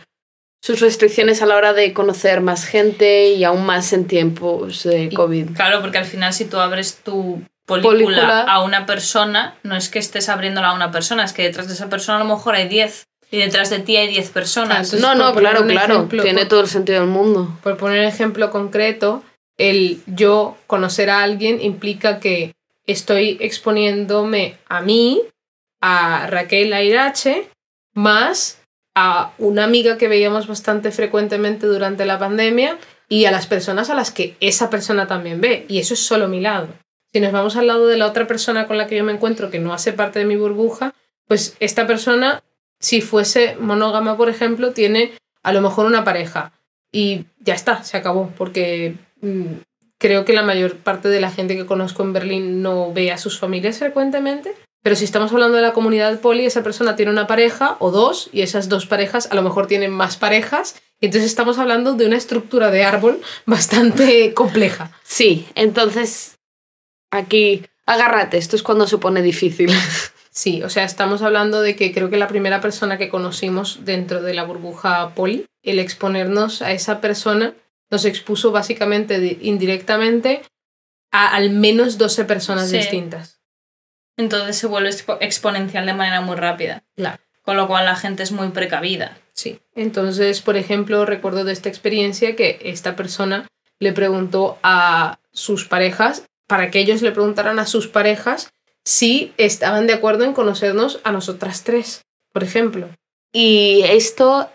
sus 0.66 0.80
restricciones 0.80 1.44
a 1.44 1.46
la 1.46 1.58
hora 1.58 1.74
de 1.74 1.94
conocer 1.94 2.42
más 2.42 2.66
gente 2.66 3.28
y 3.28 3.44
aún 3.44 3.68
más 3.68 3.94
en 3.94 4.08
tiempos 4.08 4.82
de 4.82 5.12
COVID. 5.14 5.52
claro, 5.52 5.80
porque 5.80 6.00
al 6.00 6.06
final 6.06 6.34
si 6.34 6.46
tú 6.46 6.58
abres 6.58 7.02
tu 7.04 7.44
película, 7.68 8.42
a 8.42 8.64
una 8.64 8.88
persona, 8.88 9.60
no 9.62 9.76
es 9.76 9.90
que 9.90 10.00
estés 10.00 10.28
abriéndola 10.28 10.70
a 10.70 10.74
una 10.74 10.90
persona, 10.90 11.24
es 11.24 11.34
que 11.34 11.44
detrás 11.44 11.68
de 11.68 11.76
esa 11.76 11.88
persona 11.88 12.20
a 12.20 12.24
lo 12.24 12.36
mejor 12.36 12.56
hay 12.56 12.68
10 12.68 13.04
y 13.30 13.38
detrás 13.38 13.70
de 13.70 13.78
ti 13.78 13.96
hay 13.96 14.08
10 14.08 14.32
personas. 14.32 14.92
no, 14.96 15.14
no, 15.14 15.36
claro, 15.36 15.68
claro, 15.68 16.08
tiene 16.08 16.48
todo 16.48 16.62
el 16.62 16.68
sentido 16.68 17.00
del 17.00 17.10
mundo. 17.10 17.56
Por 17.62 17.78
poner 17.78 18.00
un 18.00 18.08
ejemplo 18.08 18.50
concreto, 18.50 19.22
el 19.60 20.02
yo 20.08 20.58
conocer 20.66 21.12
a 21.12 21.22
alguien 21.22 21.62
implica 21.62 22.20
que 22.20 22.56
estoy 22.88 23.38
exponiéndome 23.40 24.58
a 24.68 24.82
mí, 24.82 25.22
a 25.80 26.26
Raquel 26.26 26.74
Airache, 26.74 27.52
más 27.94 28.65
a 28.96 29.34
una 29.38 29.66
amiga 29.66 29.98
que 29.98 30.08
veíamos 30.08 30.48
bastante 30.48 30.92
frecuentemente 30.92 31.68
durante 31.68 32.06
la 32.06 32.18
pandemia 32.18 32.78
y 33.10 33.26
a 33.26 33.32
las 33.32 33.46
personas 33.46 33.90
a 33.90 33.96
las 33.96 34.10
que 34.12 34.36
esa 34.40 34.70
persona 34.70 35.06
también 35.06 35.42
ve. 35.42 35.66
Y 35.68 35.80
eso 35.80 35.94
es 35.94 36.00
solo 36.00 36.28
mi 36.28 36.40
lado. 36.40 36.70
Si 37.14 37.20
nos 37.20 37.32
vamos 37.32 37.56
al 37.56 37.68
lado 37.68 37.88
de 37.88 37.98
la 37.98 38.08
otra 38.08 38.26
persona 38.26 38.68
con 38.68 38.78
la 38.78 38.88
que 38.88 38.96
yo 38.96 39.04
me 39.04 39.12
encuentro 39.12 39.52
que 39.52 39.60
no 39.60 39.74
hace 39.74 39.94
parte 39.94 40.20
de 40.20 40.26
mi 40.26 40.38
burbuja, 40.38 40.94
pues 41.28 41.56
esta 41.60 41.86
persona, 41.86 42.44
si 42.80 43.02
fuese 43.02 43.56
monógama, 43.60 44.18
por 44.18 44.30
ejemplo, 44.30 44.72
tiene 44.72 45.12
a 45.44 45.54
lo 45.54 45.62
mejor 45.62 45.86
una 45.86 46.04
pareja. 46.04 46.54
Y 46.92 47.26
ya 47.40 47.54
está, 47.54 47.84
se 47.84 47.98
acabó, 47.98 48.32
porque 48.38 48.96
mm, 49.22 49.56
creo 49.98 50.26
que 50.26 50.34
la 50.34 50.44
mayor 50.44 50.78
parte 50.78 51.10
de 51.10 51.20
la 51.20 51.32
gente 51.32 51.56
que 51.56 51.66
conozco 51.66 52.04
en 52.04 52.14
Berlín 52.14 52.62
no 52.62 52.94
ve 52.94 53.12
a 53.12 53.18
sus 53.18 53.40
familias 53.40 53.80
frecuentemente. 53.80 54.56
Pero 54.86 54.96
si 54.96 55.04
estamos 55.04 55.32
hablando 55.32 55.56
de 55.56 55.64
la 55.64 55.74
comunidad 55.74 56.20
poli, 56.20 56.46
esa 56.46 56.62
persona 56.62 56.96
tiene 56.96 57.12
una 57.12 57.26
pareja 57.26 57.76
o 57.80 57.90
dos, 57.90 58.30
y 58.32 58.44
esas 58.44 58.70
dos 58.70 58.86
parejas 58.86 59.28
a 59.32 59.34
lo 59.34 59.42
mejor 59.42 59.66
tienen 59.66 59.90
más 59.90 60.16
parejas, 60.16 60.76
y 61.02 61.08
entonces 61.08 61.28
estamos 61.28 61.58
hablando 61.58 61.94
de 61.94 62.06
una 62.06 62.18
estructura 62.18 62.70
de 62.70 62.84
árbol 62.84 63.20
bastante 63.48 64.36
compleja. 64.36 64.92
Sí, 65.04 65.48
entonces 65.56 66.36
Aquí, 67.12 67.66
agárrate, 67.86 68.38
esto 68.38 68.56
es 68.56 68.62
cuando 68.64 68.86
se 68.88 68.98
pone 69.00 69.22
difícil. 69.22 69.72
Sí, 70.38 70.62
o 70.64 70.70
sea, 70.70 70.84
estamos 70.84 71.22
hablando 71.22 71.62
de 71.62 71.78
que 71.78 71.94
creo 71.94 72.10
que 72.10 72.18
la 72.18 72.28
primera 72.28 72.60
persona 72.60 72.98
que 72.98 73.08
conocimos 73.08 73.86
dentro 73.86 74.22
de 74.22 74.34
la 74.34 74.44
burbuja 74.44 75.16
poli, 75.16 75.46
el 75.64 75.80
exponernos 75.80 76.62
a 76.62 76.74
esa 76.74 77.00
persona 77.00 77.54
nos 77.90 78.04
expuso 78.04 78.52
básicamente 78.52 79.38
indirectamente 79.42 80.42
a 81.14 81.34
al 81.34 81.52
menos 81.52 81.98
12 81.98 82.26
personas 82.26 82.70
Sí. 82.70 82.76
distintas. 82.76 83.35
Entonces 84.18 84.58
se 84.58 84.68
vuelve 84.68 84.90
expo- 84.90 85.18
exponencial 85.20 85.86
de 85.86 85.94
manera 85.94 86.22
muy 86.22 86.36
rápida. 86.36 86.84
Claro. 86.96 87.20
Con 87.42 87.58
lo 87.58 87.68
cual 87.68 87.86
la 87.86 87.96
gente 87.96 88.24
es 88.24 88.32
muy 88.32 88.50
precavida. 88.50 89.18
Sí. 89.34 89.60
Entonces, 89.76 90.42
por 90.42 90.58
ejemplo, 90.58 91.06
recuerdo 91.06 91.44
de 91.44 91.54
esta 91.54 91.70
experiencia 91.70 92.36
que 92.36 92.60
esta 92.64 92.96
persona 92.96 93.48
le 93.80 93.92
preguntó 93.92 94.58
a 94.64 95.20
sus 95.32 95.66
parejas, 95.66 96.24
para 96.48 96.72
que 96.72 96.80
ellos 96.80 97.02
le 97.02 97.12
preguntaran 97.12 97.60
a 97.60 97.66
sus 97.66 97.88
parejas 97.88 98.52
si 98.84 99.34
estaban 99.38 99.88
de 99.88 99.94
acuerdo 99.94 100.24
en 100.24 100.34
conocernos 100.34 101.00
a 101.04 101.12
nosotras 101.12 101.64
tres, 101.64 102.04
por 102.32 102.44
ejemplo. 102.44 102.90
Y 103.34 103.82
esto 103.84 104.50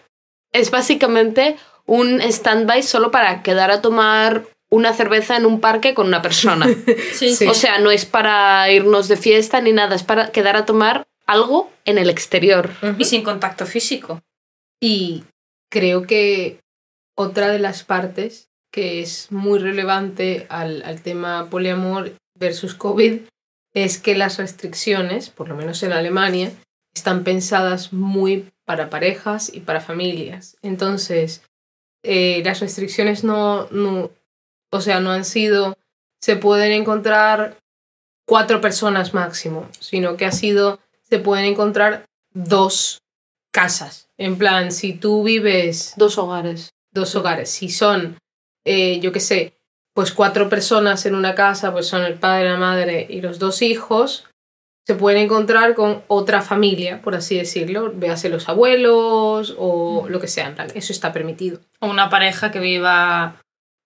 es 0.53 0.70
básicamente 0.70 1.57
un 1.87 2.20
stand-by 2.20 2.83
solo 2.83 3.11
para 3.11 3.42
quedar 3.42 3.70
a 3.70 3.83
tomar 3.83 4.44
una 4.70 4.92
cerveza 4.92 5.37
en 5.37 5.46
un 5.46 5.61
parque 5.61 5.94
con 5.94 6.06
una 6.06 6.22
persona. 6.22 6.66
Sí, 7.12 7.35
Sí. 7.35 7.46
O 7.46 7.54
sea, 7.54 7.78
no 7.78 7.90
es 7.90 8.06
para 8.06 8.70
irnos 8.70 9.09
de 9.09 9.16
fiesta 9.16 9.61
ni 9.61 9.72
nada, 9.72 9.94
es 9.94 10.02
para 10.02 10.30
quedar 10.30 10.56
a 10.56 10.64
tomar 10.64 11.06
algo 11.26 11.70
en 11.85 11.98
el 11.98 12.09
exterior. 12.09 12.70
Y 12.98 13.04
sin 13.04 13.22
contacto 13.22 13.66
físico. 13.66 14.20
Y 14.80 15.24
creo 15.70 16.06
que 16.06 16.61
otra 17.16 17.48
de 17.48 17.59
las 17.59 17.85
partes 17.85 18.48
que 18.72 19.00
es 19.00 19.30
muy 19.30 19.59
relevante 19.59 20.46
al, 20.48 20.83
al 20.83 21.02
tema 21.02 21.48
poliamor 21.50 22.12
versus 22.38 22.74
COVID 22.74 23.20
es 23.74 23.98
que 23.98 24.14
las 24.16 24.38
restricciones, 24.38 25.30
por 25.30 25.48
lo 25.48 25.54
menos 25.54 25.83
en 25.83 25.92
Alemania, 25.92 26.52
están 26.94 27.24
pensadas 27.24 27.92
muy 27.92 28.48
para 28.64 28.90
parejas 28.90 29.52
y 29.52 29.61
para 29.61 29.80
familias. 29.80 30.56
Entonces, 30.62 31.42
eh, 32.02 32.42
las 32.44 32.61
restricciones 32.61 33.24
no, 33.24 33.68
no, 33.70 34.11
o 34.70 34.80
sea, 34.80 35.00
no 35.00 35.11
han 35.11 35.24
sido, 35.24 35.76
se 36.20 36.37
pueden 36.37 36.72
encontrar 36.72 37.56
cuatro 38.26 38.61
personas 38.61 39.14
máximo, 39.14 39.68
sino 39.78 40.16
que 40.16 40.26
ha 40.26 40.33
sido, 40.33 40.78
se 41.09 41.18
pueden 41.18 41.44
encontrar 41.44 42.06
dos 42.33 43.02
casas. 43.52 44.09
En 44.16 44.38
plan, 44.38 44.70
si 44.70 44.92
tú 44.92 45.22
vives 45.24 45.94
Dos 45.96 46.18
hogares. 46.18 46.70
dos 46.92 47.14
hogares, 47.14 47.50
si 47.50 47.68
son, 47.68 48.18
eh, 48.64 49.00
yo 49.00 49.12
qué 49.12 49.20
sé, 49.20 49.54
pues 49.94 50.12
cuatro 50.12 50.48
personas 50.48 51.04
en 51.06 51.14
una 51.14 51.35
casa, 51.35 51.72
pues 51.72 51.87
son 51.87 52.02
el 52.02 52.14
padre, 52.14 52.50
la 52.50 52.56
madre 52.56 53.06
y 53.09 53.20
los 53.20 53.38
dos 53.38 53.62
hijos, 53.62 54.26
se 54.87 54.94
pueden 54.94 55.22
encontrar 55.22 55.74
con 55.74 56.02
otra 56.09 56.42
familia, 56.42 57.02
por 57.02 57.14
así 57.14 57.37
decirlo, 57.37 57.92
véase 57.94 58.28
los 58.28 58.48
abuelos 58.48 59.54
o 59.59 60.06
lo 60.09 60.20
que 60.20 60.28
sea, 60.28 60.48
en 60.48 60.54
plan, 60.54 60.68
eso 60.74 60.92
está 60.92 61.12
permitido. 61.12 61.61
O 61.80 61.88
una 61.88 62.09
pareja 62.11 62.50
que 62.50 62.61
viva 62.61 63.40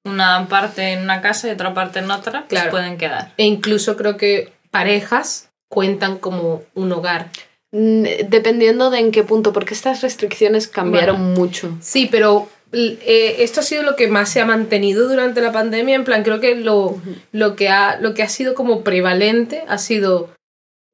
una 0.05 0.47
parte 0.49 0.93
en 0.93 1.03
una 1.03 1.21
casa 1.21 1.49
y 1.49 1.53
otra 1.53 1.73
parte 1.75 1.99
en 2.01 2.11
otra, 2.11 2.41
pues 2.49 2.61
Claro. 2.61 2.71
pueden 2.71 2.99
quedar. 2.99 3.33
E 3.37 3.45
incluso 3.45 3.97
creo 3.97 4.17
que 4.17 4.53
parejas 4.71 5.51
cuentan 5.69 6.19
como 6.19 6.63
un 6.75 6.93
hogar. 6.93 7.31
Mm, 7.73 8.03
Dependiendo 8.29 8.91
de 8.91 8.99
en 9.01 9.11
qué 9.11 9.25
punto, 9.25 9.53
porque 9.53 9.75
estas 9.75 10.03
restricciones 10.03 10.69
cambiaron 10.69 11.35
mucho. 11.35 11.77
Sí, 11.81 12.07
pero 12.11 12.49
eh, 12.73 13.37
esto 13.41 13.61
ha 13.61 13.63
sido 13.65 13.83
lo 13.83 13.97
que 13.97 14.09
más 14.09 14.29
se 14.29 14.41
ha 14.41 14.47
mantenido 14.47 15.09
durante 15.09 15.41
la 15.41 15.53
pandemia. 15.53 15.95
En 15.97 16.05
plan, 16.05 16.23
creo 16.23 16.39
que 16.41 16.55
lo, 16.55 17.01
lo, 17.33 17.57
que, 17.57 17.69
ha, 17.69 17.99
lo 18.01 18.15
que 18.15 18.23
ha 18.23 18.29
sido 18.29 18.55
como 18.55 18.83
prevalente 18.85 19.65
ha 19.69 19.79
sido 19.79 20.31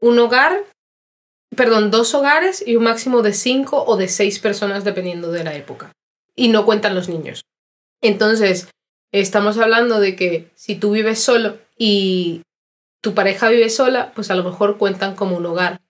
un 0.00 0.18
hogar, 0.18 0.62
perdón, 1.56 1.90
dos 1.90 2.14
hogares 2.14 2.62
y 2.66 2.76
un 2.76 2.84
máximo 2.84 3.22
de 3.22 3.32
cinco 3.34 3.84
o 3.84 3.96
de 3.96 4.08
seis 4.08 4.38
personas 4.38 4.84
dependiendo 4.84 5.30
de 5.32 5.44
la 5.44 5.54
época. 5.54 5.92
Y 6.36 6.48
no 6.48 6.64
cuentan 6.64 6.94
los 6.94 7.08
niños. 7.08 7.42
Entonces, 8.02 8.68
estamos 9.12 9.58
hablando 9.58 10.00
de 10.00 10.16
que 10.16 10.50
si 10.54 10.74
tú 10.76 10.92
vives 10.92 11.22
solo 11.22 11.58
y 11.76 12.42
tu 13.00 13.14
pareja 13.14 13.48
vive 13.48 13.70
sola, 13.70 14.12
pues 14.14 14.30
a 14.30 14.34
lo 14.34 14.44
mejor 14.44 14.78
cuentan 14.78 15.14
como 15.14 15.36
un 15.36 15.46
hogar. 15.46 15.80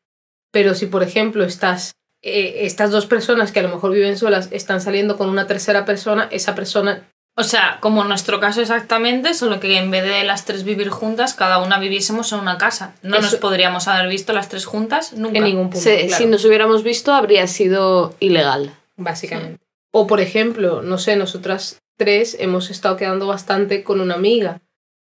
Pero 0.52 0.74
si, 0.74 0.87
por 0.87 1.02
ejemplo, 1.02 1.44
estás, 1.44 1.92
eh, 2.22 2.61
estas 2.62 2.90
dos 2.90 3.06
personas 3.06 3.52
que 3.52 3.61
a 3.61 3.62
lo 3.62 3.68
mejor 3.68 3.92
viven 3.92 4.16
solas 4.18 4.48
están 4.52 4.80
saliendo 4.80 5.16
con 5.16 5.28
una 5.28 5.46
tercera 5.46 5.85
persona, 5.85 6.28
esa 6.30 6.54
persona 6.54 7.09
O 7.37 7.44
sea, 7.44 7.78
como 7.80 8.02
en 8.02 8.09
nuestro 8.09 8.40
caso 8.40 8.61
exactamente, 8.61 9.35
solo 9.35 9.61
que 9.61 9.78
en 9.78 9.90
vez 9.90 10.02
de 10.04 10.24
las 10.24 10.44
tres 10.44 10.64
vivir 10.64 10.88
juntas, 10.90 11.33
cada 11.35 11.59
una 11.59 11.78
viviésemos 11.78 12.33
en 12.33 12.40
una 12.40 12.59
casa. 12.59 12.94
No 13.02 13.20
nos 13.20 13.37
podríamos 13.37 13.87
haber 13.88 14.09
visto 14.09 14.33
las 14.33 14.48
tres 14.48 14.66
juntas 14.66 15.12
nunca. 15.14 15.38
en 15.38 15.44
ningún 15.44 15.70
punto. 15.70 15.80
Se- 15.80 16.06
claro. 16.09 16.16
Si 16.22 16.26
nos 16.28 16.44
hubiéramos 16.44 16.83
visto, 16.83 17.12
habría 17.14 17.46
sido 17.46 18.14
ilegal. 18.20 18.74
básicamente. 18.96 19.62
O 19.92 20.06
por 20.06 20.20
ejemplo, 20.20 20.83
no 20.83 20.98
sé, 20.98 21.16
nosotras 21.16 21.78
tres 22.00 22.34
hemos 22.40 22.70
estado 22.70 22.96
quedando 22.96 23.26
bastante 23.26 23.82
con 23.84 24.00
una 24.00 24.14
amiga, 24.14 24.62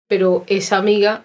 pero 0.08 0.44
esa 0.46 0.76
amiga 0.76 1.24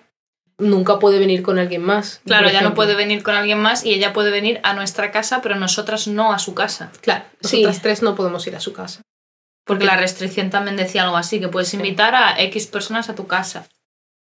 nunca 0.58 0.98
puede 0.98 1.20
venir 1.20 1.44
con 1.44 1.60
alguien 1.60 1.82
más. 1.84 2.22
Claro, 2.26 2.48
ella 2.48 2.62
no 2.62 2.74
puede 2.74 2.96
venir 2.96 3.22
con 3.22 3.36
alguien 3.36 3.60
más 3.60 3.84
y 3.86 3.94
ella 3.94 4.14
puede 4.14 4.32
venir 4.32 4.60
a 4.64 4.74
nuestra 4.74 5.12
casa, 5.12 5.42
pero 5.42 5.56
nosotras 5.56 6.08
no 6.08 6.32
a 6.34 6.40
su 6.40 6.56
casa. 6.56 6.90
Claro, 7.02 7.26
Sí. 7.42 7.58
nosotras 7.62 7.82
tres 7.82 8.02
no 8.02 8.16
podemos 8.16 8.48
ir 8.48 8.56
a 8.56 8.60
su 8.62 8.72
casa. 8.72 9.02
Porque 9.66 9.84
la 9.86 9.98
restricción 9.98 10.50
también 10.50 10.78
decía 10.78 11.04
algo 11.04 11.18
así, 11.18 11.42
que 11.42 11.50
puedes 11.50 11.74
invitar 11.74 12.16
a 12.16 12.42
X 12.42 12.68
personas 12.68 13.10
a 13.10 13.16
tu 13.16 13.28
casa. 13.28 13.68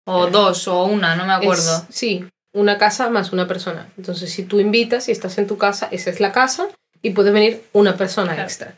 O 0.06 0.28
dos, 0.28 0.67
o 0.67 0.84
una, 0.86 1.15
no 1.15 1.26
me 1.26 1.34
acuerdo. 1.34 1.78
Es- 1.89 1.96
sí, 1.96 2.26
una 2.54 2.78
casa 2.78 3.10
más 3.10 3.34
una 3.34 3.48
persona. 3.48 3.89
Entonces, 3.98 4.32
si 4.32 4.43
tú 4.43 4.60
invitas 4.60 5.10
y 5.10 5.12
estás 5.12 5.38
en 5.39 5.48
tu 5.48 5.58
casa, 5.58 5.88
esa 5.91 6.12
es 6.12 6.19
la 6.19 6.32
casa 6.32 6.67
y 7.02 7.10
puede 7.10 7.32
venir 7.32 7.63
una 7.74 7.98
persona 7.98 8.34
Claro. 8.34 8.43
extra. 8.48 8.76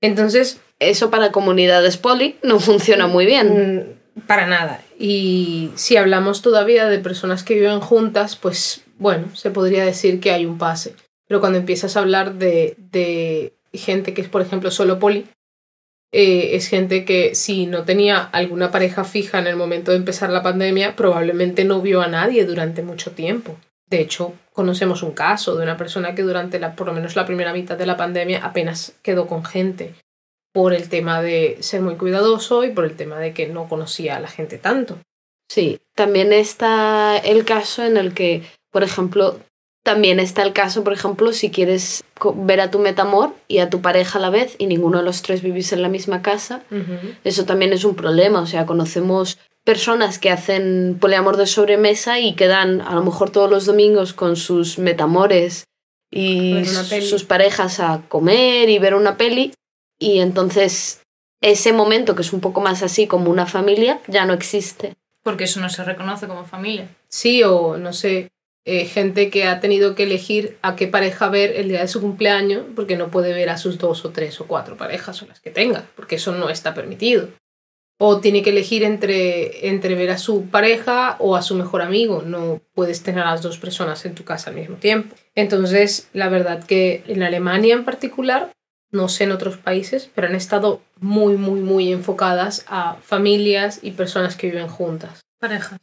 Entonces, 0.00 0.60
Eso 0.80 1.10
para 1.10 1.32
comunidades 1.32 1.96
poli 1.96 2.36
no 2.42 2.60
funciona 2.60 3.08
muy 3.08 3.26
bien. 3.26 3.96
Mm, 4.14 4.20
Para 4.26 4.46
nada. 4.46 4.80
Y 4.98 5.70
si 5.74 5.96
hablamos 5.96 6.40
todavía 6.40 6.86
de 6.88 6.98
personas 6.98 7.42
que 7.42 7.54
viven 7.54 7.80
juntas, 7.80 8.36
pues 8.36 8.82
bueno, 8.98 9.34
se 9.34 9.50
podría 9.50 9.84
decir 9.84 10.20
que 10.20 10.30
hay 10.30 10.46
un 10.46 10.58
pase. 10.58 10.94
Pero 11.26 11.40
cuando 11.40 11.58
empiezas 11.58 11.96
a 11.96 12.00
hablar 12.00 12.34
de, 12.34 12.76
de 12.92 13.54
gente 13.72 14.14
que 14.14 14.22
es, 14.22 14.28
por 14.28 14.40
ejemplo, 14.42 14.70
solo 14.70 14.98
poli, 14.98 15.26
eh, 16.12 16.56
es 16.56 16.68
gente 16.68 17.04
que 17.04 17.34
si 17.34 17.66
no 17.66 17.84
tenía 17.84 18.18
alguna 18.18 18.70
pareja 18.70 19.04
fija 19.04 19.38
en 19.38 19.46
el 19.46 19.56
momento 19.56 19.90
de 19.90 19.98
empezar 19.98 20.30
la 20.30 20.42
pandemia, 20.42 20.96
probablemente 20.96 21.64
no 21.64 21.82
vio 21.82 22.00
a 22.00 22.08
nadie 22.08 22.44
durante 22.44 22.82
mucho 22.82 23.10
tiempo. 23.12 23.56
De 23.90 24.00
hecho, 24.00 24.34
conocemos 24.52 25.02
un 25.02 25.12
caso 25.12 25.56
de 25.56 25.62
una 25.62 25.76
persona 25.76 26.14
que 26.14 26.22
durante 26.22 26.58
la, 26.58 26.74
por 26.74 26.86
lo 26.86 26.92
menos 26.92 27.16
la 27.16 27.24
primera 27.24 27.52
mitad 27.52 27.78
de 27.78 27.86
la 27.86 27.96
pandemia 27.96 28.44
apenas 28.44 28.94
quedó 29.02 29.26
con 29.26 29.44
gente 29.44 29.94
por 30.52 30.74
el 30.74 30.88
tema 30.88 31.22
de 31.22 31.56
ser 31.60 31.80
muy 31.80 31.96
cuidadoso 31.96 32.64
y 32.64 32.70
por 32.70 32.84
el 32.84 32.96
tema 32.96 33.18
de 33.18 33.32
que 33.32 33.48
no 33.48 33.68
conocía 33.68 34.16
a 34.16 34.20
la 34.20 34.28
gente 34.28 34.58
tanto. 34.58 34.98
Sí, 35.48 35.78
también 35.94 36.32
está 36.32 37.16
el 37.16 37.44
caso 37.44 37.84
en 37.84 37.96
el 37.96 38.12
que, 38.12 38.42
por 38.70 38.82
ejemplo, 38.82 39.38
también 39.82 40.20
está 40.20 40.42
el 40.42 40.52
caso, 40.52 40.84
por 40.84 40.92
ejemplo, 40.92 41.32
si 41.32 41.50
quieres 41.50 42.04
ver 42.34 42.60
a 42.60 42.70
tu 42.70 42.78
metamor 42.78 43.34
y 43.46 43.58
a 43.58 43.70
tu 43.70 43.80
pareja 43.80 44.18
a 44.18 44.22
la 44.22 44.28
vez 44.28 44.54
y 44.58 44.66
ninguno 44.66 44.98
de 44.98 45.04
los 45.04 45.22
tres 45.22 45.40
vivís 45.40 45.72
en 45.72 45.80
la 45.80 45.88
misma 45.88 46.20
casa, 46.20 46.62
eso 47.24 47.46
también 47.46 47.72
es 47.72 47.84
un 47.84 47.94
problema. 47.94 48.42
O 48.42 48.46
sea, 48.46 48.66
conocemos 48.66 49.38
personas 49.68 50.18
que 50.18 50.30
hacen 50.30 50.96
poliamor 50.98 51.36
de 51.36 51.46
sobremesa 51.46 52.18
y 52.20 52.34
quedan 52.34 52.80
a 52.80 52.94
lo 52.94 53.04
mejor 53.04 53.28
todos 53.28 53.50
los 53.50 53.66
domingos 53.66 54.14
con 54.14 54.36
sus 54.36 54.78
metamores 54.78 55.64
y 56.10 56.64
sus 56.64 57.24
parejas 57.24 57.78
a 57.78 58.00
comer 58.08 58.70
y 58.70 58.78
ver 58.78 58.94
una 58.94 59.18
peli 59.18 59.52
y 59.98 60.20
entonces 60.20 61.02
ese 61.42 61.74
momento 61.74 62.14
que 62.14 62.22
es 62.22 62.32
un 62.32 62.40
poco 62.40 62.62
más 62.62 62.82
así 62.82 63.06
como 63.06 63.30
una 63.30 63.44
familia 63.44 64.00
ya 64.06 64.24
no 64.24 64.32
existe. 64.32 64.94
Porque 65.22 65.44
eso 65.44 65.60
no 65.60 65.68
se 65.68 65.84
reconoce 65.84 66.26
como 66.28 66.46
familia. 66.46 66.88
Sí, 67.10 67.42
o 67.42 67.76
no 67.76 67.92
sé, 67.92 68.28
eh, 68.64 68.86
gente 68.86 69.28
que 69.28 69.44
ha 69.44 69.60
tenido 69.60 69.94
que 69.94 70.04
elegir 70.04 70.56
a 70.62 70.76
qué 70.76 70.86
pareja 70.86 71.28
ver 71.28 71.54
el 71.54 71.68
día 71.68 71.82
de 71.82 71.88
su 71.88 72.00
cumpleaños 72.00 72.64
porque 72.74 72.96
no 72.96 73.10
puede 73.10 73.34
ver 73.34 73.50
a 73.50 73.58
sus 73.58 73.76
dos 73.76 74.02
o 74.06 74.12
tres 74.12 74.40
o 74.40 74.46
cuatro 74.46 74.78
parejas 74.78 75.22
o 75.22 75.26
las 75.26 75.40
que 75.40 75.50
tenga, 75.50 75.84
porque 75.94 76.14
eso 76.14 76.32
no 76.32 76.48
está 76.48 76.72
permitido. 76.72 77.28
O 78.00 78.20
tiene 78.20 78.42
que 78.42 78.50
elegir 78.50 78.84
entre, 78.84 79.68
entre 79.68 79.96
ver 79.96 80.10
a 80.10 80.18
su 80.18 80.46
pareja 80.46 81.16
o 81.18 81.34
a 81.34 81.42
su 81.42 81.56
mejor 81.56 81.82
amigo. 81.82 82.22
No 82.22 82.60
puedes 82.74 83.02
tener 83.02 83.24
a 83.24 83.32
las 83.32 83.42
dos 83.42 83.58
personas 83.58 84.04
en 84.04 84.14
tu 84.14 84.24
casa 84.24 84.50
al 84.50 84.56
mismo 84.56 84.76
tiempo. 84.76 85.16
Entonces, 85.34 86.08
la 86.12 86.28
verdad 86.28 86.62
que 86.62 87.02
en 87.08 87.22
Alemania 87.24 87.74
en 87.74 87.84
particular, 87.84 88.52
no 88.92 89.08
sé 89.08 89.24
en 89.24 89.32
otros 89.32 89.56
países, 89.56 90.10
pero 90.14 90.28
han 90.28 90.36
estado 90.36 90.80
muy, 91.00 91.36
muy, 91.36 91.60
muy 91.60 91.92
enfocadas 91.92 92.64
a 92.68 92.94
familias 93.02 93.80
y 93.82 93.90
personas 93.90 94.36
que 94.36 94.48
viven 94.48 94.68
juntas. 94.68 95.20
Parejas. 95.40 95.80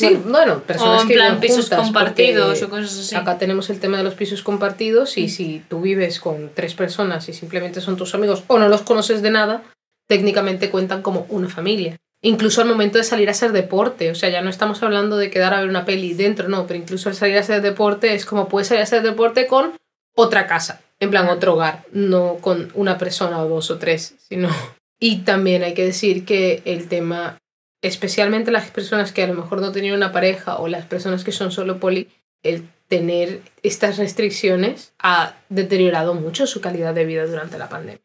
Sí, 0.00 0.18
bueno, 0.24 0.60
personas 0.62 1.00
o 1.00 1.02
en 1.02 1.08
que 1.08 1.14
plan 1.14 1.26
viven 1.34 1.40
pisos 1.40 1.68
juntas, 1.68 1.80
compartidos 1.80 2.62
o 2.62 2.70
cosas 2.70 2.98
así. 2.98 3.14
Acá 3.14 3.36
tenemos 3.36 3.68
el 3.68 3.80
tema 3.80 3.98
de 3.98 4.02
los 4.02 4.14
pisos 4.14 4.42
compartidos 4.42 5.18
y 5.18 5.28
si 5.28 5.62
tú 5.68 5.82
vives 5.82 6.20
con 6.20 6.50
tres 6.54 6.72
personas 6.72 7.28
y 7.28 7.34
simplemente 7.34 7.82
son 7.82 7.98
tus 7.98 8.14
amigos 8.14 8.42
o 8.46 8.58
no 8.58 8.70
los 8.70 8.80
conoces 8.80 9.20
de 9.20 9.30
nada, 9.30 9.62
técnicamente 10.10 10.70
cuentan 10.70 11.02
como 11.02 11.24
una 11.28 11.48
familia. 11.48 11.96
Incluso 12.20 12.60
al 12.60 12.66
momento 12.66 12.98
de 12.98 13.04
salir 13.04 13.28
a 13.28 13.30
hacer 13.30 13.52
deporte, 13.52 14.10
o 14.10 14.16
sea, 14.16 14.28
ya 14.28 14.42
no 14.42 14.50
estamos 14.50 14.82
hablando 14.82 15.16
de 15.16 15.30
quedar 15.30 15.54
a 15.54 15.60
ver 15.60 15.68
una 15.68 15.84
peli 15.84 16.14
dentro, 16.14 16.48
no, 16.48 16.66
pero 16.66 16.80
incluso 16.80 17.08
al 17.08 17.14
salir 17.14 17.36
a 17.36 17.40
hacer 17.40 17.62
deporte 17.62 18.12
es 18.12 18.26
como 18.26 18.48
puedes 18.48 18.66
salir 18.66 18.80
a 18.80 18.84
hacer 18.84 19.04
deporte 19.04 19.46
con 19.46 19.72
otra 20.16 20.48
casa, 20.48 20.80
en 20.98 21.10
plan 21.10 21.28
otro 21.28 21.54
hogar, 21.54 21.84
no 21.92 22.38
con 22.40 22.72
una 22.74 22.98
persona 22.98 23.40
o 23.40 23.48
dos 23.48 23.70
o 23.70 23.78
tres, 23.78 24.16
sino... 24.28 24.48
Y 25.02 25.20
también 25.20 25.62
hay 25.62 25.72
que 25.72 25.86
decir 25.86 26.26
que 26.26 26.60
el 26.66 26.86
tema 26.86 27.38
especialmente 27.80 28.50
las 28.50 28.70
personas 28.70 29.12
que 29.12 29.22
a 29.22 29.26
lo 29.26 29.32
mejor 29.32 29.62
no 29.62 29.72
tenían 29.72 29.96
una 29.96 30.12
pareja 30.12 30.58
o 30.58 30.68
las 30.68 30.84
personas 30.84 31.24
que 31.24 31.32
son 31.32 31.52
solo 31.52 31.80
poli, 31.80 32.08
el 32.42 32.68
tener 32.86 33.40
estas 33.62 33.96
restricciones 33.96 34.92
ha 34.98 35.36
deteriorado 35.48 36.12
mucho 36.12 36.46
su 36.46 36.60
calidad 36.60 36.92
de 36.92 37.06
vida 37.06 37.24
durante 37.24 37.56
la 37.56 37.70
pandemia. 37.70 38.02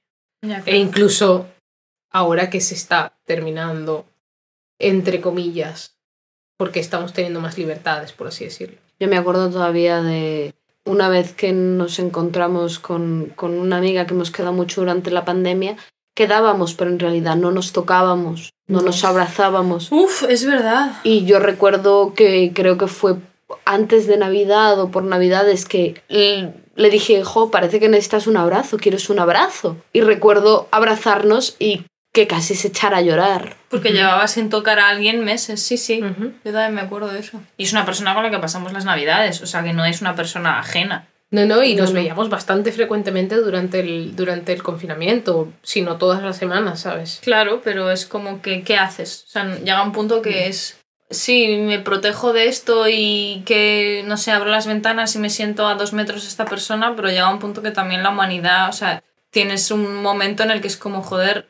E 0.65 0.78
incluso 0.78 1.48
ahora 2.15 2.49
que 2.49 2.62
se 2.62 2.75
está 2.75 3.12
terminando, 3.25 4.06
entre 4.80 5.19
comillas, 5.19 5.97
porque 6.56 6.80
estamos 6.80 7.12
teniendo 7.12 7.41
más 7.41 7.58
libertades, 7.58 8.13
por 8.13 8.28
así 8.28 8.45
decirlo. 8.45 8.78
Yo 9.01 9.10
me 9.10 9.17
acuerdo 9.17 9.49
todavía 9.49 10.01
de 10.01 10.54
una 10.86 11.10
vez 11.10 11.34
que 11.34 11.51
nos 11.51 11.99
encontramos 11.99 12.80
con, 12.80 13.34
con 13.36 13.60
una 13.60 13.75
amiga 13.75 14.06
que 14.06 14.13
hemos 14.13 14.32
quedado 14.32 14.54
mucho 14.54 14.80
durante 14.80 15.12
la 15.12 15.25
pandemia, 15.25 15.75
quedábamos, 16.15 16.73
pero 16.73 16.89
en 16.89 16.99
realidad 16.99 17.36
no 17.36 17.51
nos 17.51 17.73
tocábamos, 17.73 18.54
no 18.65 18.80
nos 18.80 19.04
abrazábamos. 19.04 19.91
Uf, 19.91 20.23
es 20.30 20.45
verdad. 20.45 20.93
Y 21.04 21.25
yo 21.25 21.39
recuerdo 21.39 22.13
que 22.13 22.54
creo 22.56 22.78
que 22.78 22.88
fue 22.88 23.17
antes 23.65 24.08
de 24.08 24.15
Navidad 24.15 24.80
o 24.80 24.89
por 24.89 25.04
Navidades 25.04 25.65
que 25.65 26.01
le 26.08 26.89
dije, 26.89 27.25
jo, 27.25 27.51
parece 27.51 27.82
que 27.82 27.89
necesitas 27.89 28.25
un 28.25 28.38
abrazo, 28.38 28.78
quieres 28.78 29.10
un 29.10 29.19
abrazo. 29.19 29.75
Y 29.91 29.99
recuerdo 29.99 30.69
abrazarnos 30.71 31.58
y 31.60 31.84
que 32.15 32.28
casi 32.28 32.56
se 32.56 32.69
echara 32.69 32.97
a 32.97 33.01
llorar. 33.01 33.58
Porque 33.69 33.91
llevaba 33.91 34.28
sin 34.30 34.49
tocar 34.49 34.80
a 34.80 34.88
alguien 34.88 35.25
meses, 35.25 35.62
sí, 35.62 35.78
sí. 35.78 35.99
Yo 35.99 36.51
también 36.54 36.73
me 36.73 36.82
acuerdo 36.82 37.10
de 37.10 37.19
eso. 37.19 37.41
Y 37.58 37.65
es 37.65 37.73
una 37.73 37.86
persona 37.86 38.13
con 38.13 38.23
la 38.23 38.32
que 38.32 38.39
pasamos 38.39 38.71
las 38.71 38.86
Navidades, 38.86 39.41
o 39.41 39.45
sea 39.45 39.63
que 39.63 39.73
no 39.73 39.84
es 39.84 39.99
una 39.99 40.15
persona 40.15 40.58
ajena. 40.58 41.10
No, 41.32 41.45
no, 41.45 41.62
y 41.62 41.75
nos 41.75 41.91
veíamos 41.91 42.30
bastante 42.30 42.71
frecuentemente 42.71 43.36
durante 43.36 43.82
el, 43.82 44.15
durante 44.15 44.54
el 44.54 44.63
confinamiento, 44.63 45.51
si 45.62 45.82
no 45.82 45.97
todas 45.97 46.23
las 46.23 46.38
semanas, 46.38 46.80
¿sabes? 46.80 47.19
Claro, 47.21 47.62
pero 47.65 47.91
es 47.91 48.06
como 48.06 48.41
que, 48.41 48.63
¿qué 48.63 48.78
haces? 48.78 49.25
O 49.28 49.32
sea, 49.32 49.58
llega 49.58 49.84
un 49.84 49.91
punto 49.91 50.21
que 50.21 50.47
es, 50.47 50.80
sí, 51.10 51.58
me 51.58 51.80
protejo 51.80 52.32
de 52.32 52.47
esto 52.47 52.88
y 52.88 53.43
que, 53.45 54.06
no 54.08 54.15
sé, 54.15 54.32
abro 54.32 54.49
las 54.49 54.67
ventanas 54.67 55.13
y 55.15 55.19
me 55.19 55.30
siento 55.30 55.67
a 55.67 55.75
dos 55.75 55.91
metros 55.91 56.21
de 56.21 56.30
esta 56.30 56.45
persona, 56.45 56.95
pero 56.95 57.10
llega 57.10 57.30
un 57.30 57.39
punto 57.39 57.62
que 57.62 57.71
también 57.71 58.04
la 58.04 58.12
humanidad, 58.12 58.69
o 58.69 58.73
sea, 58.73 59.04
tienes 59.32 59.69
un 59.69 60.01
momento 60.01 60.43
en 60.43 60.51
el 60.51 60.62
que 60.62 60.67
es 60.67 60.78
como, 60.78 61.01
joder, 61.01 61.49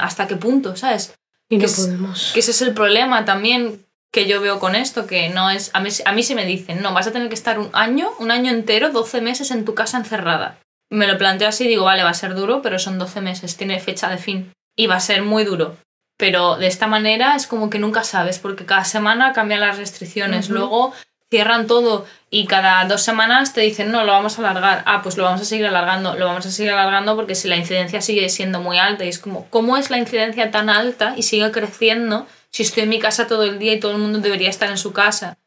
hasta 0.00 0.26
qué 0.26 0.36
punto, 0.36 0.76
¿sabes? 0.76 1.14
Y 1.48 1.58
no 1.58 1.66
que 1.66 1.72
podemos. 1.72 2.32
que 2.32 2.40
ese 2.40 2.52
es 2.52 2.62
el 2.62 2.74
problema 2.74 3.24
también 3.24 3.84
que 4.12 4.26
yo 4.26 4.40
veo 4.40 4.60
con 4.60 4.76
esto, 4.76 5.06
que 5.06 5.28
no 5.30 5.50
es... 5.50 5.70
A 5.74 5.80
mí, 5.80 5.90
a 6.04 6.12
mí 6.12 6.22
se 6.22 6.36
me 6.36 6.46
dicen, 6.46 6.80
no, 6.80 6.92
vas 6.94 7.08
a 7.08 7.12
tener 7.12 7.28
que 7.28 7.34
estar 7.34 7.58
un 7.58 7.70
año, 7.72 8.10
un 8.20 8.30
año 8.30 8.52
entero, 8.52 8.90
12 8.90 9.20
meses 9.20 9.50
en 9.50 9.64
tu 9.64 9.74
casa 9.74 9.98
encerrada. 9.98 10.60
Me 10.88 11.08
lo 11.08 11.18
planteo 11.18 11.48
así, 11.48 11.66
digo, 11.66 11.84
vale, 11.84 12.04
va 12.04 12.10
a 12.10 12.14
ser 12.14 12.36
duro, 12.36 12.62
pero 12.62 12.78
son 12.78 12.98
12 12.98 13.20
meses, 13.20 13.56
tiene 13.56 13.80
fecha 13.80 14.08
de 14.08 14.18
fin. 14.18 14.52
Y 14.76 14.86
va 14.86 14.96
a 14.96 15.00
ser 15.00 15.22
muy 15.22 15.44
duro. 15.44 15.76
Pero 16.16 16.56
de 16.56 16.68
esta 16.68 16.86
manera 16.86 17.34
es 17.34 17.48
como 17.48 17.70
que 17.70 17.80
nunca 17.80 18.04
sabes, 18.04 18.38
porque 18.38 18.66
cada 18.66 18.84
semana 18.84 19.32
cambian 19.32 19.60
las 19.60 19.78
restricciones. 19.78 20.48
Luego 20.48 20.92
cierran 21.30 21.66
todo 21.66 22.06
y 22.30 22.46
cada 22.46 22.84
dos 22.84 23.02
semanas 23.02 23.52
te 23.52 23.60
dicen, 23.60 23.90
no, 23.90 24.04
lo 24.04 24.12
vamos 24.12 24.38
a 24.38 24.42
alargar. 24.42 24.82
Ah, 24.86 25.02
pues 25.02 25.16
lo 25.16 25.24
vamos 25.24 25.40
a 25.40 25.44
seguir 25.44 25.66
alargando, 25.66 26.14
lo 26.14 26.26
vamos 26.26 26.46
a 26.46 26.50
seguir 26.50 26.72
alargando 26.72 27.16
porque 27.16 27.34
si 27.34 27.48
la 27.48 27.56
incidencia 27.56 28.00
sigue 28.00 28.28
siendo 28.28 28.60
muy 28.60 28.78
alta 28.78 29.04
y 29.04 29.08
es 29.08 29.18
como, 29.18 29.48
¿cómo 29.50 29.76
es 29.76 29.90
la 29.90 29.98
incidencia 29.98 30.50
tan 30.50 30.68
alta 30.68 31.14
y 31.16 31.22
sigue 31.22 31.50
creciendo 31.50 32.26
si 32.50 32.62
estoy 32.62 32.84
en 32.84 32.88
mi 32.88 32.98
casa 32.98 33.26
todo 33.26 33.44
el 33.44 33.58
día 33.58 33.74
y 33.74 33.80
todo 33.80 33.92
el 33.92 33.98
mundo 33.98 34.18
debería 34.20 34.50
estar 34.50 34.70
en 34.70 34.78
su 34.78 34.92
casa? 34.92 35.38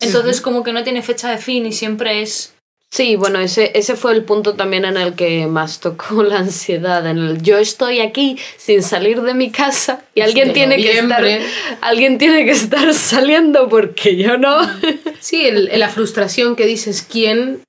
Entonces 0.00 0.40
como 0.40 0.62
que 0.62 0.72
no 0.72 0.82
tiene 0.82 1.02
fecha 1.02 1.30
de 1.30 1.38
fin 1.38 1.66
y 1.66 1.72
siempre 1.72 2.22
es 2.22 2.54
Sí, 2.94 3.16
bueno, 3.16 3.40
ese, 3.40 3.72
ese 3.76 3.96
fue 3.96 4.12
el 4.12 4.22
punto 4.22 4.54
también 4.54 4.84
en 4.84 4.96
el 4.96 5.14
que 5.16 5.48
más 5.48 5.80
tocó 5.80 6.22
la 6.22 6.38
ansiedad. 6.38 7.04
En 7.08 7.18
el 7.18 7.42
yo 7.42 7.58
estoy 7.58 7.98
aquí 7.98 8.38
sin 8.56 8.84
salir 8.84 9.20
de 9.22 9.34
mi 9.34 9.50
casa 9.50 10.04
y 10.14 10.20
alguien 10.20 10.52
tiene 10.52 10.76
que 10.76 10.98
estar 11.00 11.24
alguien 11.80 12.18
tiene 12.18 12.44
que 12.44 12.52
estar 12.52 12.94
saliendo 12.94 13.68
porque 13.68 14.14
yo 14.16 14.38
no. 14.38 14.58
Sí, 15.20 15.44
el, 15.44 15.70
la 15.76 15.88
frustración 15.88 16.54
que 16.54 16.66
dices 16.66 17.02
quién 17.10 17.64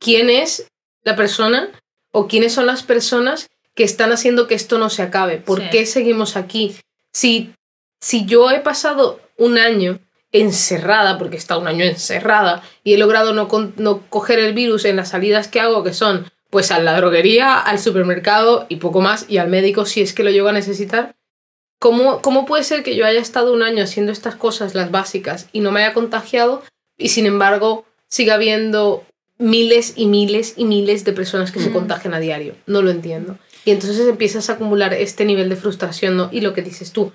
quién 0.00 0.28
es 0.28 0.66
la 1.02 1.16
persona 1.16 1.70
o 2.12 2.28
quiénes 2.28 2.52
son 2.52 2.66
las 2.66 2.82
personas 2.82 3.46
que 3.74 3.84
están 3.84 4.12
haciendo 4.12 4.46
que 4.48 4.54
esto 4.54 4.76
no 4.78 4.90
se 4.90 5.00
acabe. 5.00 5.38
¿Por 5.38 5.60
Sí. 5.60 5.68
qué 5.72 5.86
seguimos 5.86 6.36
aquí? 6.36 6.76
Si 7.14 7.54
si 8.02 8.26
yo 8.26 8.50
he 8.50 8.60
pasado 8.60 9.18
un 9.38 9.56
año 9.56 9.98
encerrada, 10.32 11.18
porque 11.18 11.36
he 11.36 11.38
estado 11.38 11.60
un 11.60 11.68
año 11.68 11.84
encerrada, 11.84 12.62
y 12.84 12.94
he 12.94 12.98
logrado 12.98 13.32
no, 13.32 13.48
con- 13.48 13.74
no 13.76 14.02
coger 14.08 14.38
el 14.38 14.52
virus 14.54 14.84
en 14.84 14.96
las 14.96 15.10
salidas 15.10 15.48
que 15.48 15.60
hago, 15.60 15.82
que 15.82 15.92
son 15.94 16.30
pues 16.50 16.70
a 16.70 16.78
la 16.78 16.96
droguería, 16.96 17.58
al 17.58 17.78
supermercado 17.78 18.66
y 18.68 18.76
poco 18.76 19.00
más, 19.00 19.26
y 19.28 19.38
al 19.38 19.48
médico 19.48 19.84
si 19.84 20.00
es 20.00 20.14
que 20.14 20.24
lo 20.24 20.30
llego 20.30 20.48
a 20.48 20.52
necesitar, 20.52 21.14
¿cómo, 21.78 22.22
¿cómo 22.22 22.46
puede 22.46 22.64
ser 22.64 22.82
que 22.82 22.96
yo 22.96 23.04
haya 23.04 23.20
estado 23.20 23.52
un 23.52 23.62
año 23.62 23.84
haciendo 23.84 24.12
estas 24.12 24.34
cosas, 24.34 24.74
las 24.74 24.90
básicas, 24.90 25.48
y 25.52 25.60
no 25.60 25.72
me 25.72 25.84
haya 25.84 25.94
contagiado, 25.94 26.62
y 26.96 27.10
sin 27.10 27.26
embargo 27.26 27.84
siga 28.08 28.34
habiendo 28.34 29.04
miles 29.38 29.92
y 29.96 30.06
miles 30.06 30.54
y 30.56 30.64
miles 30.64 31.04
de 31.04 31.12
personas 31.12 31.52
que 31.52 31.60
se 31.60 31.70
contagian 31.70 32.14
a 32.14 32.20
diario? 32.20 32.54
No 32.66 32.82
lo 32.82 32.90
entiendo. 32.90 33.38
Y 33.64 33.70
entonces 33.70 34.08
empiezas 34.08 34.48
a 34.48 34.54
acumular 34.54 34.94
este 34.94 35.24
nivel 35.26 35.48
de 35.50 35.56
frustración, 35.56 36.16
¿no? 36.16 36.30
Y 36.32 36.40
lo 36.40 36.54
que 36.54 36.62
dices 36.62 36.92
tú, 36.92 37.12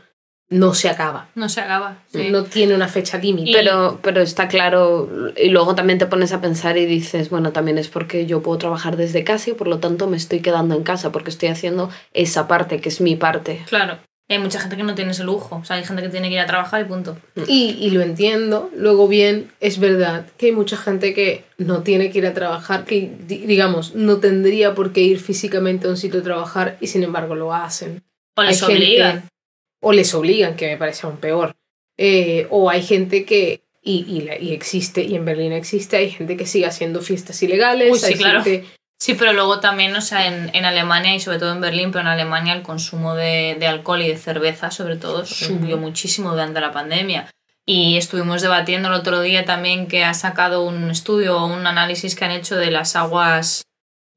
no 0.49 0.73
se 0.73 0.87
acaba. 0.89 1.29
no 1.35 1.49
se 1.49 1.61
acaba. 1.61 1.97
sí. 2.11 2.29
No 2.29 2.43
tiene 2.43 2.75
una 2.75 2.87
fecha 2.87 3.17
límite. 3.17 3.51
Pero, 3.53 3.99
pero 4.03 4.21
está 4.21 4.47
claro, 4.47 5.09
y 5.35 5.49
luego 5.49 5.73
también 5.75 5.97
te 5.99 6.05
pones 6.05 6.31
a 6.31 6.41
pensar 6.41 6.77
y 6.77 6.85
dices, 6.85 7.29
bueno, 7.29 7.51
también 7.51 7.77
es 7.77 7.87
porque 7.87 8.25
yo 8.25 8.43
puedo 8.43 8.57
trabajar 8.59 8.95
desde 8.97 9.23
casa 9.23 9.49
y 9.49 9.53
por 9.53 9.67
lo 9.67 9.79
tanto 9.79 10.07
me 10.07 10.17
estoy 10.17 10.41
quedando 10.41 10.75
en 10.75 10.83
casa 10.83 11.11
porque 11.11 11.29
estoy 11.31 11.49
haciendo 11.49 11.89
esa 12.13 12.47
parte, 12.47 12.79
que 12.81 12.89
es 12.89 13.01
mi 13.01 13.15
parte. 13.15 13.63
Claro. 13.67 13.97
Hay 14.29 14.39
mucha 14.39 14.59
gente 14.59 14.77
que 14.77 14.83
no 14.83 14.95
tiene 14.95 15.11
ese 15.11 15.23
lujo. 15.25 15.57
O 15.57 15.65
sea, 15.65 15.75
hay 15.75 15.83
gente 15.83 16.01
que 16.01 16.09
tiene 16.09 16.29
que 16.29 16.35
ir 16.35 16.39
a 16.39 16.45
trabajar 16.45 16.81
y 16.81 16.85
punto. 16.85 17.17
Y, 17.47 17.77
y 17.79 17.89
lo 17.89 18.01
entiendo. 18.01 18.71
Luego 18.75 19.07
bien, 19.07 19.51
es 19.59 19.79
verdad 19.79 20.25
que 20.37 20.47
hay 20.47 20.51
mucha 20.53 20.77
gente 20.77 21.13
que 21.13 21.43
no 21.57 21.83
tiene 21.83 22.09
que 22.09 22.19
ir 22.19 22.25
a 22.27 22.33
trabajar, 22.33 22.85
que 22.85 23.11
di- 23.27 23.45
digamos, 23.45 23.95
no 23.95 24.17
tendría 24.17 24.75
por 24.75 24.93
qué 24.93 25.01
ir 25.01 25.19
físicamente 25.19 25.87
a 25.87 25.89
un 25.89 25.97
sitio 25.97 26.21
a 26.21 26.23
trabajar 26.23 26.77
y 26.79 26.87
sin 26.87 27.03
embargo 27.03 27.35
lo 27.35 27.53
hacen. 27.53 28.01
O 28.37 28.43
les 28.43 28.63
Hay 28.63 28.69
gente- 28.69 28.83
obligan. 28.85 29.23
O 29.83 29.91
les 29.93 30.13
obligan, 30.13 30.55
que 30.55 30.67
me 30.67 30.77
parece 30.77 31.05
aún 31.05 31.17
peor. 31.17 31.55
Eh, 31.97 32.47
o 32.49 32.69
hay 32.69 32.81
gente 32.81 33.25
que, 33.25 33.61
y, 33.81 34.05
y, 34.07 34.21
la- 34.21 34.39
y 34.39 34.53
existe, 34.53 35.03
y 35.03 35.15
en 35.15 35.25
Berlín 35.25 35.51
existe, 35.53 35.97
hay 35.97 36.09
gente 36.09 36.35
que 36.37 36.45
sigue 36.47 36.65
haciendo 36.65 37.01
fiestas 37.01 37.43
ilegales. 37.43 37.91
Uy, 37.91 37.99
sí, 37.99 38.05
hay 38.07 38.13
claro. 38.15 38.43
gente- 38.43 38.65
Sí, 38.99 39.15
pero 39.15 39.33
luego 39.33 39.59
también, 39.59 39.93
o 39.97 40.01
sea, 40.01 40.27
en, 40.27 40.49
en 40.55 40.63
Alemania 40.63 41.13
y 41.13 41.19
sobre 41.19 41.37
todo 41.37 41.51
en 41.51 41.59
Berlín, 41.59 41.91
pero 41.91 42.03
en 42.03 42.07
Alemania 42.07 42.53
el 42.53 42.61
consumo 42.61 43.15
de, 43.15 43.57
de 43.59 43.67
alcohol 43.67 44.01
y 44.01 44.07
de 44.07 44.15
cerveza, 44.17 44.71
sobre 44.71 44.95
todo, 44.95 45.25
subió 45.25 45.77
muchísimo 45.77 46.31
durante 46.31 46.61
la 46.61 46.71
pandemia. 46.71 47.29
Y 47.65 47.97
estuvimos 47.97 48.41
debatiendo 48.41 48.87
el 48.87 48.93
otro 48.93 49.19
día 49.21 49.43
también 49.43 49.87
que 49.87 50.05
ha 50.05 50.13
sacado 50.13 50.63
un 50.65 50.89
estudio 50.89 51.37
o 51.37 51.45
un 51.47 51.67
análisis 51.67 52.15
que 52.15 52.23
han 52.23 52.31
hecho 52.31 52.55
de 52.55 52.71
las 52.71 52.95
aguas 52.95 53.63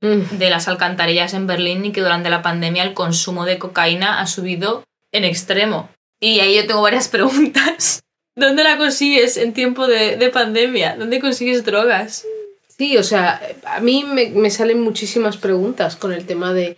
Mm. 0.02 0.36
de 0.38 0.50
las 0.50 0.68
alcantarillas 0.68 1.32
en 1.34 1.46
Berlín 1.46 1.84
y 1.86 1.90
que 1.90 2.02
durante 2.02 2.28
la 2.30 2.42
pandemia 2.42 2.82
el 2.84 2.92
consumo 2.92 3.44
de 3.46 3.58
cocaína 3.58 4.20
ha 4.20 4.26
subido 4.26 4.84
en 5.16 5.24
extremo. 5.24 5.88
Y 6.20 6.40
ahí 6.40 6.56
yo 6.56 6.66
tengo 6.66 6.82
varias 6.82 7.08
preguntas. 7.16 8.02
¿Dónde 8.34 8.64
la 8.64 8.76
consigues 8.76 9.36
en 9.38 9.54
tiempo 9.54 9.86
de, 9.86 10.16
de 10.16 10.28
pandemia? 10.28 10.96
¿Dónde 10.96 11.20
consigues 11.20 11.64
drogas? 11.64 12.26
Sí, 12.68 12.98
o 12.98 13.02
sea, 13.02 13.40
a 13.64 13.80
mí 13.80 14.04
me, 14.04 14.28
me 14.30 14.50
salen 14.50 14.82
muchísimas 14.82 15.38
preguntas 15.38 15.96
con 15.96 16.12
el 16.12 16.26
tema 16.26 16.52
de 16.52 16.76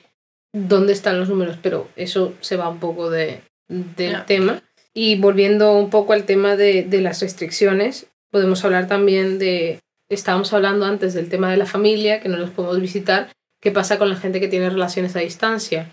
dónde 0.53 0.92
están 0.92 1.18
los 1.18 1.29
números, 1.29 1.57
pero 1.61 1.88
eso 1.96 2.35
se 2.40 2.57
va 2.57 2.68
un 2.68 2.79
poco 2.79 3.11
de, 3.11 3.42
del 3.68 4.24
tema. 4.24 4.62
Y 4.94 5.16
volviendo 5.16 5.72
un 5.74 5.90
poco 5.90 6.12
al 6.12 6.24
tema 6.24 6.57
de, 6.57 6.85
de 6.85 7.01
las 7.01 7.20
restricciones, 7.20 8.07
podemos 8.31 8.64
hablar 8.64 8.87
también 8.87 9.38
de, 9.38 9.81
estábamos 10.09 10.53
hablando 10.53 10.87
antes 10.87 11.14
del 11.14 11.29
tema 11.29 11.51
de 11.51 11.57
la 11.57 11.66
familia, 11.66 12.20
que 12.20 12.29
no 12.29 12.37
los 12.37 12.51
podemos 12.51 12.81
visitar, 12.81 13.31
qué 13.61 13.70
pasa 13.70 13.98
con 13.98 14.09
la 14.09 14.16
gente 14.16 14.40
que 14.40 14.48
tiene 14.48 14.70
relaciones 14.70 15.16
a 15.16 15.20
distancia, 15.20 15.92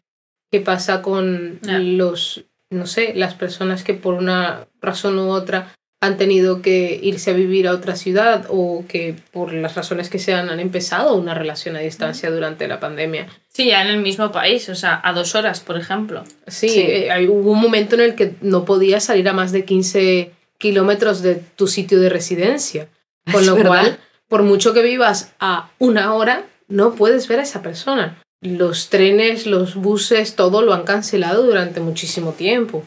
qué 0.56 0.62
pasa 0.64 1.02
con 1.02 1.60
Ya. 1.62 1.80
los, 1.80 2.44
no 2.70 2.86
sé, 2.88 3.14
las 3.16 3.34
personas 3.34 3.84
que 3.84 3.94
por 3.94 4.14
una 4.14 4.68
razón 4.82 5.20
u 5.20 5.30
otra 5.32 5.74
han 6.02 6.18
tenido 6.18 6.62
que 6.62 7.00
irse 7.02 7.32
a 7.32 7.34
vivir 7.34 7.68
a 7.68 7.72
otra 7.72 7.96
ciudad 7.96 8.46
o 8.50 8.86
que 8.88 9.16
por 9.32 9.52
las 9.54 9.76
razones 9.76 10.10
que 10.10 10.20
sean 10.20 10.50
han 10.50 10.60
empezado 10.60 11.16
una 11.16 11.34
relación 11.34 11.76
a 11.76 11.80
distancia 11.80 12.30
durante 12.32 12.68
la 12.68 12.80
pandemia. 12.80 13.28
Sí, 13.52 13.68
ya 13.68 13.82
en 13.82 13.88
el 13.88 13.98
mismo 14.02 14.32
país, 14.32 14.70
o 14.70 14.76
sea, 14.76 15.02
a 15.04 15.14
dos 15.14 15.36
horas, 15.36 15.62
por 15.62 15.78
ejemplo. 15.78 16.24
Sí, 16.48 16.70
Sí. 16.70 16.82
eh, 16.82 17.12
hay- 17.12 17.28
hubo 17.28 17.52
un 17.52 17.60
momento 17.62 17.96
en 17.96 18.02
el 18.02 18.16
que 18.16 18.36
no 18.42 18.66
podías 18.66 19.04
salir 19.04 19.28
a 19.30 19.34
más 19.34 19.52
de 19.52 19.66
15 19.66 20.32
kilómetros 20.58 21.22
de 21.22 21.36
tu 21.56 21.68
sitio 21.68 22.00
de 22.00 22.10
residencia. 22.10 22.88
Con 23.32 23.42
Es 23.42 23.48
lo 23.48 23.56
verdad. 23.56 23.70
cual, 23.70 23.98
por 24.30 24.44
mucho 24.44 24.74
que 24.74 24.84
vivas 24.84 25.34
a 25.40 25.70
una 25.80 26.14
hora, 26.14 26.44
no 26.68 26.94
puedes 26.96 27.28
ver 27.28 27.40
a 27.40 27.44
esa 27.44 27.62
persona. 27.64 28.22
Los 28.46 28.90
trenes, 28.90 29.48
los 29.48 29.74
buses, 29.74 30.36
todo 30.36 30.62
lo 30.62 30.74
han 30.74 30.84
cancelado 30.84 31.44
durante 31.44 31.80
muchísimo 31.80 32.34
tiempo. 32.34 32.84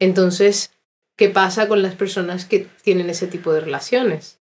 Entonces, 0.00 0.72
¿qué 1.18 1.28
pasa 1.28 1.68
con 1.68 1.82
las 1.82 1.94
personas 1.94 2.46
que 2.46 2.66
tienen 2.82 3.10
ese 3.10 3.26
tipo 3.26 3.52
de 3.52 3.60
relaciones? 3.60 4.40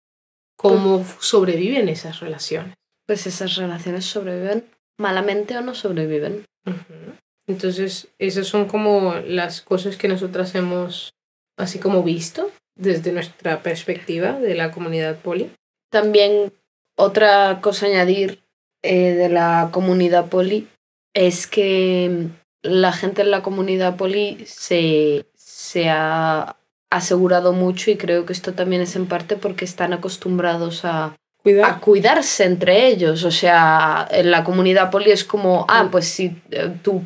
¿Cómo 0.56 1.04
sobreviven 1.18 1.88
esas 1.88 2.20
relaciones? 2.20 2.74
Pues 3.06 3.26
esas 3.26 3.56
relaciones 3.56 4.04
sobreviven 4.04 4.64
malamente 4.96 5.56
o 5.58 5.60
no 5.60 5.74
sobreviven. 5.74 6.44
Entonces, 7.48 8.06
esas 8.18 8.46
son 8.46 8.68
como 8.68 9.16
las 9.16 9.62
cosas 9.62 9.96
que 9.96 10.06
nosotras 10.06 10.54
hemos 10.54 11.10
así 11.58 11.80
como 11.80 12.04
visto 12.04 12.52
desde 12.76 13.10
nuestra 13.10 13.62
perspectiva 13.62 14.38
de 14.38 14.54
la 14.54 14.70
comunidad 14.70 15.18
poli. 15.18 15.50
También 15.90 16.52
otra 16.96 17.60
cosa 17.60 17.86
a 17.86 17.88
añadir 17.88 18.40
eh, 18.82 19.12
de 19.12 19.28
la 19.28 19.68
comunidad 19.72 20.26
poli 20.28 20.68
es 21.14 21.46
que 21.46 22.28
la 22.62 22.92
gente 22.92 23.22
en 23.22 23.30
la 23.30 23.42
comunidad 23.42 23.96
poli 23.96 24.44
se, 24.46 25.26
se 25.34 25.88
ha 25.88 26.56
asegurado 26.90 27.52
mucho 27.52 27.90
y 27.90 27.96
creo 27.96 28.26
que 28.26 28.32
esto 28.32 28.52
también 28.52 28.82
es 28.82 28.96
en 28.96 29.06
parte 29.06 29.36
porque 29.36 29.64
están 29.64 29.92
acostumbrados 29.92 30.84
a, 30.84 31.16
Cuidado. 31.42 31.72
a 31.72 31.80
cuidarse 31.80 32.44
entre 32.44 32.88
ellos. 32.88 33.24
O 33.24 33.30
sea, 33.30 34.06
en 34.10 34.30
la 34.30 34.44
comunidad 34.44 34.90
poli 34.90 35.10
es 35.10 35.24
como, 35.24 35.66
ah, 35.68 35.88
pues 35.90 36.06
si 36.06 36.36
eh, 36.50 36.74
tu 36.82 37.04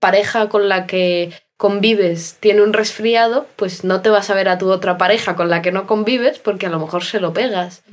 pareja 0.00 0.48
con 0.48 0.68
la 0.68 0.86
que 0.86 1.32
convives 1.56 2.38
tiene 2.40 2.62
un 2.62 2.72
resfriado, 2.72 3.46
pues 3.56 3.84
no 3.84 4.02
te 4.02 4.10
vas 4.10 4.30
a 4.30 4.34
ver 4.34 4.48
a 4.48 4.58
tu 4.58 4.70
otra 4.70 4.98
pareja 4.98 5.36
con 5.36 5.48
la 5.48 5.62
que 5.62 5.70
no 5.70 5.86
convives 5.86 6.40
porque 6.40 6.66
a 6.66 6.70
lo 6.70 6.80
mejor 6.80 7.04
se 7.04 7.20
lo 7.20 7.32
pegas. 7.32 7.84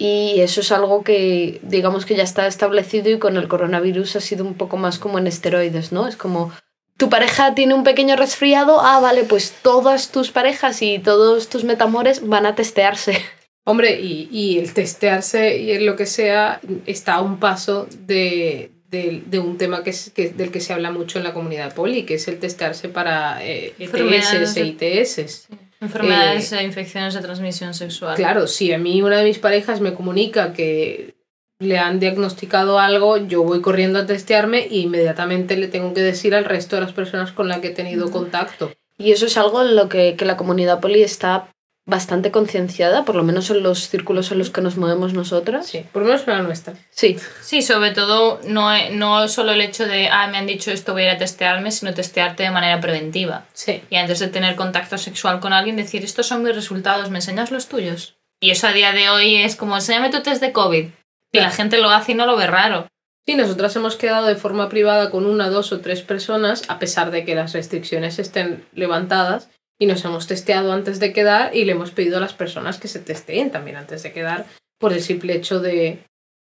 Y 0.00 0.40
eso 0.40 0.62
es 0.62 0.72
algo 0.72 1.04
que 1.04 1.60
digamos 1.62 2.06
que 2.06 2.16
ya 2.16 2.22
está 2.22 2.46
establecido 2.46 3.10
y 3.10 3.18
con 3.18 3.36
el 3.36 3.48
coronavirus 3.48 4.16
ha 4.16 4.20
sido 4.22 4.46
un 4.46 4.54
poco 4.54 4.78
más 4.78 4.98
como 4.98 5.18
en 5.18 5.26
esteroides, 5.26 5.92
¿no? 5.92 6.08
Es 6.08 6.16
como 6.16 6.50
tu 6.96 7.10
pareja 7.10 7.54
tiene 7.54 7.74
un 7.74 7.84
pequeño 7.84 8.16
resfriado, 8.16 8.80
ah, 8.80 8.98
vale, 9.00 9.24
pues 9.24 9.52
todas 9.60 10.10
tus 10.10 10.30
parejas 10.30 10.80
y 10.80 11.00
todos 11.00 11.50
tus 11.50 11.64
metamores 11.64 12.26
van 12.26 12.46
a 12.46 12.54
testearse. 12.54 13.18
Hombre, 13.64 14.00
y, 14.00 14.30
y 14.32 14.58
el 14.58 14.72
testearse 14.72 15.58
y 15.58 15.72
el 15.72 15.84
lo 15.84 15.96
que 15.96 16.06
sea 16.06 16.62
está 16.86 17.16
a 17.16 17.20
un 17.20 17.38
paso 17.38 17.86
de, 18.06 18.70
de, 18.88 19.22
de 19.26 19.38
un 19.38 19.58
tema 19.58 19.84
que 19.84 19.90
es, 19.90 20.08
que, 20.14 20.30
del 20.30 20.50
que 20.50 20.60
se 20.60 20.72
habla 20.72 20.90
mucho 20.90 21.18
en 21.18 21.24
la 21.24 21.34
comunidad 21.34 21.74
poli, 21.74 22.04
que 22.04 22.14
es 22.14 22.26
el 22.26 22.38
testearse 22.38 22.88
para 22.88 23.44
eh, 23.44 23.74
ETS 23.78 25.46
Enfermedades 25.80 26.52
e 26.52 26.62
infecciones 26.62 27.14
de 27.14 27.20
transmisión 27.20 27.72
sexual. 27.74 28.16
Claro, 28.16 28.46
si 28.46 28.72
a 28.72 28.78
mí 28.78 29.00
una 29.02 29.18
de 29.18 29.24
mis 29.24 29.38
parejas 29.38 29.80
me 29.80 29.94
comunica 29.94 30.52
que 30.52 31.14
le 31.58 31.78
han 31.78 32.00
diagnosticado 32.00 32.78
algo, 32.78 33.16
yo 33.16 33.42
voy 33.42 33.60
corriendo 33.60 33.98
a 33.98 34.06
testearme 34.06 34.64
e 34.64 34.78
inmediatamente 34.78 35.56
le 35.56 35.68
tengo 35.68 35.94
que 35.94 36.00
decir 36.00 36.34
al 36.34 36.44
resto 36.44 36.76
de 36.76 36.82
las 36.82 36.92
personas 36.92 37.32
con 37.32 37.48
las 37.48 37.60
que 37.60 37.68
he 37.68 37.74
tenido 37.74 38.10
contacto. 38.10 38.72
Y 38.98 39.12
eso 39.12 39.26
es 39.26 39.36
algo 39.38 39.62
en 39.62 39.76
lo 39.76 39.88
que, 39.88 40.16
que 40.16 40.24
la 40.26 40.36
comunidad 40.36 40.80
poli 40.80 41.02
está 41.02 41.48
bastante 41.90 42.30
concienciada, 42.30 43.04
por 43.04 43.16
lo 43.16 43.22
menos 43.22 43.50
en 43.50 43.62
los 43.62 43.88
círculos 43.88 44.32
en 44.32 44.38
los 44.38 44.50
que 44.50 44.62
nos 44.62 44.76
movemos 44.76 45.12
nosotras. 45.12 45.66
Sí, 45.66 45.84
por 45.92 46.02
lo 46.02 46.08
menos 46.08 46.26
en 46.26 46.34
la 46.34 46.42
nuestra. 46.42 46.74
Sí, 46.90 47.18
Sí, 47.42 47.62
sobre 47.62 47.90
todo 47.90 48.40
no, 48.44 48.70
no 48.92 49.28
solo 49.28 49.52
el 49.52 49.60
hecho 49.60 49.86
de, 49.86 50.08
ah, 50.08 50.28
me 50.28 50.38
han 50.38 50.46
dicho 50.46 50.70
esto, 50.70 50.92
voy 50.92 51.02
a 51.02 51.06
ir 51.06 51.10
a 51.10 51.18
testearme, 51.18 51.72
sino 51.72 51.92
testearte 51.92 52.44
de 52.44 52.50
manera 52.50 52.80
preventiva. 52.80 53.44
Sí. 53.52 53.82
Y 53.90 53.96
antes 53.96 54.20
de 54.20 54.28
tener 54.28 54.56
contacto 54.56 54.96
sexual 54.96 55.40
con 55.40 55.52
alguien, 55.52 55.76
decir, 55.76 56.04
estos 56.04 56.26
son 56.26 56.42
mis 56.42 56.54
resultados, 56.54 57.10
¿me 57.10 57.18
enseñas 57.18 57.50
los 57.50 57.66
tuyos? 57.66 58.16
Y 58.40 58.50
eso 58.50 58.68
a 58.68 58.72
día 58.72 58.92
de 58.92 59.10
hoy 59.10 59.36
es 59.36 59.56
como, 59.56 59.74
enséñame 59.74 60.10
tu 60.10 60.22
test 60.22 60.40
de 60.40 60.52
COVID. 60.52 60.86
Y 61.32 61.38
la 61.38 61.50
gente 61.50 61.78
lo 61.78 61.90
hace 61.90 62.12
y 62.12 62.14
no 62.14 62.26
lo 62.26 62.36
ve 62.36 62.46
raro. 62.46 62.88
Sí, 63.26 63.34
nosotras 63.34 63.76
hemos 63.76 63.96
quedado 63.96 64.26
de 64.26 64.34
forma 64.34 64.68
privada 64.68 65.10
con 65.10 65.26
una, 65.26 65.50
dos 65.50 65.72
o 65.72 65.80
tres 65.80 66.02
personas, 66.02 66.62
a 66.68 66.78
pesar 66.78 67.10
de 67.10 67.24
que 67.24 67.34
las 67.34 67.52
restricciones 67.52 68.18
estén 68.18 68.64
levantadas, 68.72 69.50
y 69.80 69.86
nos 69.86 70.04
hemos 70.04 70.26
testeado 70.26 70.72
antes 70.72 71.00
de 71.00 71.12
quedar 71.12 71.56
y 71.56 71.64
le 71.64 71.72
hemos 71.72 71.90
pedido 71.90 72.18
a 72.18 72.20
las 72.20 72.34
personas 72.34 72.78
que 72.78 72.86
se 72.86 72.98
testeen 73.00 73.50
también 73.50 73.76
antes 73.76 74.02
de 74.02 74.12
quedar, 74.12 74.44
por 74.78 74.92
el 74.92 75.00
simple 75.02 75.34
hecho 75.34 75.58
de 75.60 75.98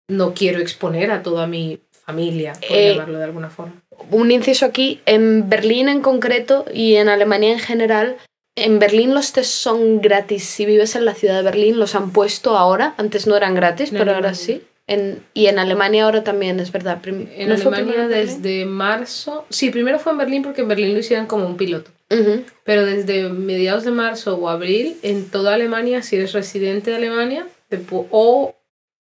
no 0.08 0.32
quiero 0.32 0.60
exponer 0.60 1.10
a 1.10 1.22
toda 1.22 1.46
mi 1.46 1.80
familia, 1.90 2.52
por 2.52 2.76
Eh, 2.76 2.92
llamarlo 2.92 3.18
de 3.18 3.24
alguna 3.24 3.50
forma. 3.50 3.74
un 4.12 4.30
inciso 4.30 4.64
aquí, 4.64 5.00
en 5.06 5.48
Berlín 5.48 5.88
en 5.88 6.00
concreto 6.00 6.64
y 6.72 6.94
en 6.94 7.08
Alemania 7.08 7.52
en 7.52 7.58
general, 7.58 8.16
en 8.56 8.78
Berlín 8.78 9.12
los 9.12 9.32
test 9.32 9.50
son 9.50 10.00
gratis. 10.00 10.44
Si 10.44 10.64
vives 10.64 10.94
en 10.94 11.04
la 11.04 11.14
ciudad 11.14 11.36
de 11.36 11.42
Berlín, 11.42 11.78
los 11.80 11.94
han 11.96 12.12
puesto 12.12 12.56
ahora. 12.56 12.94
Antes 12.96 13.26
no 13.26 13.36
eran 13.36 13.54
gratis, 13.54 13.90
pero 13.90 14.14
ahora 14.14 14.34
sí. 14.34 14.62
En, 14.86 15.22
y 15.34 15.46
en 15.48 15.58
Alemania 15.58 16.04
ahora 16.04 16.22
también, 16.22 16.60
es 16.60 16.70
verdad. 16.70 17.00
Prim- 17.02 17.28
En 17.36 17.48
¿no 17.48 17.56
fue 17.58 17.74
Alemania 17.76 18.06
desde 18.08 18.64
marzo, 18.64 19.44
sí, 19.50 19.70
primero 19.70 19.98
fue 19.98 20.12
en 20.12 20.18
Berlín 20.18 20.42
porque 20.42 20.60
en 20.62 20.68
Berlín 20.68 20.94
lo 20.94 21.00
hicieron 21.00 21.26
como 21.26 21.44
un 21.44 21.56
piloto. 21.56 21.90
Ujú. 22.11 22.45
Pero 22.64 22.85
desde 22.85 23.29
mediados 23.31 23.85
de 23.85 23.90
marzo 23.90 24.37
o 24.37 24.49
abril, 24.49 24.97
en 25.03 25.29
toda 25.29 25.55
Alemania, 25.55 26.03
si 26.03 26.16
eres 26.16 26.33
residente 26.33 26.90
de 26.90 26.97
Alemania 26.97 27.47
te 27.69 27.81
pu- 27.81 28.07
o, 28.11 28.55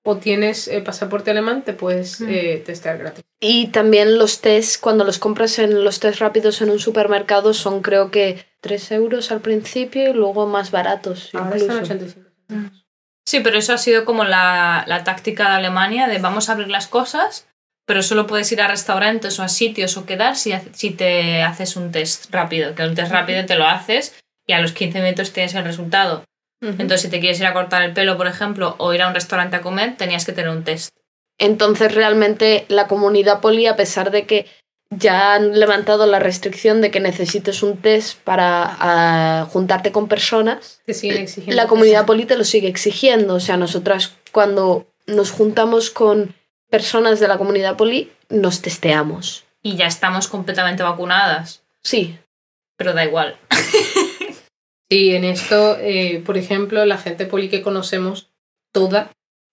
o 0.04 0.18
tienes 0.18 0.68
eh, 0.68 0.82
pasaporte 0.82 1.30
alemán, 1.32 1.64
te 1.64 1.74
puedes 1.74 2.20
eh, 2.22 2.64
testear 2.66 2.98
gratis. 2.98 3.24
Y 3.40 3.68
también 3.68 4.18
los 4.18 4.42
test, 4.42 4.82
cuando 4.82 5.04
los 5.04 5.20
compras 5.20 5.60
en 5.60 5.84
los 5.84 6.00
test 6.00 6.20
rápidos 6.20 6.62
en 6.62 6.72
un 6.72 6.80
supermercado, 6.80 7.54
son 7.54 7.82
creo 7.82 8.10
que 8.10 8.44
3 8.62 8.92
euros 8.94 9.32
al 9.32 9.42
principio 9.42 10.10
y 10.10 10.14
luego 10.14 10.48
más 10.48 10.72
baratos. 10.72 11.30
Ahora 11.34 11.58
incluso. 11.58 11.66
están 11.82 11.84
85 11.98 12.30
centavos. 12.48 12.86
Sí, 13.28 13.40
pero 13.42 13.58
eso 13.58 13.74
ha 13.74 13.78
sido 13.80 14.06
como 14.06 14.24
la, 14.24 14.84
la 14.88 15.04
táctica 15.04 15.50
de 15.50 15.56
Alemania 15.56 16.08
de 16.08 16.18
vamos 16.20 16.50
a 16.50 16.54
abrir 16.54 16.70
las 16.70 16.88
cosas, 16.88 17.48
pero 17.86 18.04
solo 18.04 18.28
puedes 18.28 18.52
ir 18.52 18.62
a 18.62 18.68
restaurantes 18.68 19.40
o 19.40 19.44
a 19.44 19.48
sitios 19.48 19.98
o 19.98 20.06
quedar 20.06 20.36
si, 20.36 20.54
si 20.74 20.92
te 20.92 21.44
haces 21.44 21.76
un 21.76 21.92
test 21.92 22.34
rápido, 22.34 22.76
que 22.76 22.84
un 22.84 22.96
test 22.96 23.12
rápido 23.12 23.46
te 23.46 23.56
lo 23.56 23.66
haces 23.66 24.16
y 24.48 24.54
a 24.54 24.60
los 24.60 24.72
15 24.72 25.02
minutos 25.02 25.34
tienes 25.34 25.54
el 25.56 25.64
resultado. 25.64 26.24
Entonces, 26.62 27.02
si 27.02 27.10
te 27.10 27.20
quieres 27.20 27.40
ir 27.40 27.46
a 27.46 27.54
cortar 27.54 27.84
el 27.84 27.94
pelo, 27.94 28.18
por 28.18 28.26
ejemplo, 28.26 28.74
o 28.80 28.92
ir 28.94 29.02
a 29.04 29.08
un 29.08 29.14
restaurante 29.14 29.56
a 29.56 29.62
comer, 29.62 29.98
tenías 29.98 30.26
que 30.26 30.32
tener 30.32 30.50
un 30.50 30.64
test. 30.64 30.90
Entonces 31.38 31.94
realmente 31.94 32.66
la 32.70 32.88
comunidad 32.88 33.42
poli, 33.42 33.68
a 33.68 33.76
pesar 33.76 34.10
de 34.10 34.26
que 34.26 34.48
ya 34.90 35.34
han 35.34 35.60
levantado 35.60 36.06
la 36.06 36.20
restricción 36.20 36.82
de 36.82 36.92
que 36.92 37.00
necesites 37.00 37.62
un 37.62 37.78
test 37.78 38.18
para 38.20 39.48
juntarte 39.52 39.92
con 39.92 40.08
personas, 40.08 40.82
la 41.48 41.68
comunidad 41.68 42.06
poli 42.06 42.26
te 42.26 42.38
lo 42.38 42.46
sigue 42.46 42.68
exigiendo. 42.68 43.36
O 43.36 43.40
sea, 43.40 43.58
nosotras 43.58 44.14
cuando 44.32 44.88
nos 45.08 45.32
juntamos 45.32 45.90
con 45.90 46.34
personas 46.70 47.20
de 47.20 47.28
la 47.28 47.38
comunidad 47.38 47.78
poli, 47.78 48.12
nos 48.30 48.62
testeamos. 48.62 49.44
Y 49.62 49.76
ya 49.76 49.88
estamos 49.88 50.28
completamente 50.28 50.84
vacunadas, 50.84 51.64
Sí, 51.86 52.18
pero 52.78 52.94
da 52.94 53.06
igual. 53.06 53.38
Sí, 54.88 55.16
en 55.16 55.24
esto, 55.24 55.78
eh, 55.80 56.22
por 56.24 56.38
ejemplo, 56.38 56.86
la 56.86 57.00
gente 57.00 57.26
poli 57.26 57.50
que 57.50 57.64
conocemos, 57.64 58.30
toda 58.72 59.10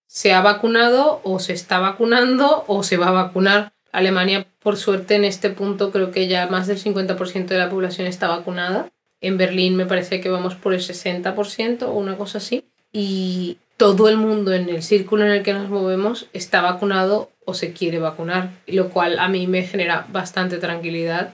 se 0.06 0.34
ha 0.34 0.42
vacunado 0.42 1.22
o 1.24 1.38
se 1.38 1.54
está 1.54 1.78
vacunando 1.78 2.64
o 2.66 2.82
se 2.82 2.98
va 2.98 3.08
a 3.08 3.12
vacunar. 3.12 3.72
Alemania, 3.92 4.46
por 4.58 4.76
suerte, 4.76 5.14
en 5.14 5.24
este 5.24 5.48
punto 5.48 5.90
creo 5.90 6.10
que 6.10 6.28
ya 6.28 6.48
más 6.48 6.66
del 6.66 6.78
50% 6.78 7.46
de 7.46 7.58
la 7.58 7.70
población 7.70 8.06
está 8.06 8.28
vacunada. 8.28 8.90
En 9.22 9.38
Berlín 9.38 9.74
me 9.74 9.86
parece 9.86 10.20
que 10.20 10.28
vamos 10.28 10.54
por 10.54 10.74
el 10.74 10.80
60% 10.80 11.84
o 11.84 11.92
una 11.92 12.18
cosa 12.18 12.36
así. 12.36 12.66
Y 12.92 13.56
todo 13.82 14.08
el 14.08 14.16
mundo 14.16 14.52
en 14.52 14.68
el 14.68 14.80
círculo 14.84 15.24
en 15.24 15.32
el 15.32 15.42
que 15.42 15.52
nos 15.54 15.68
movemos 15.68 16.28
está 16.32 16.60
vacunado 16.62 17.30
o 17.44 17.52
se 17.54 17.72
quiere 17.72 17.98
vacunar, 17.98 18.50
lo 18.68 18.90
cual 18.90 19.18
a 19.18 19.26
mí 19.26 19.48
me 19.48 19.64
genera 19.64 20.06
bastante 20.08 20.58
tranquilidad. 20.58 21.32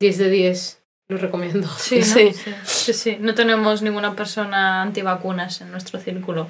10 0.00 0.18
de 0.18 0.30
10, 0.30 0.82
lo 1.08 1.16
recomiendo. 1.18 1.68
Sí, 1.76 1.98
¿no? 1.98 2.04
Sí. 2.04 2.32
sí, 2.32 2.52
sí, 2.64 2.92
sí. 2.92 3.16
No 3.18 3.34
tenemos 3.34 3.82
ninguna 3.82 4.14
persona 4.14 4.82
antivacunas 4.82 5.60
en 5.60 5.72
nuestro 5.72 5.98
círculo. 5.98 6.48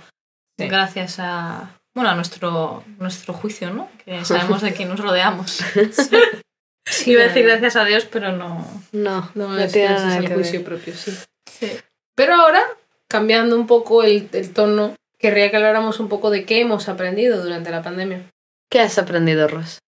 Sí. 0.59 0.69
Gracias 0.69 1.17
a, 1.19 1.79
bueno, 1.95 2.11
a 2.11 2.15
nuestro, 2.15 2.85
nuestro 2.99 3.33
juicio, 3.33 3.71
¿no? 3.71 3.89
Que 4.05 4.23
sabemos 4.27 4.61
de 4.61 4.75
quién 4.75 4.91
nos 4.91 5.01
rodeamos. 5.01 5.61
Sí, 6.89 7.11
Iba 7.11 7.23
a 7.23 7.27
decir 7.27 7.43
gracias 7.45 7.75
a 7.75 7.85
Dios, 7.85 8.05
pero 8.05 8.31
no. 8.31 8.65
no, 8.93 9.29
No, 9.35 9.49
no 9.49 9.59
es, 9.59 9.73
tiene 9.73 9.87
ese 9.89 9.97
es 9.97 10.03
nada 10.03 10.19
el 10.19 10.29
que 10.29 10.35
juicio 10.35 10.61
ver. 10.61 10.69
propio, 10.69 10.95
sí. 10.95 11.11
Sí. 11.51 11.73
Pero 12.15 12.37
ahora, 12.37 12.63
cambiando 13.09 13.57
un 13.57 13.67
poco 13.67 14.05
el, 14.05 14.29
el 14.33 14.53
tono, 14.53 14.95
querría 15.19 15.51
que 15.51 15.57
habláramos 15.57 16.01
un 16.01 16.09
poco 16.09 16.31
de 16.31 16.45
qué 16.45 16.61
hemos 16.61 16.89
aprendido 16.89 17.43
durante 17.43 17.71
la 17.71 17.83
pandemia. 17.83 18.31
¿Qué 18.71 18.81
has 18.81 18.99
aprendido, 18.99 19.49
Ros? 19.49 19.79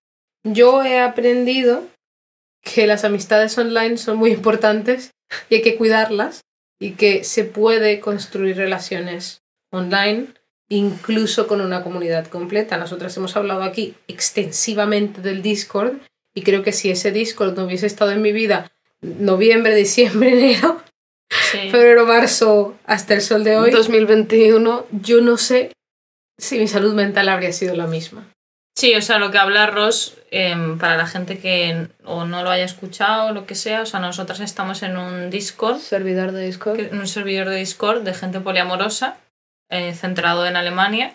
Yo 0.44 0.82
he 0.82 1.00
aprendido 1.00 1.84
que 2.62 2.86
las 2.86 3.04
amistades 3.04 3.56
online 3.58 3.96
son 3.98 4.18
muy 4.18 4.32
importantes 4.32 5.12
y 5.48 5.56
hay 5.56 5.62
que 5.62 5.76
cuidarlas 5.76 6.42
y 6.80 6.92
que 6.92 7.24
se 7.24 7.44
puede 7.44 8.00
construir 8.00 8.56
relaciones 8.56 9.42
online 9.70 10.28
incluso 10.68 11.46
con 11.46 11.60
una 11.60 11.82
comunidad 11.82 12.26
completa. 12.26 12.76
Nosotras 12.76 13.16
hemos 13.16 13.36
hablado 13.36 13.62
aquí 13.62 13.94
extensivamente 14.06 15.22
del 15.22 15.42
Discord 15.42 15.94
y 16.34 16.42
creo 16.42 16.62
que 16.62 16.72
si 16.72 16.90
ese 16.90 17.10
Discord 17.10 17.56
no 17.56 17.64
hubiese 17.64 17.86
estado 17.86 18.12
en 18.12 18.22
mi 18.22 18.32
vida 18.32 18.70
noviembre, 19.00 19.74
diciembre, 19.74 20.32
enero, 20.32 20.82
Sí. 21.50 21.70
febrero, 21.70 22.06
marzo, 22.06 22.76
hasta 22.84 23.14
el 23.14 23.22
sol 23.22 23.44
de 23.44 23.56
hoy, 23.56 23.70
2021. 23.70 24.86
yo 24.90 25.20
no 25.20 25.36
sé 25.36 25.72
si 26.38 26.58
mi 26.58 26.68
salud 26.68 26.94
mental 26.94 27.28
habría 27.28 27.52
sido 27.52 27.74
la 27.76 27.86
misma. 27.86 28.26
Sí, 28.76 28.94
o 28.94 29.02
sea, 29.02 29.18
lo 29.18 29.30
que 29.32 29.38
habla 29.38 29.66
Ross, 29.66 30.14
em, 30.30 30.78
para 30.78 30.96
la 30.96 31.06
gente 31.06 31.38
que 31.38 31.88
o 32.04 32.24
no 32.26 32.44
lo 32.44 32.50
haya 32.50 32.64
escuchado 32.64 33.26
o 33.28 33.32
lo 33.32 33.44
que 33.44 33.56
sea, 33.56 33.82
o 33.82 33.86
sea, 33.86 33.98
nosotras 33.98 34.38
estamos 34.40 34.82
en 34.84 34.96
un 34.96 35.30
Discord, 35.30 35.78
Servidor 35.80 36.30
de 36.32 36.46
Discord. 36.46 36.76
que- 36.76 36.86
en 36.88 36.98
un 36.98 37.08
servidor 37.08 37.48
de 37.48 37.56
Discord 37.56 38.02
de 38.02 38.14
gente 38.14 38.38
poliamorosa, 38.40 39.16
eh, 39.70 39.94
centrado 39.94 40.46
en 40.46 40.56
Alemania. 40.56 41.12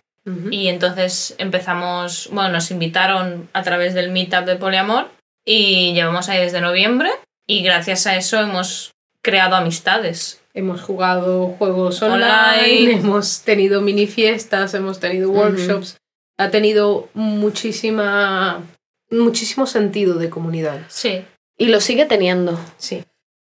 Y 0.51 0.69
entonces 0.69 1.35
empezamos, 1.37 2.29
bueno, 2.31 2.49
nos 2.49 2.71
invitaron 2.71 3.49
a 3.51 3.61
través 3.63 3.93
del 3.93 4.09
meetup 4.09 4.45
de 4.45 4.55
Poliamor 4.55 5.09
y 5.45 5.91
llevamos 5.93 6.29
ahí 6.29 6.39
desde 6.39 6.61
noviembre 6.61 7.09
y 7.45 7.61
gracias 7.61 8.07
a 8.07 8.15
eso 8.15 8.39
hemos 8.39 8.91
creado 9.23 9.55
amistades. 9.55 10.41
Hemos 10.53 10.81
jugado 10.81 11.47
juegos 11.57 12.01
online, 12.03 12.25
Online. 12.25 12.93
hemos 12.99 13.41
tenido 13.41 13.81
mini 13.81 14.05
fiestas, 14.05 14.73
hemos 14.75 14.99
tenido 14.99 15.31
workshops. 15.31 15.97
Ha 16.37 16.49
tenido 16.51 17.09
muchísima, 17.13 18.61
muchísimo 19.09 19.65
sentido 19.65 20.15
de 20.15 20.29
comunidad. 20.29 20.81
Sí. 20.89 21.25
Y 21.57 21.67
lo 21.67 21.79
sigue 21.81 22.05
teniendo. 22.05 22.59
Sí. 22.77 23.03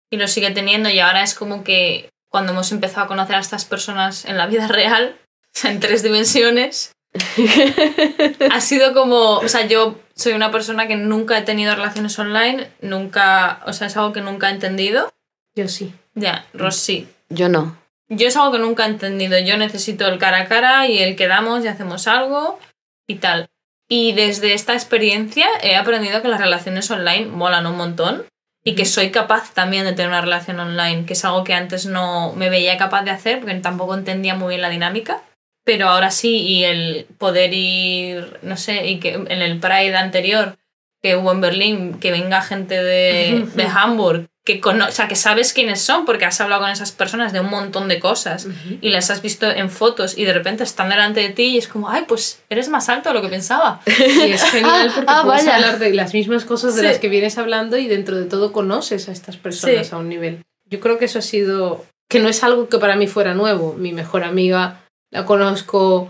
Y 0.09 0.17
lo 0.17 0.27
sigue 0.27 0.51
teniendo 0.51 0.89
y 0.89 0.99
ahora 0.99 1.23
es 1.23 1.35
como 1.35 1.63
que 1.63 2.09
cuando 2.29 2.51
hemos 2.51 2.71
empezado 2.71 3.05
a 3.05 3.07
conocer 3.07 3.35
a 3.35 3.39
estas 3.39 3.65
personas 3.65 4.25
en 4.25 4.37
la 4.37 4.47
vida 4.47 4.67
real, 4.67 5.17
o 5.19 5.49
sea, 5.53 5.71
en 5.71 5.79
tres 5.79 6.03
dimensiones, 6.03 6.91
ha 8.51 8.61
sido 8.61 8.93
como, 8.93 9.37
o 9.37 9.47
sea, 9.47 9.65
yo 9.67 9.99
soy 10.15 10.33
una 10.33 10.51
persona 10.51 10.87
que 10.87 10.95
nunca 10.95 11.37
he 11.37 11.43
tenido 11.43 11.75
relaciones 11.75 12.17
online, 12.19 12.69
nunca, 12.81 13.61
o 13.65 13.73
sea, 13.73 13.87
es 13.87 13.97
algo 13.97 14.13
que 14.13 14.21
nunca 14.21 14.49
he 14.49 14.53
entendido. 14.53 15.11
Yo 15.59 15.67
sí. 15.67 15.93
Ya, 16.15 16.45
Ros 16.53 16.77
sí. 16.77 17.09
Yo 17.27 17.49
no. 17.49 17.75
Yo 18.07 18.29
es 18.29 18.37
algo 18.37 18.53
que 18.53 18.59
nunca 18.59 18.85
he 18.85 18.89
entendido. 18.89 19.37
Yo 19.39 19.57
necesito 19.57 20.07
el 20.07 20.17
cara 20.17 20.43
a 20.43 20.47
cara 20.47 20.87
y 20.87 20.99
el 20.99 21.17
quedamos 21.17 21.65
y 21.65 21.67
hacemos 21.67 22.07
algo 22.07 22.57
y 23.07 23.15
tal. 23.15 23.49
Y 23.89 24.13
desde 24.13 24.53
esta 24.53 24.73
experiencia 24.73 25.47
he 25.61 25.75
aprendido 25.75 26.21
que 26.21 26.29
las 26.29 26.39
relaciones 26.39 26.89
online 26.89 27.25
molan 27.25 27.67
un 27.67 27.75
montón 27.75 28.23
y 28.63 28.75
que 28.75 28.85
soy 28.85 29.11
capaz 29.11 29.53
también 29.53 29.83
de 29.83 29.91
tener 29.91 30.07
una 30.07 30.21
relación 30.21 30.61
online, 30.61 31.05
que 31.05 31.11
es 31.11 31.25
algo 31.25 31.43
que 31.43 31.53
antes 31.53 31.85
no 31.85 32.31
me 32.37 32.49
veía 32.49 32.77
capaz 32.77 33.03
de 33.03 33.11
hacer 33.11 33.41
porque 33.41 33.55
tampoco 33.55 33.95
entendía 33.95 34.35
muy 34.35 34.49
bien 34.49 34.61
la 34.61 34.69
dinámica. 34.69 35.21
Pero 35.65 35.89
ahora 35.89 36.09
sí, 36.09 36.37
y 36.37 36.63
el 36.63 37.05
poder 37.17 37.53
ir, 37.53 38.39
no 38.43 38.55
sé, 38.55 38.87
y 38.87 38.99
que 39.01 39.15
en 39.15 39.41
el 39.41 39.59
Pride 39.59 39.97
anterior 39.97 40.57
que 41.01 41.17
hubo 41.17 41.33
en 41.33 41.41
Berlín, 41.41 41.99
que 41.99 42.11
venga 42.11 42.41
gente 42.41 42.81
de, 42.81 43.45
de 43.55 43.63
Hamburg, 43.63 44.29
que, 44.53 44.59
cono 44.59 44.87
o 44.87 44.91
sea, 44.91 45.07
que 45.07 45.15
sabes 45.15 45.53
quiénes 45.53 45.79
son 45.79 46.05
porque 46.05 46.25
has 46.25 46.41
hablado 46.41 46.61
con 46.63 46.71
esas 46.71 46.91
personas 46.91 47.33
de 47.33 47.39
un 47.39 47.51
montón 47.51 47.87
de 47.87 47.99
cosas 47.99 48.47
y 48.81 48.89
las 48.89 49.11
has 49.11 49.21
visto 49.21 49.47
en 49.49 49.69
fotos 49.69 50.17
y 50.17 50.25
de 50.25 50.33
repente 50.33 50.63
están 50.63 50.89
delante 50.89 51.19
de 51.19 51.29
ti 51.29 51.43
y 51.43 51.57
es 51.59 51.67
como, 51.67 51.87
ay, 51.89 52.05
pues 52.07 52.41
eres 52.49 52.67
más 52.69 52.89
alto 52.89 53.09
de 53.09 53.15
lo 53.15 53.21
que 53.21 53.27
pensaba. 53.29 53.81
Y 53.85 54.31
es 54.31 54.43
genial 54.45 54.87
Ah, 54.89 54.91
porque 54.95 55.11
ah, 55.11 55.21
puedes 55.23 55.45
vaya. 55.45 55.55
hablar 55.57 55.77
de 55.77 55.93
las 55.93 56.15
mismas 56.15 56.45
cosas 56.45 56.73
de 56.75 56.81
Sí. 56.81 56.87
las 56.87 56.97
que 56.97 57.09
vienes 57.09 57.37
hablando 57.37 57.77
y 57.77 57.87
dentro 57.87 58.17
de 58.17 58.25
todo 58.25 58.51
conoces 58.51 59.07
a 59.07 59.11
estas 59.11 59.37
personas 59.37 59.87
Sí. 59.87 59.93
a 59.93 59.97
un 59.97 60.09
nivel. 60.09 60.41
Yo 60.65 60.79
creo 60.79 60.97
que 60.97 61.05
eso 61.05 61.19
ha 61.19 61.21
sido, 61.21 61.85
que 62.09 62.19
no 62.19 62.27
es 62.29 62.43
algo 62.43 62.69
que 62.69 62.79
para 62.79 62.95
mí 62.95 63.05
fuera 63.05 63.35
nuevo. 63.35 63.73
Mi 63.73 63.93
mejor 63.93 64.23
amiga 64.23 64.81
la 65.11 65.25
conozco 65.25 66.09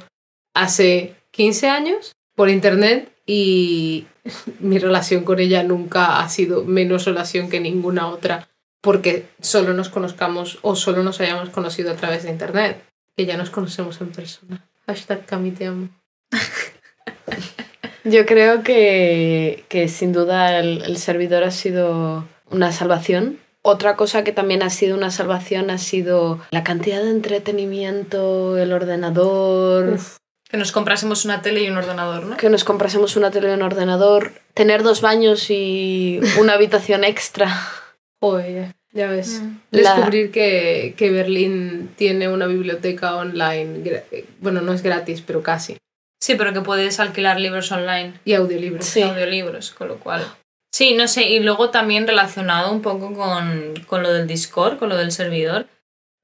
hace 0.55 1.15
15 1.31 1.67
años 1.69 2.13
por 2.35 2.49
internet 2.49 3.11
y 3.31 4.07
mi 4.59 4.79
relación 4.79 5.23
con 5.23 5.39
ella 5.39 5.61
nunca 5.61 6.19
ha 6.19 6.29
sido 6.29 6.65
menos 6.65 7.05
relación 7.05 7.47
que 7.47 7.59
ninguna 7.59 8.07
otra 8.07 8.49
porque 8.81 9.27
solo 9.39 9.75
nos 9.75 9.89
conozcamos 9.89 10.57
o 10.63 10.75
solo 10.75 11.03
nos 11.03 11.21
hayamos 11.21 11.49
conocido 11.49 11.91
a 11.91 11.95
través 11.95 12.23
de 12.23 12.31
internet, 12.31 12.81
que 13.15 13.27
ya 13.27 13.37
nos 13.37 13.51
conocemos 13.51 14.01
en 14.01 14.09
persona. 14.11 14.65
Hashtag 14.87 15.25
Cami 15.27 15.51
te 15.51 15.67
amo. 15.67 15.89
Yo 18.03 18.25
creo 18.25 18.63
que, 18.63 19.63
que 19.67 19.89
sin 19.89 20.11
duda 20.11 20.57
el, 20.57 20.81
el 20.81 20.97
servidor 20.97 21.43
ha 21.43 21.51
sido 21.51 22.25
una 22.49 22.71
salvación. 22.71 23.37
Otra 23.61 23.95
cosa 23.95 24.23
que 24.23 24.31
también 24.31 24.63
ha 24.63 24.71
sido 24.71 24.97
una 24.97 25.11
salvación 25.11 25.69
ha 25.69 25.77
sido 25.77 26.39
la 26.49 26.63
cantidad 26.63 27.03
de 27.03 27.11
entretenimiento, 27.11 28.57
el 28.57 28.73
ordenador, 28.73 29.89
Uf. 29.95 30.17
Que 30.49 30.57
nos 30.57 30.71
comprásemos 30.71 31.25
una 31.25 31.41
tele 31.41 31.61
y 31.63 31.69
un 31.69 31.77
ordenador, 31.77 32.25
¿no? 32.25 32.35
que 32.37 32.49
nos 32.49 32.63
comprásemos 32.63 33.15
una 33.15 33.29
tele 33.31 33.49
y 33.51 33.53
un 33.53 33.61
ordenador, 33.61 34.33
tener 34.55 34.81
dos 34.83 34.99
baños 35.01 35.49
y 35.49 36.19
una 36.39 36.53
habitación 36.53 37.03
extra. 37.03 37.47
Joder, 38.19 38.73
ya 38.91 39.07
ves. 39.07 39.41
Mm. 39.41 39.57
La- 39.71 39.93
Descubrir 39.95 40.31
que, 40.31 40.95
que 40.97 41.11
Berlín 41.11 41.91
tiene 41.95 42.27
una 42.29 42.47
biblioteca 42.47 43.15
online, 43.15 44.03
bueno, 44.39 44.61
no 44.61 44.73
es 44.73 44.81
gratis, 44.81 45.21
pero 45.25 45.43
casi, 45.43 45.77
Sí, 46.21 46.35
pero 46.35 46.51
que 46.51 46.59
puedes 46.61 46.99
alquilar 46.99 47.39
libros 47.39 47.71
online. 47.71 48.19
y 48.25 48.33
audiolibros. 48.33 48.83
Sí. 48.85 49.01
audiolibros, 49.03 49.71
con 49.71 49.87
lo 49.87 49.99
cual. 49.99 50.25
Sí, 50.73 50.93
no 50.95 51.07
sé, 51.07 51.29
y 51.29 51.39
luego 51.39 51.69
también 51.69 52.07
relacionado 52.07 52.71
un 52.73 52.81
poco 52.81 53.13
con, 53.13 53.73
con 53.87 54.03
lo 54.03 54.11
del 54.11 54.27
Discord, 54.27 54.77
con 54.79 54.89
lo 54.89 54.97
del 54.97 55.11
servidor. 55.11 55.67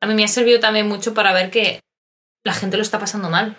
A 0.02 0.08
mí 0.08 0.14
me 0.16 0.24
ha 0.26 0.28
servido 0.28 0.60
también 0.60 0.88
mucho 0.88 1.14
para 1.14 1.32
ver 1.34 1.50
que 1.50 1.80
la 2.44 2.54
gente 2.54 2.76
lo 2.76 2.84
está 2.84 3.00
pasando 3.00 3.30
mal. 3.30 3.56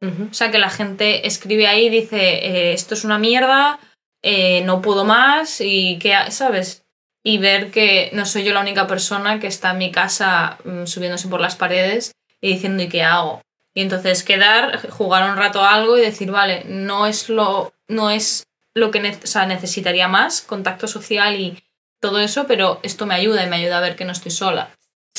O 0.00 0.32
sea, 0.32 0.50
que 0.50 0.58
la 0.58 0.70
gente 0.70 1.26
escribe 1.26 1.66
ahí 1.66 1.86
y 1.86 1.90
dice, 1.90 2.18
eh, 2.18 2.72
esto 2.72 2.94
es 2.94 3.04
una 3.04 3.18
mierda, 3.18 3.80
eh, 4.22 4.62
no 4.62 4.80
puedo 4.80 5.04
más, 5.04 5.60
y 5.60 5.98
que, 5.98 6.14
¿sabes? 6.30 6.84
Y 7.24 7.38
ver 7.38 7.72
que 7.72 8.10
no 8.12 8.24
soy 8.24 8.44
yo 8.44 8.54
la 8.54 8.60
única 8.60 8.86
persona 8.86 9.40
que 9.40 9.48
está 9.48 9.72
en 9.72 9.78
mi 9.78 9.90
casa 9.90 10.58
mm, 10.64 10.86
subiéndose 10.86 11.28
por 11.28 11.40
las 11.40 11.56
paredes 11.56 12.12
y 12.40 12.52
diciendo, 12.52 12.82
¿y 12.82 12.88
qué 12.88 13.02
hago? 13.02 13.42
Y 13.74 13.82
entonces 13.82 14.22
quedar, 14.22 14.88
jugar 14.90 15.28
un 15.30 15.36
rato 15.36 15.62
a 15.62 15.74
algo 15.74 15.98
y 15.98 16.00
decir, 16.00 16.30
vale, 16.30 16.64
no 16.66 17.06
es 17.06 17.28
lo, 17.28 17.72
no 17.88 18.10
es 18.10 18.44
lo 18.74 18.90
que 18.90 19.00
o 19.00 19.26
sea, 19.26 19.46
necesitaría 19.46 20.08
más, 20.08 20.42
contacto 20.42 20.86
social 20.86 21.40
y 21.40 21.62
todo 22.00 22.20
eso, 22.20 22.46
pero 22.46 22.78
esto 22.82 23.06
me 23.06 23.14
ayuda 23.14 23.44
y 23.44 23.48
me 23.48 23.56
ayuda 23.56 23.78
a 23.78 23.82
ver 23.82 23.96
que 23.96 24.04
no 24.04 24.12
estoy 24.12 24.30
sola. 24.30 24.70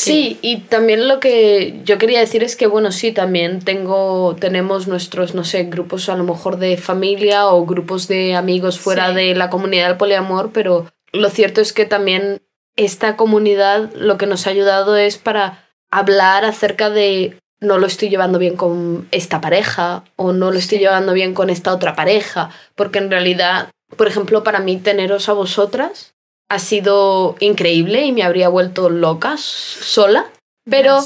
Sí, 0.02 0.40
y 0.42 0.60
también 0.62 1.10
lo 1.10 1.20
que 1.20 1.82
yo 1.84 1.98
quería 1.98 2.22
decir 2.22 2.42
es 2.42 2.56
que, 2.56 2.68
bueno, 2.68 2.94
sí, 2.94 3.12
también 3.12 3.60
tengo, 3.60 4.34
tenemos 4.40 4.88
nuestros, 4.88 5.36
no 5.36 5.44
sé, 5.44 5.64
grupos 5.64 6.08
a 6.08 6.16
lo 6.16 6.24
mejor 6.24 6.58
de 6.58 6.78
familia 6.78 7.48
o 7.48 7.66
grupos 7.66 8.08
de 8.08 8.34
amigos 8.34 8.80
fuera 8.80 9.10
Sí. 9.10 9.16
de 9.16 9.36
la 9.36 9.50
comunidad 9.50 9.88
del 9.90 9.98
poliamor, 9.98 10.52
pero 10.54 10.86
lo 11.12 11.30
cierto 11.30 11.60
es 11.60 11.74
que 11.74 11.86
también 11.86 12.42
esta 12.78 13.18
comunidad 13.18 13.92
lo 13.94 14.18
que 14.18 14.26
nos 14.26 14.48
ha 14.48 14.52
ayudado 14.52 14.96
es 14.96 15.18
para 15.18 15.68
hablar 15.92 16.46
acerca 16.46 16.90
de 16.90 17.38
no 17.60 17.78
lo 17.78 17.86
estoy 17.86 18.08
llevando 18.08 18.40
bien 18.40 18.56
con 18.56 19.06
esta 19.12 19.42
pareja 19.42 20.06
o 20.16 20.32
no 20.32 20.52
lo 20.52 20.60
estoy 20.60 20.78
llevando 20.80 21.12
bien 21.12 21.34
con 21.34 21.50
esta 21.50 21.74
otra 21.74 21.94
pareja, 21.94 22.52
porque 22.76 23.00
en 23.00 23.12
realidad, 23.12 23.70
por 23.98 24.08
ejemplo, 24.08 24.46
para 24.46 24.62
mí 24.62 24.78
teneros 24.78 25.28
a 25.28 25.34
vosotras 25.34 26.14
ha 26.50 26.60
sido 26.60 27.36
increíble 27.40 28.06
y 28.06 28.12
me 28.12 28.24
habría 28.24 28.50
vuelto 28.50 28.90
loca 28.90 29.36
sola, 29.38 30.26
pero 30.70 31.00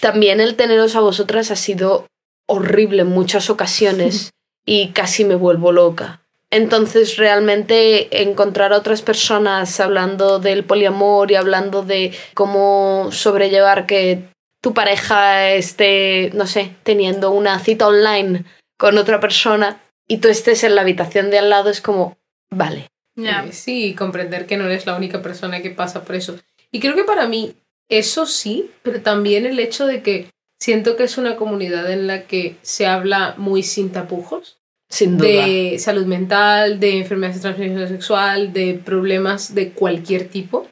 también 0.00 0.40
el 0.40 0.56
teneros 0.56 0.96
a 0.96 1.00
vosotras 1.00 1.50
ha 1.50 1.56
sido 1.56 2.06
horrible 2.48 3.02
en 3.02 3.08
muchas 3.08 3.48
ocasiones 3.48 4.32
y 4.66 4.88
casi 4.88 5.24
me 5.24 5.36
vuelvo 5.36 5.72
loca. 5.72 6.20
Entonces 6.50 7.16
realmente 7.16 8.22
encontrar 8.22 8.74
a 8.74 8.76
otras 8.76 9.00
personas 9.00 9.80
hablando 9.80 10.38
del 10.38 10.64
poliamor 10.64 11.30
y 11.30 11.36
hablando 11.36 11.82
de 11.82 12.12
cómo 12.34 13.08
sobrellevar 13.10 13.86
que 13.86 14.24
tu 14.60 14.74
pareja 14.74 15.50
esté, 15.52 16.30
no 16.34 16.46
sé, 16.46 16.76
teniendo 16.82 17.30
una 17.30 17.58
cita 17.58 17.86
online 17.86 18.44
con 18.76 18.98
otra 18.98 19.18
persona 19.18 19.80
y 20.06 20.18
tú 20.18 20.28
estés 20.28 20.62
en 20.62 20.74
la 20.74 20.82
habitación 20.82 21.30
de 21.30 21.38
al 21.38 21.48
lado 21.48 21.70
es 21.70 21.80
como, 21.80 22.18
vale. 22.50 22.91
Eh, 23.16 23.52
Sí, 23.52 23.94
comprender 23.94 24.46
que 24.46 24.56
no 24.56 24.64
eres 24.64 24.86
la 24.86 24.96
única 24.96 25.22
persona 25.22 25.60
que 25.62 25.70
pasa 25.70 26.04
por 26.04 26.16
eso. 26.16 26.38
Y 26.70 26.80
creo 26.80 26.94
que 26.94 27.04
para 27.04 27.28
mí 27.28 27.54
eso 27.88 28.26
sí, 28.26 28.70
pero 28.82 29.02
también 29.02 29.44
el 29.44 29.58
hecho 29.58 29.86
de 29.86 30.02
que 30.02 30.28
siento 30.58 30.96
que 30.96 31.04
es 31.04 31.18
una 31.18 31.36
comunidad 31.36 31.90
en 31.90 32.06
la 32.06 32.22
que 32.22 32.56
se 32.62 32.86
habla 32.86 33.34
muy 33.36 33.62
sin 33.62 33.90
tapujos. 33.90 34.58
Sin 34.88 35.16
duda. 35.16 35.46
de 35.46 35.78
salud 35.78 36.04
mental, 36.04 36.78
de 36.78 36.98
enfermedades 36.98 37.42
de 37.42 37.48
transmisión 37.48 37.88
sexual, 37.88 38.52
de 38.52 38.74
problemas 38.74 39.54
de 39.54 39.70
cualquier 39.70 40.28
tipo. 40.28 40.68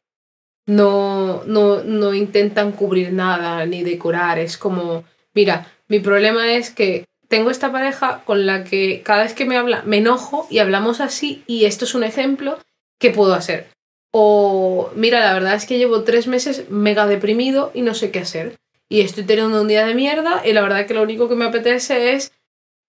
No, 0.66 1.42
no, 1.44 1.82
no 1.82 2.14
intentan 2.14 2.72
cubrir 2.72 3.12
nada 3.12 3.64
ni 3.64 3.82
decorar. 3.82 4.38
Es 4.38 4.58
como, 4.58 5.04
mira, 5.34 5.72
mi 5.88 6.00
problema 6.00 6.52
es 6.52 6.70
que 6.70 7.06
tengo 7.30 7.50
esta 7.50 7.70
pareja 7.70 8.22
con 8.24 8.44
la 8.44 8.64
que 8.64 9.02
cada 9.04 9.22
vez 9.22 9.34
que 9.34 9.44
me 9.44 9.56
habla 9.56 9.82
me 9.86 9.98
enojo 9.98 10.48
y 10.50 10.58
hablamos 10.58 11.00
así 11.00 11.44
y 11.46 11.64
esto 11.64 11.84
es 11.84 11.94
un 11.94 12.02
ejemplo 12.02 12.58
que 12.98 13.10
puedo 13.10 13.34
hacer. 13.34 13.68
O, 14.10 14.90
mira, 14.96 15.20
la 15.20 15.32
verdad 15.32 15.54
es 15.54 15.64
que 15.64 15.78
llevo 15.78 16.02
tres 16.02 16.26
meses 16.26 16.68
mega 16.70 17.06
deprimido 17.06 17.70
y 17.72 17.82
no 17.82 17.94
sé 17.94 18.10
qué 18.10 18.18
hacer. 18.18 18.56
Y 18.88 19.02
estoy 19.02 19.22
teniendo 19.22 19.60
un 19.60 19.68
día 19.68 19.86
de 19.86 19.94
mierda 19.94 20.42
y 20.44 20.52
la 20.52 20.62
verdad 20.62 20.86
que 20.86 20.94
lo 20.94 21.02
único 21.02 21.28
que 21.28 21.36
me 21.36 21.44
apetece 21.44 22.14
es 22.14 22.32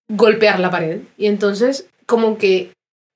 golpear 0.08 0.60
la 0.60 0.72
pared. 0.72 1.02
Y 1.18 1.28
entonces, 1.28 1.88
como 2.08 2.40
que 2.40 2.74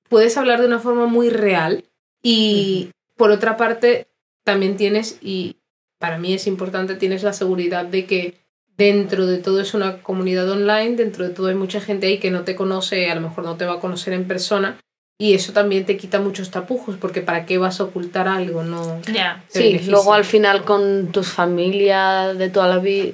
puedes 0.08 0.38
hablar 0.38 0.62
de 0.62 0.68
una 0.68 0.80
forma 0.80 1.08
muy 1.08 1.32
real 1.32 1.86
y 2.22 2.92
por 3.18 3.32
otra 3.32 3.58
parte, 3.58 4.08
también 4.44 4.78
tienes, 4.78 5.18
y 5.22 5.58
para 5.98 6.20
mí 6.20 6.36
es 6.36 6.46
importante, 6.46 6.94
tienes 6.94 7.24
la 7.24 7.34
seguridad 7.34 7.86
de 7.86 8.06
que 8.06 8.45
dentro 8.78 9.26
de 9.26 9.38
todo 9.38 9.62
es 9.62 9.74
una 9.74 10.02
comunidad 10.02 10.50
online, 10.50 10.96
dentro 10.96 11.24
de 11.28 11.34
todo 11.34 11.48
hay 11.48 11.56
mucha 11.56 11.80
gente 11.80 12.08
ahí 12.08 12.18
que 12.20 12.32
no 12.32 12.44
te 12.44 12.56
conoce, 12.56 13.10
a 13.10 13.16
lo 13.16 13.22
mejor 13.22 13.44
no 13.44 13.56
te 13.56 13.66
va 13.66 13.74
a 13.74 13.80
conocer 13.80 14.14
en 14.14 14.28
persona. 14.28 14.78
Y 15.18 15.34
eso 15.34 15.54
también 15.54 15.86
te 15.86 15.96
quita 15.96 16.20
muchos 16.20 16.52
tapujos, 16.52 16.98
porque 16.98 17.22
¿para 17.22 17.46
qué 17.46 17.58
vas 17.58 17.80
a 17.80 17.86
ocultar 17.86 18.28
algo? 18.28 18.64
No. 18.64 19.02
Ya. 19.04 19.44
te 19.52 19.60
Sí, 19.60 19.66
beneficia. 19.68 19.92
luego 19.92 20.14
al 20.14 20.26
final 20.26 20.66
con 20.66 21.08
tus 21.14 21.30
familia 21.30 22.34
de 22.34 22.50
toda 22.50 22.68
la 22.68 22.80
vida 22.80 23.14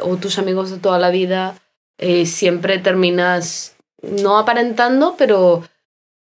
o 0.00 0.16
tus 0.16 0.38
amigos 0.38 0.70
de 0.70 0.78
toda 0.78 0.98
la 0.98 1.10
vida, 1.10 1.60
eh, 1.98 2.24
siempre 2.24 2.78
terminas 2.78 3.76
no 4.00 4.38
aparentando, 4.38 5.14
pero 5.18 5.62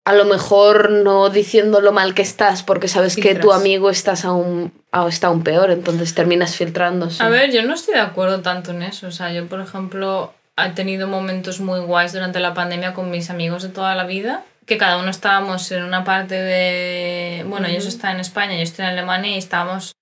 a 0.07 0.15
lo 0.15 0.25
mejor 0.25 0.91
no 0.91 1.29
diciendo 1.31 1.81
lo 1.81 1.93
mal 1.93 2.15
que 2.15 2.23
estás 2.23 2.63
porque 2.63 2.89
sabes 2.89 3.17
que 3.17 3.35
tu 3.35 3.53
amigo 3.53 3.91
estás 3.91 4.25
aún, 4.25 4.73
a- 4.93 5.07
está 5.09 5.27
aún 5.27 5.43
peor, 5.43 5.71
entonces 5.71 6.15
terminas 6.15 6.55
filtrándose. 6.57 7.23
A 7.23 7.29
ver, 7.29 7.51
yo 7.53 7.63
no 7.65 7.75
estoy 7.75 7.95
de 7.95 8.01
acuerdo 8.01 8.41
tanto 8.41 8.71
en 8.71 8.83
eso. 8.83 9.09
O 9.09 9.11
sea, 9.11 9.33
yo, 9.33 9.47
por 9.47 9.61
ejemplo, 9.61 10.33
he 10.57 10.71
tenido 10.71 11.09
momentos 11.09 11.61
muy 11.61 11.81
guays 11.81 12.13
durante 12.13 12.39
la 12.41 12.55
pandemia 12.55 12.95
con 12.95 13.11
mis 13.11 13.31
amigos 13.31 13.63
de 13.65 13.69
toda 13.69 13.95
la 13.97 14.05
vida, 14.05 14.45
que 14.65 14.79
cada 14.79 14.97
uno 14.99 15.11
estábamos 15.11 15.71
en 15.73 15.83
una 15.83 16.05
parte 16.05 16.35
de... 16.37 17.45
Bueno, 17.49 17.67
ellos 17.67 17.87
están 17.87 18.15
en 18.15 18.21
España, 18.21 18.55
yo 18.57 18.63
estoy 18.63 18.85
en 18.85 18.93
Alemania 18.93 19.33
y 19.35 19.39
estábamos 19.39 19.93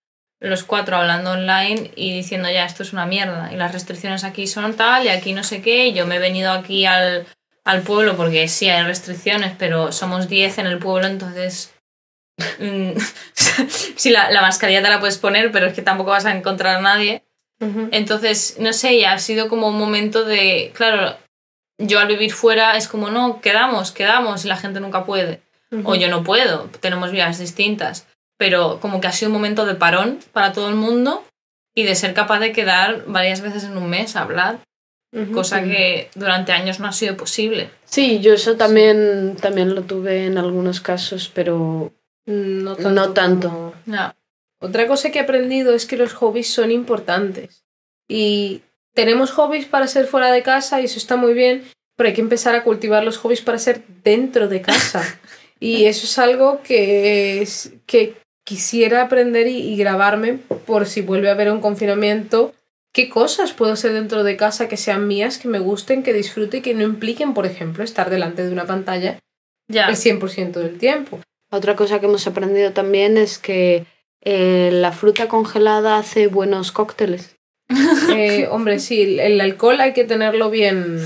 los 0.40 0.64
cuatro 0.64 0.96
hablando 0.96 1.30
online 1.32 1.92
y 1.96 2.12
diciendo 2.14 2.50
ya, 2.50 2.66
esto 2.66 2.82
es 2.82 2.92
una 2.92 3.06
mierda 3.06 3.50
y 3.52 3.56
las 3.56 3.72
restricciones 3.72 4.24
aquí 4.24 4.46
son 4.46 4.74
tal 4.74 5.04
y 5.06 5.08
aquí 5.08 5.32
no 5.32 5.42
sé 5.44 5.62
qué. 5.62 5.86
y 5.86 5.94
Yo 5.94 6.06
me 6.06 6.16
he 6.16 6.18
venido 6.18 6.52
aquí 6.52 6.84
al, 6.84 7.26
al 7.64 7.82
pueblo 7.82 8.16
porque 8.16 8.46
sí 8.48 8.68
hay 8.68 8.84
restricciones, 8.84 9.54
pero 9.58 9.92
somos 9.92 10.28
10 10.28 10.58
en 10.58 10.66
el 10.66 10.78
pueblo, 10.78 11.06
entonces... 11.06 11.74
mm, 12.58 12.92
sí, 13.96 14.10
la, 14.10 14.30
la 14.30 14.42
mascarilla 14.42 14.82
te 14.82 14.88
la 14.90 15.00
puedes 15.00 15.18
poner, 15.18 15.50
pero 15.50 15.66
es 15.66 15.74
que 15.74 15.82
tampoco 15.82 16.10
vas 16.10 16.26
a 16.26 16.36
encontrar 16.36 16.76
a 16.76 16.82
nadie. 16.82 17.24
Entonces, 17.92 18.56
no 18.58 18.74
sé, 18.74 18.98
ya 18.98 19.12
ha 19.12 19.18
sido 19.18 19.48
como 19.48 19.68
un 19.68 19.78
momento 19.78 20.24
de, 20.24 20.70
claro, 20.74 21.16
yo 21.78 21.98
al 21.98 22.08
vivir 22.08 22.32
fuera 22.32 22.76
es 22.76 22.88
como, 22.88 23.10
no, 23.10 23.40
quedamos, 23.40 23.90
quedamos 23.90 24.44
y 24.44 24.48
la 24.48 24.56
gente 24.56 24.80
nunca 24.80 25.04
puede. 25.04 25.40
O 25.84 25.96
yo 25.96 26.08
no 26.08 26.22
puedo, 26.22 26.70
tenemos 26.80 27.10
vidas 27.10 27.38
distintas. 27.38 28.06
Pero 28.38 28.78
como 28.80 29.00
que 29.00 29.08
ha 29.08 29.12
sido 29.12 29.30
un 29.30 29.34
momento 29.34 29.66
de 29.66 29.74
parón 29.74 30.20
para 30.32 30.52
todo 30.52 30.68
el 30.68 30.76
mundo 30.76 31.24
y 31.74 31.82
de 31.84 31.94
ser 31.96 32.14
capaz 32.14 32.38
de 32.38 32.52
quedar 32.52 33.04
varias 33.06 33.40
veces 33.40 33.64
en 33.64 33.76
un 33.76 33.88
mes 33.88 34.14
a 34.14 34.22
hablar, 34.22 34.58
Cosa 35.32 35.62
que 35.62 36.08
durante 36.16 36.50
años 36.52 36.80
no 36.80 36.88
ha 36.88 36.92
sido 36.92 37.16
posible. 37.16 37.70
Sí, 37.84 38.18
yo 38.20 38.34
eso 38.34 38.56
también, 38.56 39.36
también 39.40 39.74
lo 39.74 39.82
tuve 39.82 40.26
en 40.26 40.38
algunos 40.38 40.80
casos, 40.80 41.30
pero 41.32 41.92
No 42.26 42.74
tanto. 42.74 42.90
No 42.90 43.12
tanto. 43.12 43.48
como- 43.48 43.74
Ya. 43.86 44.16
Otra 44.60 44.86
cosa 44.86 45.10
que 45.12 45.18
he 45.18 45.22
aprendido 45.22 45.74
es 45.74 45.86
que 45.86 45.96
los 45.96 46.14
hobbies 46.14 46.48
son 46.52 46.70
importantes. 46.70 47.64
Y 48.08 48.62
tenemos 48.94 49.30
hobbies 49.30 49.66
para 49.66 49.86
ser 49.86 50.06
fuera 50.06 50.32
de 50.32 50.42
casa 50.42 50.80
y 50.80 50.86
eso 50.86 50.98
está 50.98 51.16
muy 51.16 51.32
bien, 51.34 51.64
pero 51.96 52.08
hay 52.08 52.14
que 52.14 52.20
empezar 52.20 52.54
a 52.54 52.64
cultivar 52.64 53.04
los 53.04 53.18
hobbies 53.18 53.40
para 53.42 53.58
ser 53.58 53.82
dentro 54.02 54.48
de 54.48 54.62
casa. 54.62 55.02
y 55.60 55.84
eso 55.84 56.06
es 56.06 56.18
algo 56.18 56.60
que, 56.62 57.40
es- 57.40 57.72
que 57.86 58.14
quisiera 58.44 59.02
aprender 59.02 59.46
y, 59.46 59.58
y 59.58 59.76
grabarme 59.76 60.38
por 60.66 60.86
si 60.86 61.00
vuelve 61.02 61.28
a 61.28 61.32
haber 61.32 61.50
un 61.52 61.60
confinamiento. 61.60 62.52
¿Qué 62.94 63.08
cosas 63.10 63.52
puedo 63.52 63.72
hacer 63.72 63.92
dentro 63.92 64.22
de 64.24 64.36
casa 64.36 64.68
que 64.68 64.76
sean 64.76 65.06
mías, 65.08 65.36
que 65.38 65.48
me 65.48 65.58
gusten, 65.58 66.02
que 66.04 66.12
disfrute 66.12 66.58
y 66.58 66.60
que 66.62 66.74
no 66.74 66.82
impliquen, 66.82 67.34
por 67.34 67.44
ejemplo, 67.44 67.82
estar 67.84 68.08
delante 68.08 68.46
de 68.46 68.52
una 68.52 68.66
pantalla 68.66 69.18
Ya. 69.68 69.88
el 69.88 69.96
100% 69.96 70.52
del 70.60 70.78
tiempo? 70.78 71.20
otra 71.50 71.76
cosa 71.76 72.00
que 72.00 72.06
hemos 72.06 72.26
aprendido 72.26 72.72
también 72.72 73.16
es 73.16 73.38
que 73.38 73.86
eh, 74.22 74.70
la 74.72 74.90
fruta 74.92 75.28
congelada 75.28 75.98
hace 75.98 76.26
buenos 76.28 76.72
cócteles. 76.72 77.36
Eh, 78.16 78.46
hombre, 78.50 78.78
sí, 78.78 79.18
el- 79.20 79.40
alcohol 79.40 79.80
hay 79.80 79.92
que 79.92 80.04
tenerlo 80.04 80.50
bien, 80.50 80.98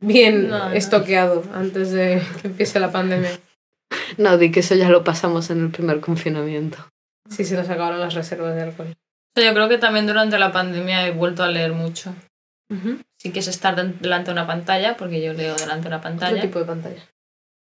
bien 0.00 0.48
No, 0.50 0.68
no. 0.68 0.72
estoqueado 0.74 1.42
antes 1.54 1.90
de 1.92 2.20
que 2.40 2.48
empiece 2.48 2.78
la 2.80 2.90
pandemia. 2.92 3.30
No, 4.18 4.36
di 4.38 4.50
que 4.50 4.60
eso 4.60 4.74
ya 4.74 4.88
lo 4.90 5.02
pasamos 5.04 5.48
en 5.50 5.60
el 5.64 5.70
primer 5.70 6.00
confinamiento. 6.00 6.78
Sí, 7.30 7.44
se 7.44 7.54
nos 7.56 7.68
acabaron 7.70 8.00
las 8.00 8.14
reservas 8.14 8.54
de 8.54 8.62
alcohol. 8.62 8.94
Yo 9.36 9.54
creo 9.54 9.68
que 9.68 9.78
también 9.78 10.06
durante 10.06 10.38
la 10.38 10.52
pandemia 10.52 11.06
he 11.06 11.10
vuelto 11.12 11.42
a 11.42 11.48
leer 11.48 11.72
mucho. 11.72 12.14
Sí 13.18 13.32
que 13.32 13.40
es 13.40 13.48
estar 13.48 13.76
de- 13.76 13.92
delante 14.00 14.26
de 14.26 14.32
una 14.32 14.46
pantalla, 14.46 14.96
porque 14.96 15.22
yo 15.22 15.32
leo 15.34 15.54
delante 15.54 15.82
de 15.82 15.88
una 15.88 16.00
pantalla. 16.00 16.40
tipo 16.40 16.58
de 16.58 16.64
pantalla. 16.64 17.02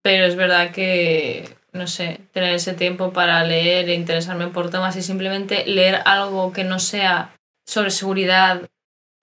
Pero 0.03 0.25
es 0.25 0.35
verdad 0.35 0.71
que, 0.71 1.55
no 1.71 1.87
sé, 1.87 2.19
tener 2.33 2.53
ese 2.53 2.73
tiempo 2.73 3.11
para 3.13 3.43
leer 3.45 3.89
e 3.89 3.93
interesarme 3.95 4.47
por 4.47 4.69
temas 4.69 4.95
y 4.97 5.01
simplemente 5.01 5.65
leer 5.65 6.01
algo 6.05 6.51
que 6.53 6.63
no 6.65 6.79
sea 6.79 7.33
sobre 7.65 7.91
seguridad 7.91 8.61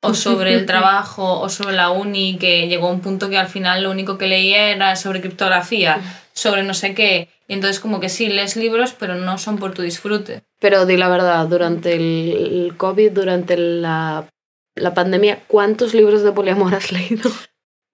o 0.02 0.14
sobre 0.14 0.54
el 0.54 0.66
trabajo 0.66 1.40
o 1.40 1.48
sobre 1.50 1.74
la 1.76 1.90
uni, 1.90 2.38
que 2.38 2.68
llegó 2.68 2.88
a 2.88 2.92
un 2.92 3.00
punto 3.00 3.28
que 3.28 3.38
al 3.38 3.48
final 3.48 3.82
lo 3.82 3.90
único 3.90 4.16
que 4.18 4.26
leía 4.28 4.70
era 4.70 4.96
sobre 4.96 5.20
criptografía, 5.20 6.00
sobre 6.32 6.62
no 6.62 6.72
sé 6.74 6.94
qué. 6.94 7.28
Y 7.48 7.54
entonces 7.54 7.78
como 7.80 8.00
que 8.00 8.08
sí, 8.08 8.28
lees 8.28 8.56
libros, 8.56 8.94
pero 8.98 9.14
no 9.14 9.38
son 9.38 9.58
por 9.58 9.72
tu 9.72 9.82
disfrute. 9.82 10.42
Pero 10.60 10.84
di 10.86 10.96
la 10.96 11.08
verdad, 11.08 11.46
durante 11.46 11.94
el, 11.94 12.74
COVID, 12.76 13.12
durante 13.12 13.56
la, 13.56 14.28
la 14.74 14.94
pandemia, 14.94 15.44
¿cuántos 15.46 15.94
libros 15.94 16.22
de 16.22 16.32
poliamor 16.32 16.74
has 16.74 16.90
leído? 16.90 17.30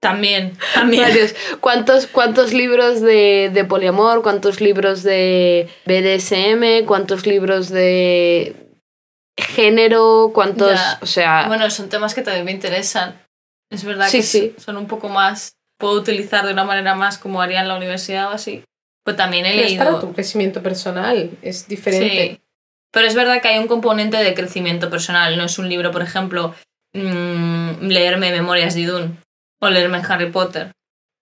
También, 0.01 0.57
también. 0.75 1.03
Varios. 1.03 1.35
¿Cuántos, 1.61 2.07
¿Cuántos 2.07 2.53
libros 2.55 3.01
de, 3.03 3.51
de 3.53 3.65
poliamor? 3.65 4.23
¿Cuántos 4.23 4.61
libros 4.61 5.03
de 5.03 5.69
BDSM? 5.87 6.87
¿Cuántos 6.87 7.27
libros 7.27 7.69
de 7.69 8.57
género? 9.37 10.31
¿Cuántos? 10.35 10.73
Ya. 10.73 10.99
O 11.03 11.07
sea, 11.07 11.45
Bueno, 11.47 11.71
son 11.71 11.89
temas 11.89 12.15
que 12.15 12.23
también 12.23 12.45
me 12.45 12.53
interesan. 12.53 13.21
Es 13.71 13.85
verdad 13.85 14.09
Sí, 14.09 14.19
que 14.19 14.23
sí. 14.23 14.55
son 14.59 14.77
un 14.77 14.87
poco 14.87 15.09
más, 15.09 15.53
puedo 15.79 15.95
utilizar 15.95 16.45
de 16.47 16.53
una 16.53 16.65
manera 16.65 16.95
más 16.95 17.17
como 17.19 17.41
haría 17.41 17.61
en 17.61 17.69
la 17.69 17.77
universidad 17.77 18.29
o 18.29 18.31
así. 18.33 18.65
Pues 19.05 19.17
también 19.17 19.47
he 19.47 19.51
Pero 19.51 19.63
es 19.63 19.71
leído... 19.71 19.85
para 19.85 20.01
tu 20.01 20.13
crecimiento 20.13 20.63
personal, 20.63 21.31
es 21.43 21.67
diferente. 21.67 22.35
Sí. 22.35 22.41
Pero 22.93 23.07
es 23.07 23.15
verdad 23.15 23.41
que 23.41 23.49
hay 23.49 23.59
un 23.59 23.69
componente 23.69 24.19
de 24.19 24.35
crecimiento 24.35 24.91
personal. 24.91 25.37
No 25.37 25.45
es 25.45 25.59
un 25.59 25.69
libro, 25.69 25.91
por 25.91 26.03
ejemplo, 26.03 26.55
mm, 26.93 27.87
leerme 27.87 28.31
Memorias 28.31 28.75
de 28.75 28.87
Dune 28.87 29.17
o 29.61 29.71
leerme 29.71 30.03
Harry 30.07 30.31
Potter. 30.31 30.73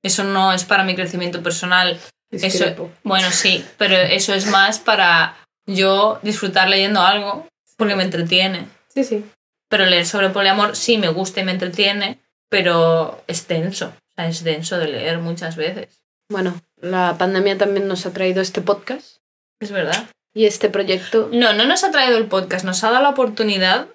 Eso 0.03 0.24
no 0.24 0.53
es 0.53 0.64
para 0.64 0.85
mi 0.85 0.95
crecimiento 0.95 1.43
personal. 1.43 1.99
Discrepo. 2.31 2.91
Bueno, 3.03 3.31
sí, 3.31 3.64
pero 3.76 3.97
eso 3.97 4.35
es 4.35 4.47
más 4.47 4.78
para 4.78 5.37
yo 5.66 6.18
disfrutar 6.22 6.68
leyendo 6.68 7.01
algo 7.01 7.47
porque 7.76 7.97
me 7.97 8.05
entretiene. 8.05 8.66
Sí, 8.89 9.05
sí. 9.05 9.24
Pero 9.68 9.87
leer 9.87 10.07
sobre 10.07 10.31
poliamor 10.31 10.76
sí 10.76 10.99
me 10.99 11.09
gusta 11.09 11.41
y 11.41 11.45
me 11.45 11.53
entretiene, 11.53 12.18
pero 12.49 13.22
es 13.26 13.47
denso. 13.47 13.87
O 13.87 14.12
sea, 14.14 14.28
es 14.28 14.43
denso 14.43 14.78
de 14.78 14.89
leer 14.89 15.18
muchas 15.18 15.57
veces. 15.57 16.03
bueno, 16.28 16.61
la 16.81 17.16
pandemia 17.18 17.59
también 17.59 17.89
nos 17.89 18.07
ha 18.07 18.12
traído 18.12 18.41
este 18.41 18.61
podcast 18.61 19.18
Es 19.61 19.70
verdad. 19.70 20.09
y 20.35 20.47
este 20.47 20.68
proyecto. 20.68 21.28
No, 21.33 21.53
no 21.53 21.64
nos 21.64 21.85
ha 21.85 21.91
traído 21.91 22.18
el 22.18 22.26
podcast, 22.26 22.64
nos 22.64 22.83
ha 22.85 22.91
dado 22.91 23.03
la 23.03 23.11
oportunidad 23.11 23.89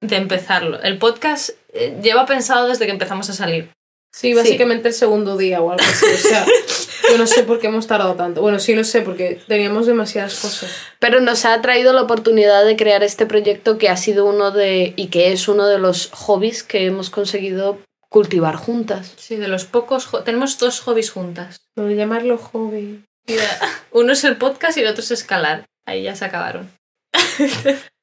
de 0.00 0.16
empezarlo. 0.16 0.80
El 0.82 0.98
podcast 0.98 1.50
eh, 1.72 1.98
lleva 2.02 2.26
pensado 2.26 2.68
desde 2.68 2.86
que 2.86 2.92
empezamos 2.92 3.30
a 3.30 3.32
salir. 3.32 3.70
Sí, 4.14 4.32
básicamente 4.32 4.88
el 4.88 4.94
segundo 4.94 5.36
día 5.36 5.60
o 5.60 5.72
algo 5.72 5.82
así. 5.84 6.06
O 6.06 6.16
sea, 6.16 6.46
yo 7.10 7.18
no 7.18 7.26
sé 7.26 7.42
por 7.42 7.58
qué 7.58 7.66
hemos 7.66 7.88
tardado 7.88 8.14
tanto. 8.14 8.42
Bueno, 8.42 8.60
sí 8.60 8.74
lo 8.76 8.84
sé, 8.84 9.00
porque 9.00 9.40
teníamos 9.48 9.86
demasiadas 9.86 10.38
cosas. 10.38 10.70
Pero 11.00 11.20
nos 11.20 11.44
ha 11.44 11.60
traído 11.62 11.92
la 11.92 12.02
oportunidad 12.02 12.64
de 12.64 12.76
crear 12.76 13.02
este 13.02 13.26
proyecto 13.26 13.76
que 13.76 13.88
ha 13.88 13.96
sido 13.96 14.24
uno 14.26 14.52
de. 14.52 14.92
y 14.94 15.08
que 15.08 15.32
es 15.32 15.48
uno 15.48 15.66
de 15.66 15.78
los 15.78 16.10
hobbies 16.12 16.62
que 16.62 16.86
hemos 16.86 17.10
conseguido 17.10 17.80
cultivar 18.14 18.54
juntas. 18.54 19.12
Sí, 19.16 19.34
de 19.34 19.48
los 19.48 19.64
pocos... 19.64 20.08
Tenemos 20.24 20.56
dos 20.60 20.78
hobbies 20.82 21.10
juntas. 21.10 21.66
Lo 21.74 21.86
de 21.86 21.96
llamarlo 21.96 22.38
hobby. 22.38 23.04
Mira, 23.26 23.42
uno 23.90 24.12
es 24.12 24.22
el 24.22 24.36
podcast 24.36 24.78
y 24.78 24.82
el 24.82 24.86
otro 24.86 25.02
es 25.02 25.10
escalar. 25.10 25.66
Ahí 25.84 26.04
ya 26.04 26.14
se 26.14 26.24
acabaron. 26.24 26.70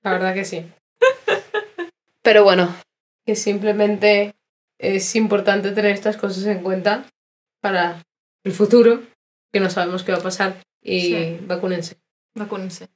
La 0.03 0.11
verdad 0.11 0.33
que 0.33 0.43
sí. 0.43 0.65
Pero 2.23 2.43
bueno, 2.43 2.75
Que 3.25 3.37
simplemente 3.37 4.35
es 4.79 5.15
importante 5.15 5.71
tener 5.71 5.93
estas 5.93 6.17
cosas 6.17 6.43
en 6.45 6.61
cuenta 6.61 7.05
para 7.61 8.03
el 8.43 8.51
futuro, 8.51 9.03
que 9.53 9.61
no 9.61 9.69
sabemos 9.69 10.03
qué 10.03 10.11
va 10.11 10.17
a 10.17 10.23
pasar. 10.23 10.61
Y 10.83 11.01
Sí. 11.01 11.39
vacúnense. 11.43 11.95
Vacúnense. 12.35 12.89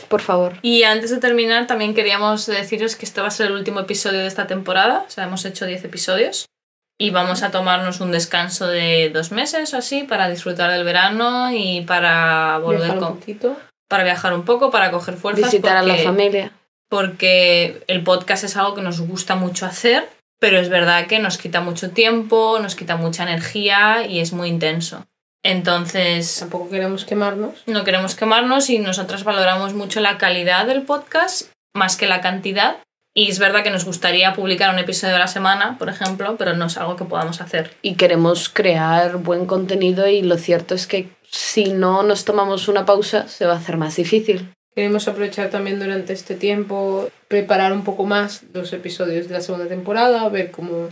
Por 0.00 0.20
favor. 0.20 0.54
Y 0.62 0.82
antes 0.84 1.10
de 1.10 1.18
terminar, 1.18 1.66
también 1.66 1.94
queríamos 1.94 2.46
deciros 2.46 2.96
que 2.96 3.04
este 3.04 3.20
va 3.20 3.28
a 3.28 3.30
ser 3.30 3.46
el 3.46 3.52
último 3.52 3.80
episodio 3.80 4.20
de 4.20 4.26
esta 4.26 4.46
temporada. 4.46 5.04
O 5.06 5.10
sea, 5.10 5.24
hemos 5.24 5.44
hecho 5.44 5.66
10 5.66 5.84
episodios. 5.84 6.46
Y 7.00 7.10
vamos 7.10 7.42
a 7.44 7.50
tomarnos 7.52 8.00
un 8.00 8.10
descanso 8.10 8.66
de 8.66 9.10
dos 9.10 9.30
meses 9.30 9.72
o 9.72 9.76
así 9.76 10.02
para 10.02 10.28
disfrutar 10.28 10.72
del 10.72 10.82
verano 10.84 11.52
y 11.52 11.82
para 11.82 12.58
volver 12.58 12.80
Viajar 12.80 12.98
un 12.98 13.04
con, 13.04 13.18
poquito. 13.20 13.56
para 13.88 14.02
viajar 14.02 14.34
un 14.34 14.44
poco, 14.44 14.72
para 14.72 14.90
coger 14.90 15.14
fuerzas. 15.14 15.44
Visitar 15.52 15.76
a 15.76 15.82
la 15.82 15.96
familia. 15.96 16.52
Porque 16.88 17.84
el 17.86 18.02
podcast 18.02 18.42
es 18.42 18.56
algo 18.56 18.74
que 18.74 18.82
nos 18.82 19.00
gusta 19.00 19.36
mucho 19.36 19.64
hacer, 19.64 20.08
pero 20.40 20.58
es 20.58 20.70
verdad 20.70 21.06
que 21.06 21.20
nos 21.20 21.38
quita 21.38 21.60
mucho 21.60 21.90
tiempo, 21.90 22.58
nos 22.60 22.74
quita 22.74 22.96
mucha 22.96 23.22
energía 23.22 24.04
y 24.04 24.18
es 24.18 24.32
muy 24.32 24.48
intenso. 24.48 25.06
Entonces, 25.42 26.36
Tampoco 26.40 26.68
queremos 26.68 27.04
quemarnos. 27.04 27.62
no 27.66 27.84
queremos 27.84 28.14
quemarnos 28.14 28.70
y 28.70 28.78
nosotras 28.78 29.24
valoramos 29.24 29.74
mucho 29.74 30.00
la 30.00 30.18
calidad 30.18 30.66
del 30.66 30.82
podcast 30.82 31.50
más 31.74 31.96
que 31.96 32.06
la 32.06 32.20
cantidad. 32.20 32.78
Y 33.14 33.30
es 33.30 33.38
verdad 33.38 33.64
que 33.64 33.70
nos 33.70 33.84
gustaría 33.84 34.32
publicar 34.32 34.72
un 34.72 34.78
episodio 34.78 35.16
a 35.16 35.18
la 35.18 35.26
semana, 35.26 35.76
por 35.78 35.88
ejemplo, 35.88 36.36
pero 36.38 36.54
no 36.54 36.66
es 36.66 36.76
algo 36.76 36.96
que 36.96 37.04
podamos 37.04 37.40
hacer. 37.40 37.72
Y 37.82 37.94
queremos 37.94 38.48
crear 38.48 39.16
buen 39.16 39.46
contenido 39.46 40.06
y 40.06 40.22
lo 40.22 40.36
cierto 40.36 40.74
es 40.74 40.86
que 40.86 41.08
si 41.30 41.70
no 41.70 42.02
nos 42.02 42.24
tomamos 42.24 42.68
una 42.68 42.86
pausa 42.86 43.26
se 43.28 43.46
va 43.46 43.54
a 43.54 43.56
hacer 43.56 43.76
más 43.76 43.96
difícil. 43.96 44.48
Queremos 44.74 45.08
aprovechar 45.08 45.50
también 45.50 45.80
durante 45.80 46.12
este 46.12 46.36
tiempo, 46.36 47.08
preparar 47.26 47.72
un 47.72 47.82
poco 47.82 48.04
más 48.04 48.44
los 48.54 48.72
episodios 48.72 49.26
de 49.26 49.34
la 49.34 49.40
segunda 49.40 49.66
temporada, 49.66 50.28
ver 50.28 50.52
cómo 50.52 50.88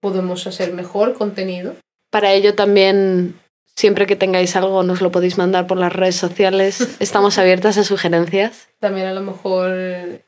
podemos 0.00 0.46
hacer 0.46 0.74
mejor 0.74 1.14
contenido. 1.14 1.74
Para 2.10 2.32
ello 2.34 2.54
también 2.54 3.34
Siempre 3.76 4.06
que 4.06 4.16
tengáis 4.16 4.54
algo 4.54 4.82
nos 4.82 5.00
lo 5.00 5.10
podéis 5.10 5.38
mandar 5.38 5.66
por 5.66 5.78
las 5.78 5.92
redes 5.92 6.16
sociales. 6.16 6.86
Estamos 7.00 7.38
abiertas 7.38 7.78
a 7.78 7.84
sugerencias. 7.84 8.68
También 8.80 9.06
a 9.06 9.12
lo 9.14 9.22
mejor 9.22 9.72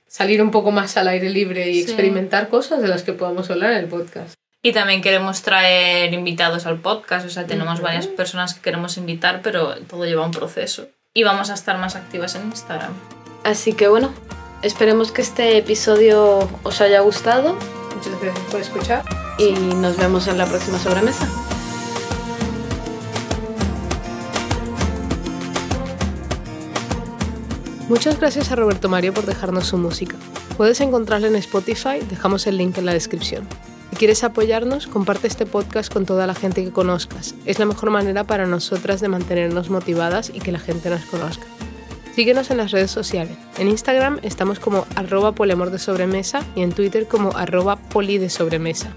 salir 0.06 0.42
un 0.42 0.50
poco 0.50 0.70
más 0.70 0.96
al 0.96 1.08
aire 1.08 1.30
libre 1.30 1.68
y 1.70 1.74
Sí. 1.74 1.80
experimentar 1.82 2.48
cosas 2.48 2.80
de 2.82 2.88
las 2.88 3.02
que 3.02 3.12
podamos 3.12 3.50
hablar 3.50 3.72
en 3.72 3.78
el 3.78 3.86
podcast. 3.86 4.34
Y 4.62 4.72
también 4.72 5.02
queremos 5.02 5.42
traer 5.42 6.14
invitados 6.14 6.64
al 6.64 6.78
podcast, 6.78 7.26
o 7.26 7.28
sea, 7.28 7.44
tenemos 7.46 7.82
varias 7.82 8.06
personas 8.06 8.54
que 8.54 8.62
queremos 8.62 8.96
invitar, 8.96 9.40
pero 9.42 9.74
todo 9.82 10.06
lleva 10.06 10.24
un 10.24 10.30
proceso. 10.30 10.88
Y 11.12 11.22
vamos 11.22 11.50
a 11.50 11.54
estar 11.54 11.76
más 11.76 11.96
activas 11.96 12.34
en 12.34 12.44
Instagram. 12.46 12.92
Así 13.44 13.74
que 13.74 13.88
bueno, 13.88 14.10
esperemos 14.62 15.12
que 15.12 15.20
este 15.20 15.58
episodio 15.58 16.48
os 16.62 16.80
haya 16.80 17.00
gustado 17.00 17.58
Muchas 17.94 18.18
gracias 18.22 18.44
por 18.50 18.60
escuchar. 18.60 19.02
y 19.38 19.52
nos 19.52 19.98
vemos 19.98 20.26
en 20.28 20.38
la 20.38 20.46
próxima 20.46 20.78
sobremesa. 20.78 21.28
Muchas 27.88 28.18
gracias 28.18 28.50
a 28.50 28.56
Roberto 28.56 28.88
Mario 28.88 29.12
por 29.12 29.26
dejarnos 29.26 29.66
su 29.66 29.76
música. 29.76 30.16
Puedes 30.56 30.80
encontrarla 30.80 31.26
en 31.26 31.36
Spotify, 31.36 31.98
dejamos 32.08 32.46
el 32.46 32.56
link 32.56 32.78
en 32.78 32.86
la 32.86 32.94
descripción. 32.94 33.46
Si 33.90 33.96
quieres 33.96 34.24
apoyarnos, 34.24 34.86
comparte 34.86 35.26
este 35.26 35.44
podcast 35.44 35.92
con 35.92 36.06
toda 36.06 36.26
la 36.26 36.34
gente 36.34 36.64
que 36.64 36.72
conozcas. 36.72 37.34
Es 37.44 37.58
la 37.58 37.66
mejor 37.66 37.90
manera 37.90 38.24
para 38.24 38.46
nosotras 38.46 39.02
de 39.02 39.08
mantenernos 39.08 39.68
motivadas 39.68 40.32
y 40.32 40.40
que 40.40 40.50
la 40.50 40.60
gente 40.60 40.88
nos 40.88 41.04
conozca. 41.04 41.44
Síguenos 42.14 42.50
en 42.50 42.56
las 42.56 42.70
redes 42.70 42.90
sociales. 42.90 43.36
En 43.58 43.68
Instagram 43.68 44.18
estamos 44.22 44.60
como 44.60 44.86
arroba 44.96 45.32
poliamor 45.32 45.70
de 45.70 45.78
sobremesa 45.78 46.42
y 46.56 46.62
en 46.62 46.72
Twitter 46.72 47.06
como 47.06 47.36
arroba 47.36 47.76
poli 47.76 48.16
de 48.16 48.30
sobremesa. 48.30 48.94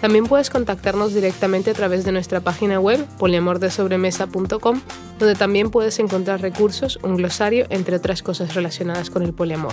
También 0.00 0.26
puedes 0.26 0.50
contactarnos 0.50 1.12
directamente 1.12 1.70
a 1.70 1.74
través 1.74 2.04
de 2.04 2.12
nuestra 2.12 2.40
página 2.40 2.78
web 2.78 3.04
poliamordesobremesa.com, 3.18 4.80
donde 5.18 5.34
también 5.34 5.70
puedes 5.70 5.98
encontrar 5.98 6.40
recursos, 6.40 6.98
un 7.02 7.16
glosario, 7.16 7.66
entre 7.70 7.96
otras 7.96 8.22
cosas 8.22 8.54
relacionadas 8.54 9.10
con 9.10 9.22
el 9.22 9.32
poliamor. 9.32 9.72